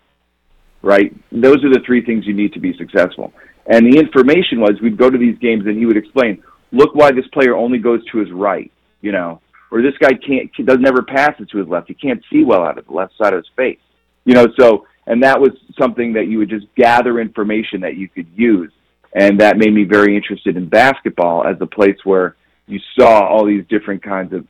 right? 0.83 1.15
Those 1.33 1.65
are 1.65 1.71
the 1.71 1.83
three 1.85 2.05
things 2.05 2.27
you 2.27 2.35
need 2.35 2.53
to 2.53 2.61
be 2.61 2.77
successful. 2.77 3.33
And 3.67 3.93
the 3.93 3.99
information 3.99 4.61
was 4.61 4.81
we'd 4.81 4.97
go 4.97 5.11
to 5.11 5.19
these 5.19 5.39
games 5.39 5.67
and 5.67 5.77
he 5.77 5.87
would 5.87 5.97
explain 5.97 6.43
look 6.71 6.95
why 6.95 7.11
this 7.13 7.27
player 7.33 7.57
only 7.57 7.79
goes 7.79 8.05
to 8.13 8.19
his 8.19 8.31
right 8.31 8.71
you 9.01 9.13
know 9.13 9.41
or 9.71 9.83
this 9.83 9.95
guy 9.99 10.15
can't 10.15 10.51
does 10.65 10.79
never 10.79 11.03
pass 11.03 11.35
it 11.39 11.51
to 11.51 11.59
his 11.59 11.69
left. 11.69 11.89
He 11.89 11.95
can't 11.95 12.23
see 12.31 12.45
well 12.45 12.63
out 12.63 12.79
of 12.79 12.87
the 12.87 12.93
left 12.93 13.17
side 13.17 13.33
of 13.33 13.39
his 13.39 13.51
face 13.57 13.81
you 14.25 14.35
know 14.35 14.47
so 14.59 14.87
and 15.09 15.23
that 15.23 15.41
was 15.41 15.53
something 15.81 16.13
that 16.13 16.29
you 16.29 16.39
would 16.39 16.51
just 16.51 16.67
gather 16.77 17.19
information 17.19 17.81
that 17.81 17.97
you 17.97 18.09
could 18.09 18.27
use. 18.37 18.71
And 19.15 19.41
that 19.41 19.57
made 19.57 19.73
me 19.73 19.85
very 19.85 20.15
interested 20.15 20.57
in 20.57 20.69
basketball 20.69 21.47
as 21.47 21.57
a 21.63 21.67
place 21.67 21.97
where 22.05 22.37
you 22.67 22.79
saw 22.95 23.27
all 23.27 23.47
these 23.47 23.65
different 23.69 24.03
kinds 24.03 24.35
of 24.35 24.47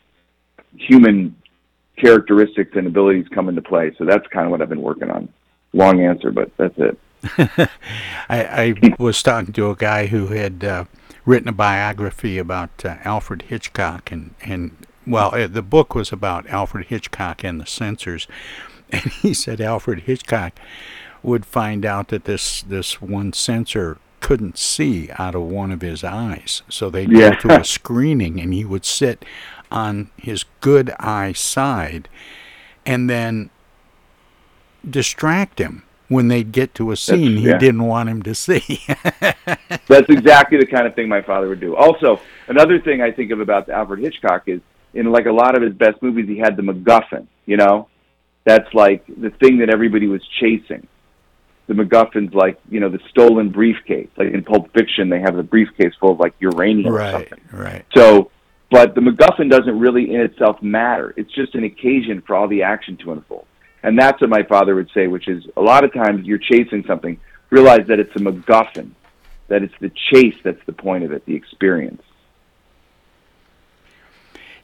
human 0.77 1.37
characteristics 1.97 2.73
and 2.75 2.89
abilities 2.89 3.27
come 3.33 3.49
into 3.49 3.63
play. 3.63 3.95
So 3.99 4.05
that's 4.05 4.27
kind 4.29 4.47
of 4.47 4.51
what 4.51 4.61
i've 4.61 4.69
been 4.69 4.83
working 4.83 5.11
on. 5.11 5.29
Long 5.73 6.03
answer 6.03 6.33
but 6.33 6.51
that's 6.57 6.75
it. 6.77 6.99
I, 8.29 8.75
I 8.83 8.95
was 8.99 9.23
talking 9.23 9.53
to 9.53 9.71
a 9.71 9.77
guy 9.77 10.07
who 10.07 10.27
had 10.27 10.65
uh, 10.65 10.85
written 11.29 11.49
a 11.49 11.53
biography 11.53 12.39
about 12.39 12.71
uh, 12.87 12.97
Alfred 13.05 13.43
Hitchcock, 13.43 14.11
and 14.11 14.35
and 14.41 14.87
well, 15.07 15.35
uh, 15.35 15.47
the 15.47 15.63
book 15.63 15.95
was 15.95 16.11
about 16.11 16.49
Alfred 16.49 16.87
Hitchcock 16.87 17.45
and 17.45 17.61
the 17.61 17.67
censors, 17.67 18.27
and 18.91 19.05
he 19.13 19.35
said 19.35 19.61
Alfred 19.61 20.01
Hitchcock 20.01 20.59
would 21.23 21.45
find 21.45 21.85
out 21.85 22.09
that 22.09 22.25
this 22.25 22.63
this 22.63 23.03
one 23.03 23.35
censor 23.35 23.99
couldn't 24.21 24.57
see 24.57 25.11
out 25.19 25.35
of 25.35 25.43
one 25.43 25.71
of 25.71 25.83
his 25.83 26.03
eyes, 26.03 26.63
so 26.71 26.89
they'd 26.89 27.13
yeah. 27.13 27.35
go 27.35 27.41
to 27.41 27.61
a 27.61 27.65
screening, 27.79 28.41
and 28.41 28.55
he 28.55 28.65
would 28.65 28.87
sit 28.87 29.23
on 29.71 30.11
his 30.17 30.47
good 30.63 30.91
eye 30.99 31.35
side, 31.35 32.09
and 32.87 33.11
then 33.11 33.51
distract 34.89 35.59
him 35.59 35.83
when 36.09 36.29
they'd 36.29 36.53
get 36.53 36.75
to 36.75 36.91
a 36.91 36.97
scene 36.97 37.35
That's, 37.35 37.45
he 37.45 37.49
yeah. 37.49 37.59
didn't 37.59 37.85
want 37.85 38.09
him 38.09 38.23
to 38.23 38.35
see. 38.35 38.83
That's 39.87 40.09
exactly 40.09 40.59
the 40.59 40.67
kind 40.67 40.87
of 40.87 40.95
thing 40.95 41.09
my 41.09 41.23
father 41.23 41.49
would 41.49 41.61
do. 41.61 41.77
Also, 41.77 42.21
another 42.49 42.81
thing 42.81 43.03
I 43.03 43.11
think 43.11 43.31
of 43.31 43.41
about 43.41 43.69
Alfred 43.69 44.01
Hitchcock 44.01 44.45
is 44.47 44.61
in 44.95 45.11
like 45.13 45.27
a 45.27 45.33
lot 45.33 45.57
of 45.57 45.63
his 45.63 45.75
best 45.75 46.03
movies, 46.03 46.27
he 46.27 46.39
had 46.39 46.57
the 46.57 46.63
MacGuffin. 46.63 47.27
You 47.47 47.59
know, 47.59 47.89
that's 48.45 48.73
like 48.73 49.07
the 49.07 49.31
thing 49.31 49.59
that 49.59 49.71
everybody 49.71 50.07
was 50.07 50.23
chasing. 50.41 50.87
The 51.67 51.75
MacGuffin's 51.75 52.33
like 52.33 52.59
you 52.71 52.81
know 52.81 52.89
the 52.89 53.01
stolen 53.11 53.51
briefcase. 53.51 54.09
Like 54.17 54.33
in 54.33 54.43
Pulp 54.43 54.73
Fiction, 54.73 55.11
they 55.11 55.21
have 55.21 55.37
the 55.37 55.43
briefcase 55.43 55.93
full 56.01 56.13
of 56.13 56.21
like 56.21 56.35
uranium 56.41 56.95
right, 56.95 57.09
or 57.09 57.13
something. 57.13 57.41
Right. 57.53 57.85
So, 57.95 58.31
but 58.71 58.95
the 58.95 59.03
MacGuffin 59.03 59.51
doesn't 59.51 59.79
really 59.79 60.15
in 60.15 60.23
itself 60.23 60.63
matter. 60.63 61.13
It's 61.19 61.33
just 61.33 61.55
an 61.55 61.65
occasion 61.65 62.23
for 62.27 62.35
all 62.35 62.49
the 62.49 62.63
action 62.63 62.97
to 62.99 63.13
unfold. 63.13 63.47
And 63.83 63.99
that's 63.99 64.21
what 64.21 64.31
my 64.31 64.43
father 64.43 64.75
would 64.75 64.91
say, 64.93 65.07
which 65.07 65.29
is 65.29 65.45
a 65.57 65.61
lot 65.61 65.85
of 65.85 65.93
times 65.93 66.27
you're 66.27 66.39
chasing 66.39 66.85
something, 66.87 67.19
realize 67.51 67.87
that 67.87 68.01
it's 68.01 68.15
a 68.17 68.19
MacGuffin, 68.19 68.91
that 69.49 69.63
it's 69.63 69.75
the 69.81 69.91
chase 70.13 70.37
that's 70.43 70.65
the 70.67 70.73
point 70.73 71.05
of 71.05 71.13
it, 71.13 71.25
the 71.27 71.35
experience. 71.35 72.03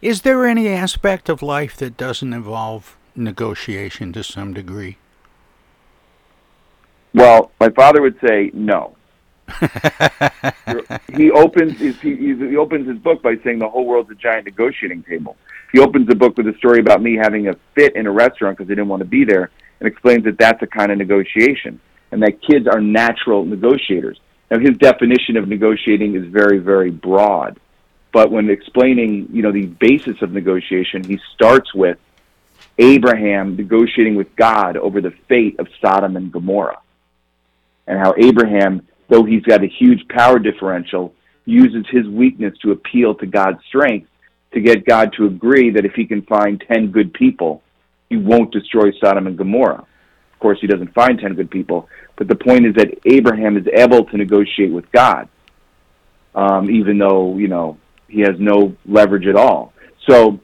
Is 0.02 0.22
there 0.22 0.44
any 0.44 0.68
aspect 0.68 1.28
of 1.28 1.42
life 1.42 1.76
that 1.76 1.96
doesn't 1.96 2.32
involve 2.32 2.96
negotiation 3.14 4.12
to 4.12 4.22
some 4.22 4.52
degree? 4.52 4.98
Well, 7.14 7.52
my 7.60 7.70
father 7.70 8.02
would 8.02 8.18
say 8.20 8.50
no. 8.52 8.93
He 11.14 11.30
opens 11.30 11.78
his, 11.78 12.00
he, 12.00 12.16
he 12.16 12.56
opens 12.56 12.88
his 12.88 12.98
book 12.98 13.22
by 13.22 13.36
saying 13.44 13.58
the 13.58 13.68
whole 13.68 13.84
world's 13.84 14.10
a 14.10 14.14
giant 14.14 14.46
negotiating 14.46 15.02
table. 15.02 15.36
He 15.72 15.80
opens 15.80 16.06
the 16.06 16.14
book 16.14 16.36
with 16.36 16.46
a 16.46 16.54
story 16.54 16.80
about 16.80 17.02
me 17.02 17.16
having 17.16 17.48
a 17.48 17.54
fit 17.74 17.96
in 17.96 18.06
a 18.06 18.10
restaurant 18.10 18.56
because 18.56 18.70
I 18.70 18.74
didn't 18.74 18.88
want 18.88 19.00
to 19.00 19.08
be 19.08 19.24
there, 19.24 19.50
and 19.80 19.88
explains 19.88 20.24
that 20.24 20.38
that's 20.38 20.62
a 20.62 20.66
kind 20.66 20.92
of 20.92 20.98
negotiation, 20.98 21.80
and 22.12 22.22
that 22.22 22.40
kids 22.42 22.66
are 22.66 22.80
natural 22.80 23.44
negotiators. 23.44 24.18
Now, 24.50 24.58
his 24.60 24.76
definition 24.78 25.36
of 25.36 25.48
negotiating 25.48 26.14
is 26.14 26.26
very, 26.26 26.58
very 26.58 26.90
broad, 26.90 27.58
but 28.12 28.30
when 28.30 28.50
explaining, 28.50 29.28
you 29.32 29.42
know, 29.42 29.52
the 29.52 29.66
basis 29.66 30.22
of 30.22 30.32
negotiation, 30.32 31.02
he 31.02 31.18
starts 31.34 31.74
with 31.74 31.98
Abraham 32.78 33.56
negotiating 33.56 34.14
with 34.14 34.34
God 34.36 34.76
over 34.76 35.00
the 35.00 35.12
fate 35.28 35.58
of 35.58 35.68
Sodom 35.80 36.16
and 36.16 36.32
Gomorrah. 36.32 36.80
And 37.86 37.98
how 37.98 38.14
Abraham, 38.16 38.86
though 39.08 39.24
he's 39.24 39.42
got 39.42 39.62
a 39.62 39.66
huge 39.66 40.06
power 40.08 40.38
differential, 40.38 41.14
uses 41.44 41.84
his 41.90 42.06
weakness 42.08 42.56
to 42.62 42.72
appeal 42.72 43.14
to 43.16 43.26
God's 43.26 43.58
strength 43.66 44.08
to 44.52 44.60
get 44.60 44.86
God 44.86 45.12
to 45.16 45.26
agree 45.26 45.70
that 45.70 45.84
if 45.84 45.92
he 45.94 46.06
can 46.06 46.22
find 46.22 46.62
10 46.68 46.90
good 46.92 47.12
people, 47.12 47.62
he 48.08 48.16
won't 48.16 48.52
destroy 48.52 48.92
Sodom 49.00 49.26
and 49.26 49.36
Gomorrah. 49.36 49.84
Of 50.32 50.38
course, 50.38 50.58
he 50.60 50.66
doesn't 50.66 50.94
find 50.94 51.18
10 51.18 51.34
good 51.34 51.50
people, 51.50 51.88
but 52.16 52.28
the 52.28 52.36
point 52.36 52.64
is 52.66 52.74
that 52.76 52.88
Abraham 53.04 53.56
is 53.56 53.66
able 53.74 54.04
to 54.04 54.16
negotiate 54.16 54.72
with 54.72 54.90
God, 54.92 55.28
um, 56.34 56.70
even 56.70 56.98
though, 56.98 57.36
you 57.36 57.48
know, 57.48 57.78
he 58.08 58.20
has 58.20 58.38
no 58.38 58.76
leverage 58.86 59.26
at 59.26 59.36
all. 59.36 59.72
So 60.08 60.38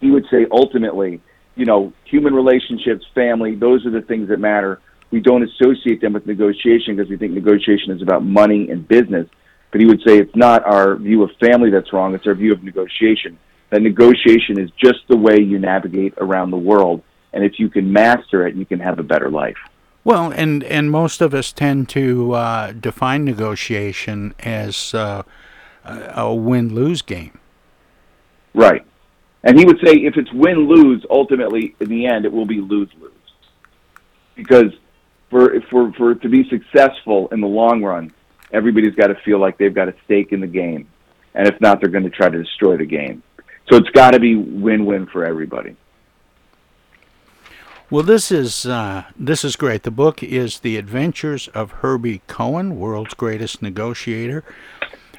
he 0.00 0.10
would 0.10 0.26
say 0.30 0.46
ultimately, 0.50 1.20
you 1.54 1.64
know, 1.64 1.92
human 2.04 2.34
relationships, 2.34 3.04
family, 3.14 3.54
those 3.54 3.86
are 3.86 3.90
the 3.90 4.02
things 4.02 4.28
that 4.28 4.38
matter. 4.38 4.80
We 5.14 5.20
don't 5.20 5.44
associate 5.44 6.00
them 6.00 6.12
with 6.12 6.26
negotiation 6.26 6.96
because 6.96 7.08
we 7.08 7.16
think 7.16 7.34
negotiation 7.34 7.92
is 7.92 8.02
about 8.02 8.24
money 8.24 8.68
and 8.68 8.86
business. 8.88 9.28
But 9.70 9.80
he 9.80 9.86
would 9.86 10.00
say 10.04 10.18
it's 10.18 10.34
not 10.34 10.64
our 10.64 10.96
view 10.96 11.22
of 11.22 11.30
family 11.38 11.70
that's 11.70 11.92
wrong, 11.92 12.16
it's 12.16 12.26
our 12.26 12.34
view 12.34 12.52
of 12.52 12.64
negotiation. 12.64 13.38
That 13.70 13.82
negotiation 13.82 14.58
is 14.58 14.70
just 14.72 15.06
the 15.08 15.16
way 15.16 15.38
you 15.38 15.60
navigate 15.60 16.14
around 16.18 16.50
the 16.50 16.56
world. 16.56 17.00
And 17.32 17.44
if 17.44 17.60
you 17.60 17.68
can 17.68 17.92
master 17.92 18.44
it, 18.44 18.56
you 18.56 18.66
can 18.66 18.80
have 18.80 18.98
a 18.98 19.04
better 19.04 19.30
life. 19.30 19.56
Well, 20.02 20.32
and, 20.32 20.64
and 20.64 20.90
most 20.90 21.20
of 21.20 21.32
us 21.32 21.52
tend 21.52 21.88
to 21.90 22.32
uh, 22.32 22.72
define 22.72 23.24
negotiation 23.24 24.34
as 24.40 24.94
uh, 24.94 25.22
a 25.84 26.34
win 26.34 26.74
lose 26.74 27.02
game. 27.02 27.38
Right. 28.52 28.84
And 29.44 29.56
he 29.56 29.64
would 29.64 29.78
say 29.84 29.92
if 29.92 30.16
it's 30.16 30.32
win 30.32 30.66
lose, 30.66 31.06
ultimately, 31.08 31.76
in 31.78 31.88
the 31.88 32.06
end, 32.06 32.24
it 32.24 32.32
will 32.32 32.46
be 32.46 32.60
lose 32.60 32.90
lose. 33.00 33.12
Because 34.34 34.72
for, 35.34 35.60
for, 35.68 35.92
for 35.94 36.14
to 36.14 36.28
be 36.28 36.48
successful 36.48 37.26
in 37.32 37.40
the 37.40 37.48
long 37.48 37.82
run, 37.82 38.12
everybody's 38.52 38.94
got 38.94 39.08
to 39.08 39.16
feel 39.24 39.40
like 39.40 39.58
they've 39.58 39.74
got 39.74 39.88
a 39.88 39.94
stake 40.04 40.30
in 40.30 40.38
the 40.38 40.46
game. 40.46 40.88
And 41.34 41.48
if 41.48 41.60
not, 41.60 41.80
they're 41.80 41.90
going 41.90 42.04
to 42.04 42.10
try 42.10 42.28
to 42.28 42.40
destroy 42.40 42.76
the 42.76 42.86
game. 42.86 43.20
So 43.68 43.76
it's 43.76 43.90
got 43.90 44.12
to 44.12 44.20
be 44.20 44.36
win 44.36 44.86
win 44.86 45.06
for 45.06 45.24
everybody. 45.24 45.74
Well, 47.90 48.04
this 48.04 48.30
is 48.30 48.64
uh, 48.64 49.06
this 49.16 49.44
is 49.44 49.56
great. 49.56 49.82
The 49.82 49.90
book 49.90 50.22
is 50.22 50.60
"The 50.60 50.76
Adventures 50.76 51.48
of 51.48 51.72
Herbie 51.72 52.22
Cohen, 52.28 52.78
World's 52.78 53.14
Greatest 53.14 53.60
Negotiator," 53.60 54.44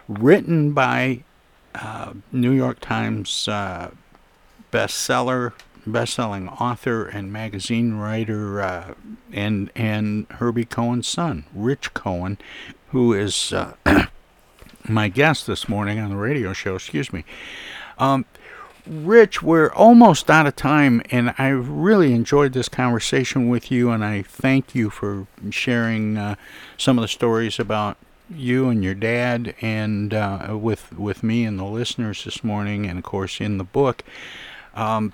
written 0.07 0.71
by 0.71 1.25
uh, 1.73 2.13
New 2.31 2.51
York 2.51 2.79
Times 2.79 3.49
uh, 3.49 3.91
bestseller, 4.71 5.51
best-selling 5.87 6.49
author 6.49 7.05
and 7.05 7.31
magazine 7.31 7.95
writer, 7.95 8.61
uh, 8.61 8.93
and 9.31 9.71
and 9.75 10.27
Herbie 10.31 10.65
Cohen's 10.65 11.07
son, 11.07 11.45
Rich 11.53 11.93
Cohen, 11.93 12.37
who 12.89 13.13
is 13.13 13.53
uh, 13.53 13.73
my 14.89 15.07
guest 15.07 15.47
this 15.47 15.67
morning 15.69 15.99
on 15.99 16.09
the 16.09 16.15
radio 16.15 16.53
show. 16.53 16.75
Excuse 16.75 17.11
me. 17.11 17.23
Um, 17.97 18.25
Rich, 18.87 19.41
we're 19.41 19.71
almost 19.71 20.29
out 20.29 20.45
of 20.45 20.55
time, 20.55 21.01
and 21.09 21.33
I 21.39 21.47
really 21.47 22.13
enjoyed 22.13 22.53
this 22.53 22.69
conversation 22.69 23.49
with 23.49 23.71
you, 23.71 23.89
and 23.89 24.05
I 24.05 24.21
thank 24.21 24.75
you 24.75 24.91
for 24.91 25.25
sharing 25.49 26.17
uh, 26.17 26.35
some 26.77 26.99
of 26.99 27.01
the 27.01 27.07
stories 27.07 27.57
about 27.57 27.97
you 28.29 28.69
and 28.69 28.83
your 28.83 28.93
dad, 28.93 29.55
and 29.59 30.13
uh, 30.13 30.55
with 30.59 30.93
with 30.93 31.23
me 31.23 31.45
and 31.45 31.57
the 31.57 31.63
listeners 31.63 32.25
this 32.25 32.43
morning, 32.43 32.85
and 32.85 32.99
of 32.99 33.03
course 33.03 33.41
in 33.41 33.57
the 33.57 33.63
book. 33.63 34.03
Um, 34.75 35.13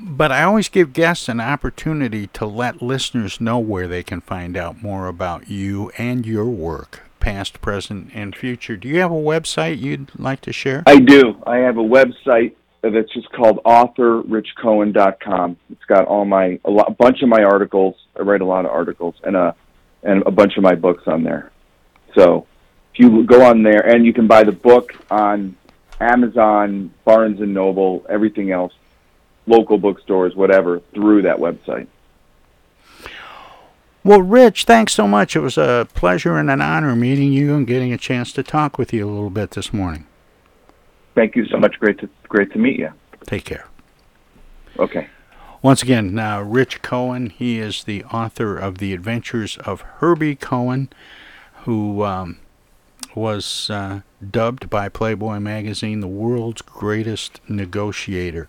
but 0.00 0.32
I 0.32 0.42
always 0.44 0.68
give 0.68 0.92
guests 0.92 1.28
an 1.28 1.40
opportunity 1.40 2.26
to 2.28 2.46
let 2.46 2.82
listeners 2.82 3.40
know 3.40 3.58
where 3.58 3.88
they 3.88 4.02
can 4.02 4.20
find 4.20 4.56
out 4.56 4.82
more 4.82 5.06
about 5.08 5.48
you 5.48 5.90
and 5.98 6.24
your 6.24 6.46
work 6.46 7.02
past, 7.20 7.60
present, 7.60 8.10
and 8.14 8.34
future. 8.34 8.76
Do 8.76 8.88
you 8.88 9.00
have 9.00 9.10
a 9.10 9.14
website 9.14 9.80
you'd 9.80 10.10
like 10.18 10.40
to 10.42 10.52
share? 10.52 10.82
I 10.86 10.98
do. 10.98 11.42
I 11.46 11.58
have 11.58 11.76
a 11.76 11.82
website 11.82 12.54
that's 12.82 13.12
just 13.12 13.30
called 13.32 13.60
authorrichcohen.com. 13.64 15.56
It's 15.70 15.84
got 15.84 16.06
all 16.06 16.24
my 16.24 16.60
a, 16.64 16.70
lot, 16.70 16.96
bunch 16.96 17.22
of 17.22 17.28
my 17.28 17.42
articles. 17.42 17.96
I 18.18 18.22
write 18.22 18.40
a 18.40 18.46
lot 18.46 18.64
of 18.64 18.70
articles 18.70 19.16
and 19.24 19.36
a 19.36 19.54
and 20.02 20.22
a 20.26 20.30
bunch 20.30 20.56
of 20.56 20.62
my 20.62 20.74
books 20.74 21.02
on 21.06 21.24
there. 21.24 21.50
So 22.14 22.46
if 22.94 23.00
you 23.00 23.24
go 23.24 23.44
on 23.44 23.62
there 23.62 23.84
and 23.84 24.06
you 24.06 24.12
can 24.12 24.28
buy 24.28 24.44
the 24.44 24.52
book 24.52 24.94
on 25.10 25.56
Amazon, 26.00 26.92
Barnes 27.04 27.40
and 27.40 27.52
Noble, 27.52 28.06
everything 28.08 28.52
else, 28.52 28.72
local 29.48 29.78
bookstores, 29.78 30.36
whatever, 30.36 30.80
through 30.94 31.22
that 31.22 31.38
website. 31.38 31.86
Well, 34.04 34.22
Rich, 34.22 34.64
thanks 34.64 34.92
so 34.92 35.08
much. 35.08 35.34
It 35.34 35.40
was 35.40 35.58
a 35.58 35.88
pleasure 35.94 36.38
and 36.38 36.50
an 36.50 36.60
honor 36.60 36.94
meeting 36.94 37.32
you 37.32 37.54
and 37.54 37.66
getting 37.66 37.92
a 37.92 37.98
chance 37.98 38.32
to 38.34 38.42
talk 38.42 38.78
with 38.78 38.92
you 38.92 39.08
a 39.08 39.10
little 39.10 39.30
bit 39.30 39.50
this 39.50 39.72
morning. 39.72 40.06
Thank 41.14 41.34
you 41.34 41.46
so 41.46 41.58
much. 41.58 41.78
Great 41.80 41.98
to 41.98 42.08
great 42.28 42.52
to 42.52 42.58
meet 42.58 42.78
you. 42.78 42.92
Take 43.26 43.44
care. 43.44 43.66
Okay. 44.78 45.08
Once 45.60 45.82
again, 45.82 46.16
uh, 46.18 46.40
Rich 46.40 46.82
Cohen. 46.82 47.30
He 47.30 47.58
is 47.58 47.82
the 47.82 48.04
author 48.04 48.56
of 48.56 48.78
The 48.78 48.94
Adventures 48.94 49.56
of 49.58 49.80
Herbie 49.98 50.36
Cohen, 50.36 50.88
who 51.64 52.04
um, 52.04 52.38
was 53.18 53.68
uh, 53.70 54.00
dubbed 54.30 54.70
by 54.70 54.88
Playboy 54.88 55.38
magazine 55.40 56.00
the 56.00 56.08
world's 56.08 56.62
greatest 56.62 57.40
negotiator. 57.48 58.48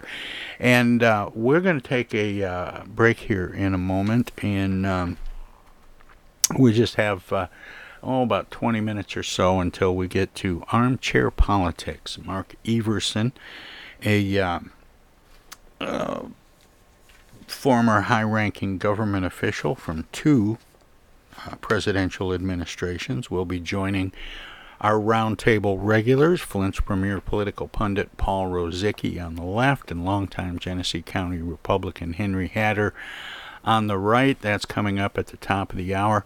And 0.59 1.03
uh, 1.03 1.29
we're 1.33 1.61
going 1.61 1.79
to 1.79 1.87
take 1.87 2.13
a 2.13 2.43
uh, 2.43 2.83
break 2.85 3.19
here 3.19 3.47
in 3.47 3.73
a 3.73 3.77
moment, 3.77 4.31
and 4.41 4.85
um, 4.85 5.17
we 6.57 6.73
just 6.73 6.95
have 6.95 7.31
uh, 7.31 7.47
oh 8.01 8.23
about 8.23 8.51
20 8.51 8.81
minutes 8.81 9.15
or 9.15 9.23
so 9.23 9.59
until 9.59 9.95
we 9.95 10.07
get 10.07 10.33
to 10.35 10.63
armchair 10.71 11.31
politics. 11.31 12.17
Mark 12.17 12.55
Everson, 12.65 13.33
a 14.03 14.39
uh, 14.39 14.59
uh, 15.79 16.23
former 17.47 18.01
high-ranking 18.01 18.77
government 18.77 19.25
official 19.25 19.75
from 19.75 20.07
two 20.11 20.57
uh, 21.45 21.55
presidential 21.57 22.33
administrations, 22.33 23.29
will 23.29 23.45
be 23.45 23.59
joining 23.59 24.11
our 24.81 24.95
roundtable 24.95 25.77
regulars, 25.79 26.39
Flint's 26.39 26.79
premier 26.79 27.19
political 27.19 27.67
pundit 27.67 28.15
Paul 28.17 28.47
Rozycki 28.47 29.23
on 29.23 29.35
the 29.35 29.43
left, 29.43 29.91
and 29.91 30.05
longtime 30.05 30.59
Genesee 30.59 31.01
County 31.01 31.39
Republican 31.39 32.13
Henry 32.13 32.47
Hatter 32.47 32.93
on 33.65 33.87
the 33.87 33.97
right. 33.97 34.39
That's 34.41 34.65
coming 34.65 34.99
up 34.99 35.17
at 35.17 35.27
the 35.27 35.37
top 35.37 35.71
of 35.71 35.77
the 35.77 35.93
hour. 35.93 36.25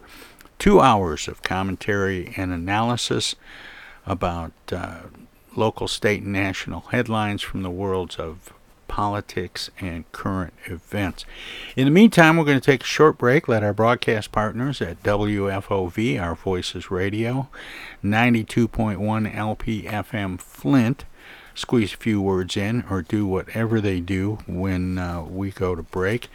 Two 0.58 0.80
hours 0.80 1.26
of 1.26 1.42
commentary 1.42 2.32
and 2.36 2.52
analysis 2.52 3.34
about 4.06 4.52
uh, 4.70 5.00
local, 5.56 5.88
state, 5.88 6.22
and 6.22 6.32
national 6.32 6.80
headlines 6.92 7.42
from 7.42 7.62
the 7.62 7.70
worlds 7.70 8.16
of 8.16 8.52
politics 8.88 9.70
and 9.80 10.10
current 10.12 10.54
events. 10.66 11.24
In 11.76 11.84
the 11.84 11.90
meantime, 11.90 12.36
we're 12.36 12.44
going 12.44 12.60
to 12.60 12.64
take 12.64 12.82
a 12.82 12.86
short 12.86 13.18
break. 13.18 13.48
Let 13.48 13.62
our 13.62 13.72
broadcast 13.72 14.32
partners 14.32 14.80
at 14.80 15.02
WFOV, 15.02 16.20
Our 16.20 16.34
Voices 16.34 16.90
Radio, 16.90 17.48
92.1 18.02 19.34
LPFM 19.34 20.40
Flint, 20.40 21.04
squeeze 21.54 21.94
a 21.94 21.96
few 21.96 22.20
words 22.20 22.56
in 22.56 22.84
or 22.90 23.02
do 23.02 23.26
whatever 23.26 23.80
they 23.80 24.00
do 24.00 24.38
when 24.46 24.98
uh, 24.98 25.22
we 25.22 25.50
go 25.50 25.74
to 25.74 25.82
break. 25.82 26.28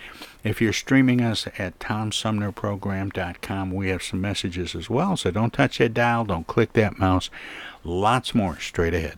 If 0.44 0.62
you're 0.62 0.74
streaming 0.74 1.22
us 1.22 1.48
at 1.58 1.80
TomSumnerProgram.com, 1.80 3.72
we 3.72 3.90
have 3.90 4.04
some 4.04 4.22
messages 4.22 4.76
as 4.76 4.90
well, 4.90 5.18
so 5.18 5.32
don't 5.32 5.54
touch 5.54 5.78
that 5.80 5.94
dial, 5.94 6.26
don't 6.26 6.48
click 6.48 6.74
that 6.74 6.98
mouse. 6.98 7.30
Lots 7.84 8.34
more 8.34 8.58
straight 8.60 8.94
ahead. 8.94 9.18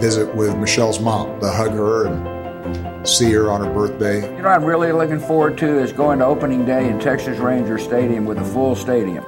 visit 0.00 0.34
with 0.34 0.56
Michelle's 0.56 1.00
mom, 1.00 1.40
to 1.40 1.50
hug 1.50 1.72
her 1.72 2.06
and 2.06 3.06
see 3.06 3.30
her 3.32 3.50
on 3.50 3.64
her 3.64 3.72
birthday. 3.72 4.22
You 4.36 4.42
know, 4.42 4.48
I'm 4.48 4.64
really 4.64 4.92
looking 4.92 5.20
forward 5.20 5.58
to 5.58 5.78
is 5.78 5.92
going 5.92 6.18
to 6.20 6.24
opening 6.24 6.64
day 6.64 6.88
in 6.88 6.98
Texas 6.98 7.38
Ranger 7.38 7.78
Stadium 7.78 8.24
with 8.24 8.38
a 8.38 8.44
full 8.44 8.74
stadium. 8.74 9.24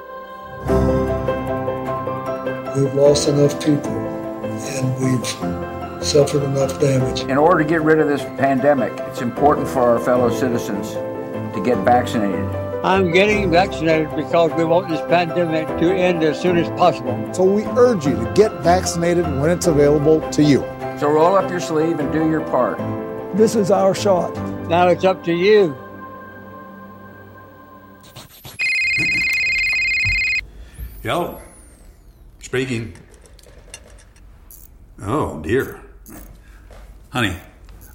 We've 2.75 2.93
lost 2.93 3.27
enough 3.27 3.63
people 3.63 3.91
and 3.91 4.99
we've 4.99 6.03
suffered 6.03 6.43
enough 6.43 6.79
damage. 6.79 7.21
In 7.21 7.37
order 7.37 7.63
to 7.63 7.69
get 7.69 7.81
rid 7.81 7.99
of 7.99 8.07
this 8.07 8.21
pandemic, 8.21 8.93
it's 9.07 9.21
important 9.21 9.67
for 9.67 9.81
our 9.81 9.99
fellow 9.99 10.29
citizens 10.29 10.91
to 10.91 11.61
get 11.63 11.77
vaccinated. 11.79 12.66
I'm 12.87 13.11
getting 13.11 13.51
vaccinated 13.51 14.15
because 14.15 14.53
we 14.53 14.63
want 14.63 14.87
this 14.87 15.01
pandemic 15.01 15.67
to 15.81 15.93
end 15.93 16.23
as 16.23 16.39
soon 16.39 16.55
as 16.55 16.69
possible. 16.79 17.33
So 17.33 17.43
we 17.43 17.65
urge 17.65 18.05
you 18.05 18.15
to 18.15 18.31
get 18.33 18.49
vaccinated 18.61 19.25
when 19.25 19.49
it's 19.49 19.67
available 19.67 20.21
to 20.29 20.41
you. 20.41 20.59
So 20.97 21.11
roll 21.11 21.35
up 21.35 21.51
your 21.51 21.59
sleeve 21.59 21.99
and 21.99 22.13
do 22.13 22.29
your 22.29 22.39
part. 22.45 22.77
This 23.35 23.55
is 23.55 23.71
our 23.71 23.93
shot. 23.93 24.33
Now 24.69 24.87
it's 24.87 25.03
up 25.03 25.21
to 25.25 25.33
you. 25.33 25.75
Yo, 31.03 31.41
speaking. 32.39 32.93
Oh, 35.01 35.41
dear. 35.41 35.81
Honey, 37.09 37.35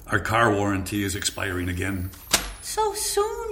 our 0.09 0.21
car 0.21 0.55
warranty 0.55 1.03
is 1.03 1.17
expiring 1.17 1.71
again. 1.71 2.11
So 2.61 2.93
soon? 2.93 3.52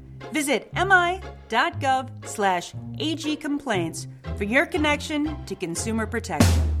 Visit 0.31 0.71
mi.gov 0.73 2.09
slash 2.25 2.73
agcomplaints 2.97 4.07
for 4.37 4.43
your 4.43 4.65
connection 4.65 5.45
to 5.45 5.55
consumer 5.55 6.05
protection. 6.05 6.80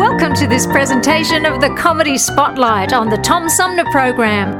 Welcome 0.00 0.32
to 0.36 0.46
this 0.46 0.66
presentation 0.66 1.44
of 1.44 1.60
the 1.60 1.68
Comedy 1.74 2.16
Spotlight 2.16 2.94
on 2.94 3.10
the 3.10 3.18
Tom 3.18 3.50
Sumner 3.50 3.84
Program. 3.90 4.50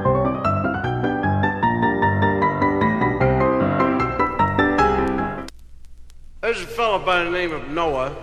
There's 6.42 6.60
a 6.60 6.66
fellow 6.66 6.98
by 6.98 7.24
the 7.24 7.30
name 7.30 7.52
of 7.52 7.70
Noah 7.70 8.14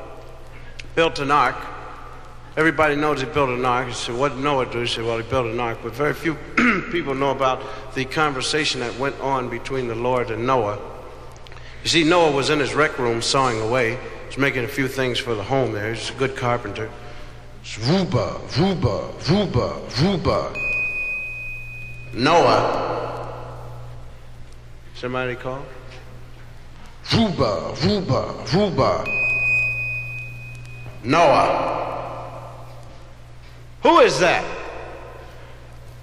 built 0.94 1.18
an 1.18 1.32
ark. 1.32 1.56
Everybody 2.56 2.96
knows 2.96 3.20
he 3.20 3.26
built 3.26 3.50
an 3.50 3.66
ark. 3.66 3.88
You 3.88 3.94
said, 3.94 4.16
what 4.16 4.34
did 4.34 4.44
Noah 4.44 4.72
do? 4.72 4.82
He 4.82 4.88
said, 4.88 5.04
well, 5.04 5.18
he 5.18 5.28
built 5.28 5.48
an 5.48 5.60
ark. 5.60 5.80
But 5.82 5.94
very 5.94 6.14
few 6.14 6.36
people 6.92 7.16
know 7.16 7.32
about 7.32 7.64
the 7.96 8.06
conversation 8.06 8.82
that 8.82 8.96
went 9.00 9.20
on 9.22 9.50
between 9.50 9.88
the 9.88 9.96
Lord 9.96 10.30
and 10.30 10.46
Noah. 10.46 10.80
You 11.82 11.90
see, 11.90 12.04
Noah 12.04 12.32
was 12.32 12.52
in 12.52 12.60
his 12.60 12.76
rec 12.76 13.00
room 13.00 13.24
sawing 13.24 13.60
away. 13.60 13.96
He 13.96 14.28
was 14.28 14.38
making 14.38 14.66
a 14.66 14.68
few 14.68 14.88
things 14.88 15.18
for 15.18 15.34
the 15.34 15.42
home 15.42 15.72
there. 15.72 15.96
He's 15.96 16.12
a 16.12 16.14
good 16.14 16.36
carpenter. 16.36 16.92
Ruba, 17.76 18.40
Ruba, 18.58 19.12
Ruba, 19.30 19.82
Ruba. 20.02 20.54
Noah. 22.14 23.34
Somebody 24.96 25.36
call? 25.36 25.64
Ruba, 27.14 27.76
Ruba, 27.84 28.34
Ruba. 28.54 29.06
Noah. 31.04 32.64
Who 33.84 34.00
is 34.00 34.20
that? 34.20 34.46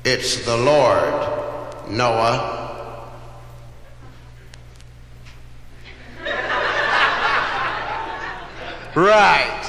It's 0.05 0.45
the 0.45 0.57
Lord, 0.57 1.89
Noah. 1.89 2.61
Right. 8.95 9.64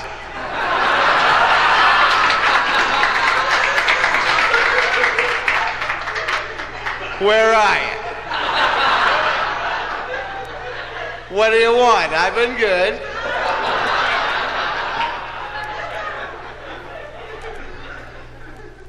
Where 7.20 7.54
are 7.54 7.78
you? 7.78 8.06
What 11.36 11.52
do 11.52 11.56
you 11.56 11.74
want? 11.74 12.12
I've 12.12 12.36
been 12.36 12.58
good. 12.58 13.02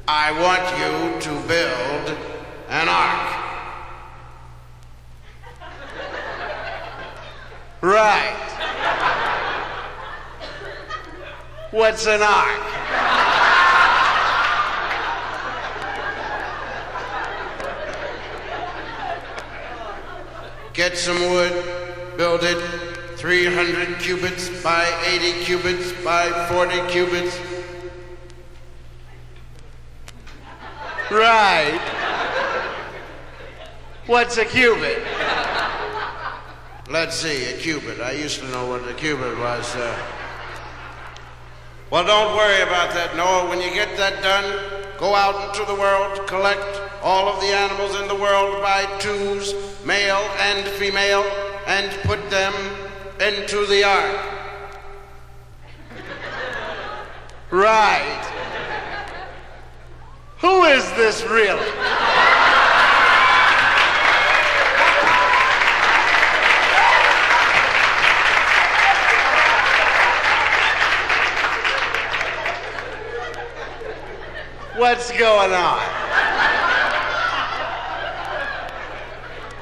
I 0.08 0.32
want 0.40 0.62
you 0.76 1.20
to 1.20 1.46
build 1.46 2.18
an 2.68 2.88
ark. 2.88 3.32
Right. 7.80 8.34
What's 11.70 12.06
an 12.08 12.22
ark? 12.22 12.85
Get 20.76 20.98
some 20.98 21.18
wood, 21.18 21.64
build 22.18 22.42
it, 22.42 22.58
300 23.16 23.98
cubits 23.98 24.50
by 24.62 24.84
80 25.06 25.42
cubits 25.42 25.92
by 26.04 26.30
40 26.50 26.92
cubits. 26.92 27.40
Right. 31.10 31.80
What's 34.04 34.36
a 34.36 34.44
cubit? 34.44 35.02
Let's 36.90 37.16
see, 37.16 37.46
a 37.46 37.56
cubit. 37.56 38.02
I 38.02 38.12
used 38.12 38.40
to 38.40 38.48
know 38.48 38.68
what 38.68 38.86
a 38.86 38.92
cubit 38.92 39.38
was. 39.38 39.74
Uh... 39.74 39.98
Well, 41.88 42.04
don't 42.04 42.36
worry 42.36 42.60
about 42.60 42.92
that, 42.92 43.16
Noah. 43.16 43.48
When 43.48 43.62
you 43.62 43.70
get 43.70 43.96
that 43.96 44.22
done, 44.22 44.85
go 44.98 45.14
out 45.14 45.48
into 45.48 45.64
the 45.66 45.78
world, 45.78 46.26
collect 46.26 46.80
all 47.02 47.28
of 47.28 47.40
the 47.40 47.48
animals 47.48 48.00
in 48.00 48.08
the 48.08 48.14
world 48.14 48.62
by 48.62 48.84
twos, 48.98 49.54
male 49.84 50.28
and 50.40 50.66
female, 50.66 51.24
and 51.66 51.90
put 52.02 52.30
them 52.30 52.52
into 53.20 53.66
the 53.66 53.84
ark. 53.84 54.20
Right. 57.50 58.32
Who 60.38 60.64
is 60.64 60.84
this 60.92 61.24
really? 61.24 61.66
What's 74.76 75.10
going 75.10 75.52
on? 75.52 75.78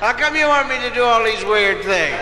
How 0.01 0.13
come 0.13 0.35
you 0.35 0.49
want 0.49 0.69
me 0.69 0.77
to 0.81 0.93
do 0.93 1.05
all 1.05 1.23
these 1.23 1.45
weird 1.45 1.85
things? 1.85 2.19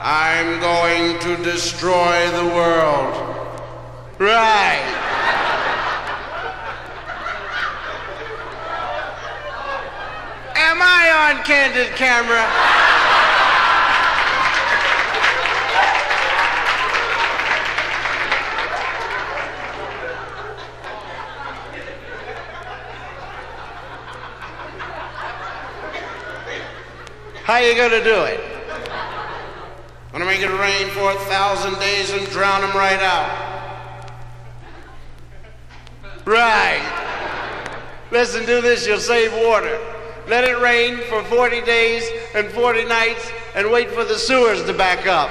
I'm 0.00 0.58
going 0.58 1.20
to 1.20 1.44
destroy 1.44 2.28
the 2.32 2.46
world. 2.56 3.14
Right. 4.18 4.82
Am 10.56 10.82
I 10.82 11.36
on 11.36 11.44
candid 11.44 11.94
camera? 11.94 12.65
How 27.46 27.58
you 27.58 27.76
gonna 27.76 28.02
do 28.02 28.24
it? 28.24 28.40
Gonna 30.10 30.24
make 30.24 30.40
it 30.40 30.50
rain 30.50 30.90
for 30.90 31.12
a 31.12 31.18
thousand 31.26 31.78
days 31.78 32.10
and 32.10 32.26
drown 32.30 32.62
them 32.62 32.76
right 32.76 33.00
out. 33.00 34.10
Right. 36.24 36.82
Listen, 38.10 38.44
do 38.46 38.60
this, 38.60 38.84
you'll 38.84 38.98
save 38.98 39.32
water. 39.32 39.78
Let 40.26 40.42
it 40.42 40.58
rain 40.58 40.98
for 41.08 41.22
40 41.22 41.60
days 41.60 42.10
and 42.34 42.48
40 42.48 42.84
nights 42.84 43.30
and 43.54 43.70
wait 43.70 43.92
for 43.92 44.04
the 44.04 44.18
sewers 44.18 44.64
to 44.64 44.72
back 44.72 45.06
up. 45.06 45.30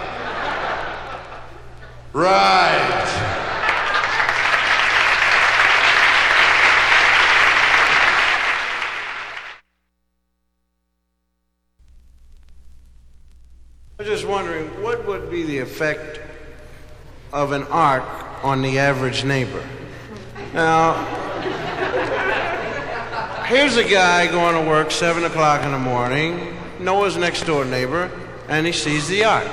Right. 2.14 3.36
I'm 13.98 14.12
just 14.12 14.28
wondering, 14.28 14.68
what 14.84 15.08
would 15.08 15.32
be 15.32 15.44
the 15.44 15.60
effect 15.76 16.22
of 17.34 17.52
an 17.52 17.64
ark 17.64 18.06
on 18.46 18.62
the 18.62 18.80
average 18.80 19.26
neighbor? 19.26 19.62
Now, 20.54 20.94
here's 23.44 23.76
a 23.76 23.84
guy 23.84 24.28
going 24.28 24.56
to 24.56 24.70
work 24.70 24.90
7 24.90 25.26
o'clock 25.26 25.66
in 25.66 25.74
the 25.74 25.78
morning, 25.78 26.56
Noah's 26.80 27.18
next 27.18 27.46
door 27.46 27.66
neighbor, 27.66 28.10
and 28.48 28.66
he 28.66 28.72
sees 28.72 29.10
the 29.10 29.26
ark. 29.26 29.46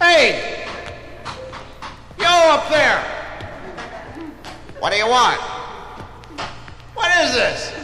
Hey! 0.00 0.64
Yo 2.18 2.24
up 2.24 2.70
there! 2.70 2.98
What 4.78 4.90
do 4.90 4.96
you 4.96 5.06
want? 5.06 5.38
What 6.94 7.12
is 7.24 7.34
this? 7.34 7.74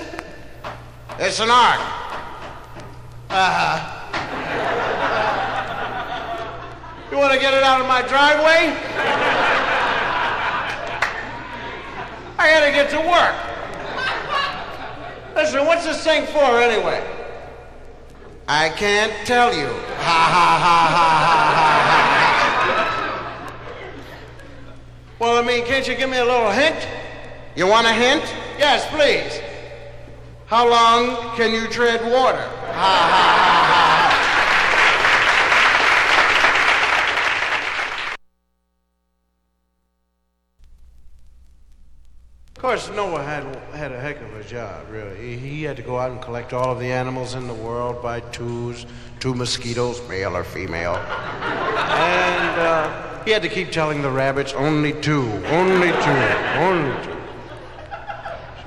It's 1.19 1.39
an 1.41 1.51
ark. 1.51 2.00
Uh-huh. 3.33 3.79
You 7.13 7.17
want 7.17 7.33
to 7.33 7.39
get 7.39 7.55
it 7.55 7.63
out 7.63 7.81
of 7.81 7.87
my 7.87 8.03
driveway? 8.03 8.75
I 12.37 12.51
got 12.51 12.65
to 12.67 12.73
get 12.73 12.91
to 12.91 12.99
work. 12.99 13.37
Listen, 15.37 15.65
what's 15.65 15.85
this 15.85 16.03
thing 16.03 16.27
for 16.27 16.61
anyway? 16.61 17.07
I 18.49 18.69
can't 18.71 19.13
tell 19.25 19.55
you. 19.55 19.69
Ha 19.69 20.03
ha 20.03 20.59
ha 20.59 20.89
ha 20.91 20.99
ha 20.99 21.23
ha 21.31 21.87
ha. 21.87 22.11
Well, 25.21 25.37
I 25.41 25.47
mean, 25.47 25.65
can't 25.67 25.87
you 25.87 25.95
give 25.95 26.11
me 26.11 26.19
a 26.19 26.25
little 26.25 26.51
hint? 26.51 26.89
You 27.55 27.69
want 27.69 27.87
a 27.87 27.93
hint? 27.93 28.25
Yes, 28.59 28.85
please. 28.89 29.41
How 30.47 30.69
long 30.69 31.37
can 31.37 31.55
you 31.55 31.69
tread 31.69 32.03
water? 32.11 32.49
Of 42.61 42.63
course, 42.63 42.91
Noah 42.91 43.23
had, 43.23 43.45
had 43.75 43.93
a 43.93 44.01
heck 44.01 44.21
of 44.23 44.35
a 44.35 44.45
job, 44.45 44.87
really. 44.91 45.17
He, 45.17 45.37
he 45.37 45.63
had 45.63 45.77
to 45.77 45.83
go 45.83 45.99
out 45.99 46.11
and 46.11 46.23
collect 46.23 46.55
all 46.55 46.73
of 46.73 46.79
the 46.79 46.91
animals 46.91 47.35
in 47.35 47.47
the 47.47 47.55
world 47.55 48.03
by 48.03 48.21
twos, 48.21 48.87
two 49.19 49.35
mosquitoes, 49.35 50.01
male 50.09 50.35
or 50.35 50.45
female. 50.45 50.95
And 50.97 52.61
uh, 52.61 53.25
he 53.25 53.31
had 53.31 53.43
to 53.43 53.49
keep 53.49 53.71
telling 53.73 54.01
the 54.01 54.11
rabbits, 54.11 54.55
only 54.55 54.93
two, 54.93 55.23
only 55.49 55.89
two, 55.89 56.21
only 56.57 57.05
two. 57.05 57.10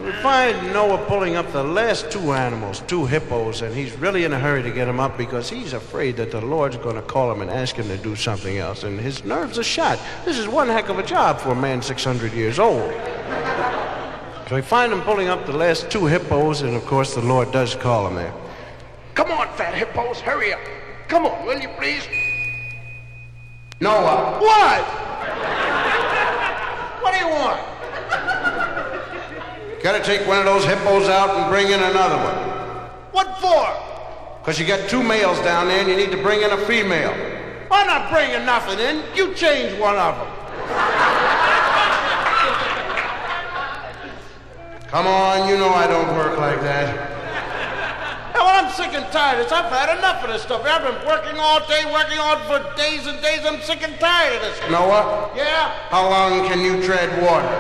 We 0.04 0.12
find 0.12 0.74
Noah 0.74 0.98
pulling 1.08 1.38
up 1.38 1.50
the 1.54 1.64
last 1.64 2.12
two 2.12 2.34
animals, 2.34 2.84
two 2.88 3.06
hippos, 3.06 3.62
and 3.62 3.74
he's 3.74 3.94
really 3.94 4.26
in 4.26 4.34
a 4.34 4.40
hurry 4.40 4.62
to 4.62 4.70
get 4.70 4.84
them 4.84 5.00
up 5.00 5.18
because 5.18 5.50
he's 5.50 5.72
afraid 5.72 6.18
that 6.18 6.30
the 6.30 6.42
Lord's 6.42 6.76
going 6.76 6.98
to 6.98 7.02
call 7.02 7.32
him 7.32 7.42
and 7.42 7.50
ask 7.50 7.78
him 7.78 7.88
to 7.88 7.96
do 7.96 8.14
something 8.14 8.58
else, 8.58 8.84
and 8.84 9.00
his 9.00 9.24
nerves 9.24 9.58
are 9.58 9.64
shot. 9.64 9.98
This 10.26 10.38
is 10.38 10.46
one 10.46 10.68
heck 10.68 10.90
of 10.90 11.00
a 11.00 11.04
job 11.04 11.40
for 11.40 11.52
a 11.52 11.56
man 11.56 11.82
600 11.82 12.34
years 12.34 12.60
old. 12.60 12.92
So 14.50 14.56
we 14.56 14.62
find 14.62 14.92
him 14.92 15.00
pulling 15.04 15.30
up 15.30 15.46
the 15.46 15.56
last 15.56 15.90
two 15.90 16.06
hippos, 16.06 16.64
and 16.64 16.76
of 16.76 16.86
course 16.86 17.16
the 17.16 17.22
Lord 17.22 17.54
does 17.54 17.74
call 17.74 18.06
him 18.06 18.16
there. 18.16 18.34
Come 19.16 19.32
on, 19.32 19.48
fat 19.56 19.74
hippos, 19.74 20.20
hurry 20.20 20.52
up. 20.52 20.60
Come 21.08 21.26
on, 21.26 21.46
will 21.46 21.62
you 21.62 21.70
please? 21.78 22.06
Noah. 23.80 24.38
What? 24.42 24.84
what 27.02 27.14
do 27.14 27.20
you 27.20 27.30
want? 27.30 27.73
Gotta 29.84 30.02
take 30.02 30.26
one 30.26 30.40
of 30.40 30.46
those 30.46 30.64
hippos 30.64 31.10
out 31.10 31.36
and 31.36 31.52
bring 31.52 31.68
in 31.68 31.82
another 31.82 32.16
one. 32.16 32.90
What 33.12 33.38
for? 33.42 33.68
Because 34.40 34.58
you 34.58 34.66
got 34.66 34.90
two 34.90 35.04
males 35.04 35.38
down 35.40 35.68
there 35.68 35.82
and 35.82 35.90
you 35.90 35.98
need 35.98 36.12
to 36.12 36.24
bring 36.24 36.42
in 36.42 36.52
a 36.52 36.58
female. 36.66 37.12
I'm 37.70 37.86
not 37.86 38.10
bringing 38.10 38.46
nothing 38.46 38.80
in. 38.80 39.04
You 39.14 39.34
change 39.34 39.78
one 39.78 39.98
of 39.98 40.16
them. 40.16 40.28
Come 44.88 45.06
on, 45.06 45.50
you 45.50 45.58
know 45.58 45.68
I 45.68 45.86
don't 45.86 46.16
work 46.16 46.40
like 46.40 46.62
that. 46.62 46.96
Now, 48.34 48.46
well, 48.46 48.64
I'm 48.64 48.72
sick 48.72 48.94
and 48.94 49.12
tired. 49.12 49.42
of 49.42 49.50
this. 49.50 49.52
I've 49.52 49.70
had 49.70 49.98
enough 49.98 50.24
of 50.24 50.30
this 50.30 50.44
stuff. 50.44 50.64
I've 50.64 50.84
been 50.84 51.06
working 51.06 51.38
all 51.38 51.60
day, 51.68 51.84
working 51.92 52.20
on 52.20 52.40
for 52.48 52.64
days 52.78 53.06
and 53.06 53.22
days. 53.22 53.42
I'm 53.44 53.60
sick 53.60 53.84
and 53.84 54.00
tired 54.00 54.38
of 54.38 54.42
this. 54.44 54.72
Noah? 54.72 55.30
Yeah? 55.36 55.74
How 55.90 56.10
long 56.10 56.48
can 56.48 56.62
you 56.62 56.82
tread 56.82 57.22
water? 57.22 57.52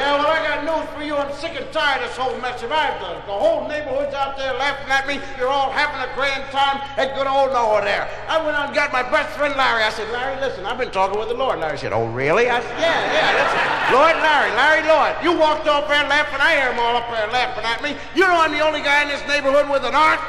Yeah, 0.00 0.16
well, 0.16 0.32
I 0.32 0.40
got 0.40 0.64
news 0.64 0.88
for 0.96 1.04
you. 1.04 1.12
I'm 1.12 1.28
sick 1.36 1.60
and 1.60 1.68
tired 1.76 2.00
of 2.00 2.08
this 2.08 2.16
whole 2.16 2.32
mess 2.40 2.64
that 2.64 2.72
I've 2.72 2.96
done. 3.04 3.20
The 3.28 3.36
whole 3.36 3.68
neighborhood's 3.68 4.16
out 4.16 4.32
there 4.40 4.56
laughing 4.56 4.88
at 4.88 5.04
me. 5.04 5.20
You're 5.36 5.52
all 5.52 5.68
having 5.68 6.00
a 6.00 6.08
grand 6.16 6.48
time 6.48 6.80
at 6.96 7.12
good 7.12 7.28
old 7.28 7.52
Noah 7.52 7.84
there. 7.84 8.08
I 8.24 8.40
went 8.40 8.56
out 8.56 8.72
and 8.72 8.74
got 8.74 8.96
my 8.96 9.04
best 9.04 9.36
friend 9.36 9.52
Larry. 9.60 9.84
I 9.84 9.92
said, 9.92 10.08
Larry, 10.08 10.40
listen, 10.40 10.64
I've 10.64 10.80
been 10.80 10.88
talking 10.88 11.20
with 11.20 11.28
the 11.28 11.36
Lord. 11.36 11.60
Larry 11.60 11.76
said, 11.76 11.92
Oh, 11.92 12.08
really? 12.08 12.48
I 12.48 12.64
said, 12.64 12.80
Yeah, 12.80 12.96
yeah, 13.12 13.28
that's. 13.36 13.92
Lord 13.92 14.16
Larry, 14.24 14.56
Larry 14.56 14.88
Lord. 14.88 15.12
You 15.20 15.36
walked 15.36 15.68
off 15.68 15.84
there 15.84 16.08
laughing. 16.08 16.40
I 16.40 16.56
hear 16.56 16.72
them 16.72 16.80
all 16.80 16.96
up 16.96 17.04
there 17.12 17.28
laughing 17.28 17.68
at 17.68 17.84
me. 17.84 17.92
You 18.16 18.24
know 18.24 18.40
I'm 18.40 18.56
the 18.56 18.64
only 18.64 18.80
guy 18.80 19.04
in 19.04 19.12
this 19.12 19.20
neighborhood 19.28 19.68
with 19.68 19.84
an 19.84 19.92
ark. 19.92 20.20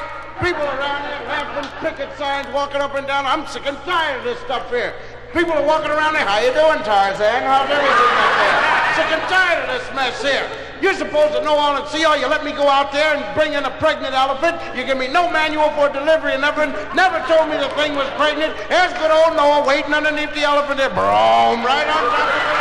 People 0.44 0.68
around 0.68 1.00
there 1.08 1.24
laughing, 1.32 1.64
picket 1.80 2.12
signs, 2.20 2.44
walking 2.52 2.84
up 2.84 2.92
and 2.92 3.06
down. 3.06 3.24
I'm 3.24 3.48
sick 3.48 3.64
and 3.64 3.80
tired 3.88 4.20
of 4.20 4.24
this 4.28 4.40
stuff 4.44 4.68
here. 4.68 4.92
People 5.32 5.56
are 5.56 5.64
walking 5.64 5.88
around 5.88 6.12
there. 6.12 6.28
How 6.28 6.44
you 6.44 6.52
doing, 6.52 6.84
Tarzan? 6.84 7.40
How's 7.48 7.72
everything 7.72 7.88
up 7.88 8.36
there? 8.36 8.71
Sick 8.94 9.08
and 9.12 9.22
tired 9.28 9.64
of 9.64 9.68
this 9.72 9.86
mess 9.94 10.20
here. 10.22 10.46
You're 10.82 10.98
supposed 10.98 11.32
to 11.38 11.42
know 11.46 11.54
all 11.54 11.78
and 11.78 11.86
see 11.88 12.04
all. 12.04 12.18
You 12.18 12.26
let 12.26 12.44
me 12.44 12.50
go 12.50 12.66
out 12.66 12.90
there 12.90 13.14
and 13.14 13.22
bring 13.38 13.54
in 13.54 13.64
a 13.64 13.70
pregnant 13.78 14.14
elephant. 14.14 14.58
You 14.74 14.82
give 14.84 14.98
me 14.98 15.06
no 15.06 15.30
manual 15.30 15.70
for 15.78 15.86
delivery 15.88 16.34
and 16.34 16.42
never, 16.42 16.66
never 16.92 17.22
told 17.30 17.46
me 17.48 17.56
the 17.56 17.70
thing 17.78 17.94
was 17.94 18.10
pregnant. 18.18 18.50
There's 18.66 18.92
good 18.98 19.14
old 19.14 19.38
Noah 19.38 19.62
waiting 19.62 19.94
underneath 19.94 20.34
the 20.34 20.42
elephant 20.42 20.82
there. 20.82 20.90
Boom, 20.90 21.62
right 21.62 21.86
on 21.86 22.02
top 22.10 22.26
of 22.26 22.34
this. 22.34 22.52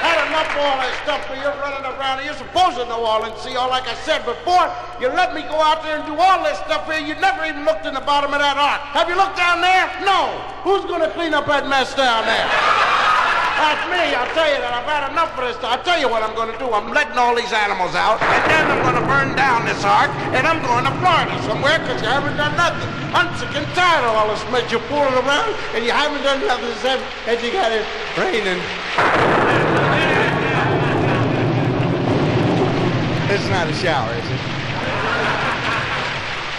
Had 0.00 0.16
enough 0.30 0.48
of 0.48 0.62
all 0.64 0.78
that 0.80 0.94
stuff 1.04 1.20
where 1.28 1.42
you're 1.42 1.58
running 1.60 1.84
around. 1.84 2.24
You're 2.24 2.38
supposed 2.38 2.78
to 2.80 2.86
know 2.86 3.04
all 3.04 3.26
and 3.28 3.36
see 3.36 3.52
all, 3.58 3.68
like 3.68 3.84
I 3.84 3.98
said 4.08 4.24
before. 4.24 4.72
You 4.96 5.12
let 5.12 5.34
me 5.34 5.42
go 5.42 5.60
out 5.60 5.82
there 5.82 6.00
and 6.00 6.06
do 6.06 6.16
all 6.16 6.40
this 6.40 6.56
stuff 6.64 6.88
here. 6.88 7.04
You 7.04 7.18
never 7.20 7.44
even 7.44 7.66
looked 7.68 7.84
in 7.84 7.92
the 7.92 8.00
bottom 8.00 8.32
of 8.32 8.40
that 8.40 8.56
ark. 8.56 8.80
Have 8.96 9.10
you 9.10 9.16
looked 9.18 9.36
down 9.36 9.60
there? 9.60 9.90
No. 10.08 10.40
Who's 10.64 10.88
going 10.88 11.02
to 11.04 11.10
clean 11.12 11.34
up 11.34 11.44
that 11.52 11.68
mess 11.68 11.92
down 11.92 12.24
there? 12.24 13.07
That's 13.58 13.82
me. 13.90 14.14
I'll 14.14 14.30
tell 14.38 14.46
you 14.46 14.62
that. 14.62 14.70
I've 14.70 14.86
had 14.86 15.10
enough 15.10 15.34
of 15.34 15.42
this. 15.42 15.58
I'll 15.66 15.82
tell 15.82 15.98
you 15.98 16.06
what 16.06 16.22
I'm 16.22 16.30
going 16.38 16.54
to 16.54 16.58
do. 16.62 16.70
I'm 16.70 16.94
letting 16.94 17.18
all 17.18 17.34
these 17.34 17.50
animals 17.50 17.98
out, 17.98 18.22
and 18.22 18.42
then 18.46 18.70
I'm 18.70 18.86
going 18.86 18.94
to 18.94 19.02
burn 19.02 19.34
down 19.34 19.66
this 19.66 19.82
ark, 19.82 20.14
and 20.30 20.46
I'm 20.46 20.62
going 20.62 20.86
to 20.86 20.94
Florida 21.02 21.34
somewhere 21.42 21.82
because 21.82 21.98
you 21.98 22.06
haven't 22.06 22.38
done 22.38 22.54
nothing. 22.54 22.86
I'm 23.10 23.26
sick 23.34 23.50
and 23.58 23.66
tired 23.74 24.06
of 24.06 24.14
all 24.14 24.30
this 24.30 24.46
mess 24.54 24.70
you're 24.70 24.78
fooling 24.86 25.10
around, 25.10 25.50
and 25.74 25.82
you 25.82 25.90
haven't 25.90 26.22
done 26.22 26.38
nothing 26.46 26.70
except 26.70 27.02
that 27.26 27.42
you 27.42 27.50
got 27.50 27.74
it 27.74 27.82
raining. 28.14 28.62
It's 33.26 33.48
not 33.50 33.66
a 33.66 33.74
shower, 33.74 34.14
is 34.14 34.22
it? 34.22 34.42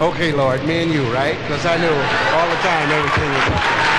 Okay, 0.03 0.31
Lord, 0.35 0.67
me 0.67 0.83
and 0.83 0.91
you, 0.91 1.07
right? 1.15 1.39
Because 1.47 1.63
I 1.65 1.79
knew 1.79 1.95
all 2.35 2.47
the 2.51 2.59
time 2.59 2.91
everything 2.91 3.31
was. 3.31 3.98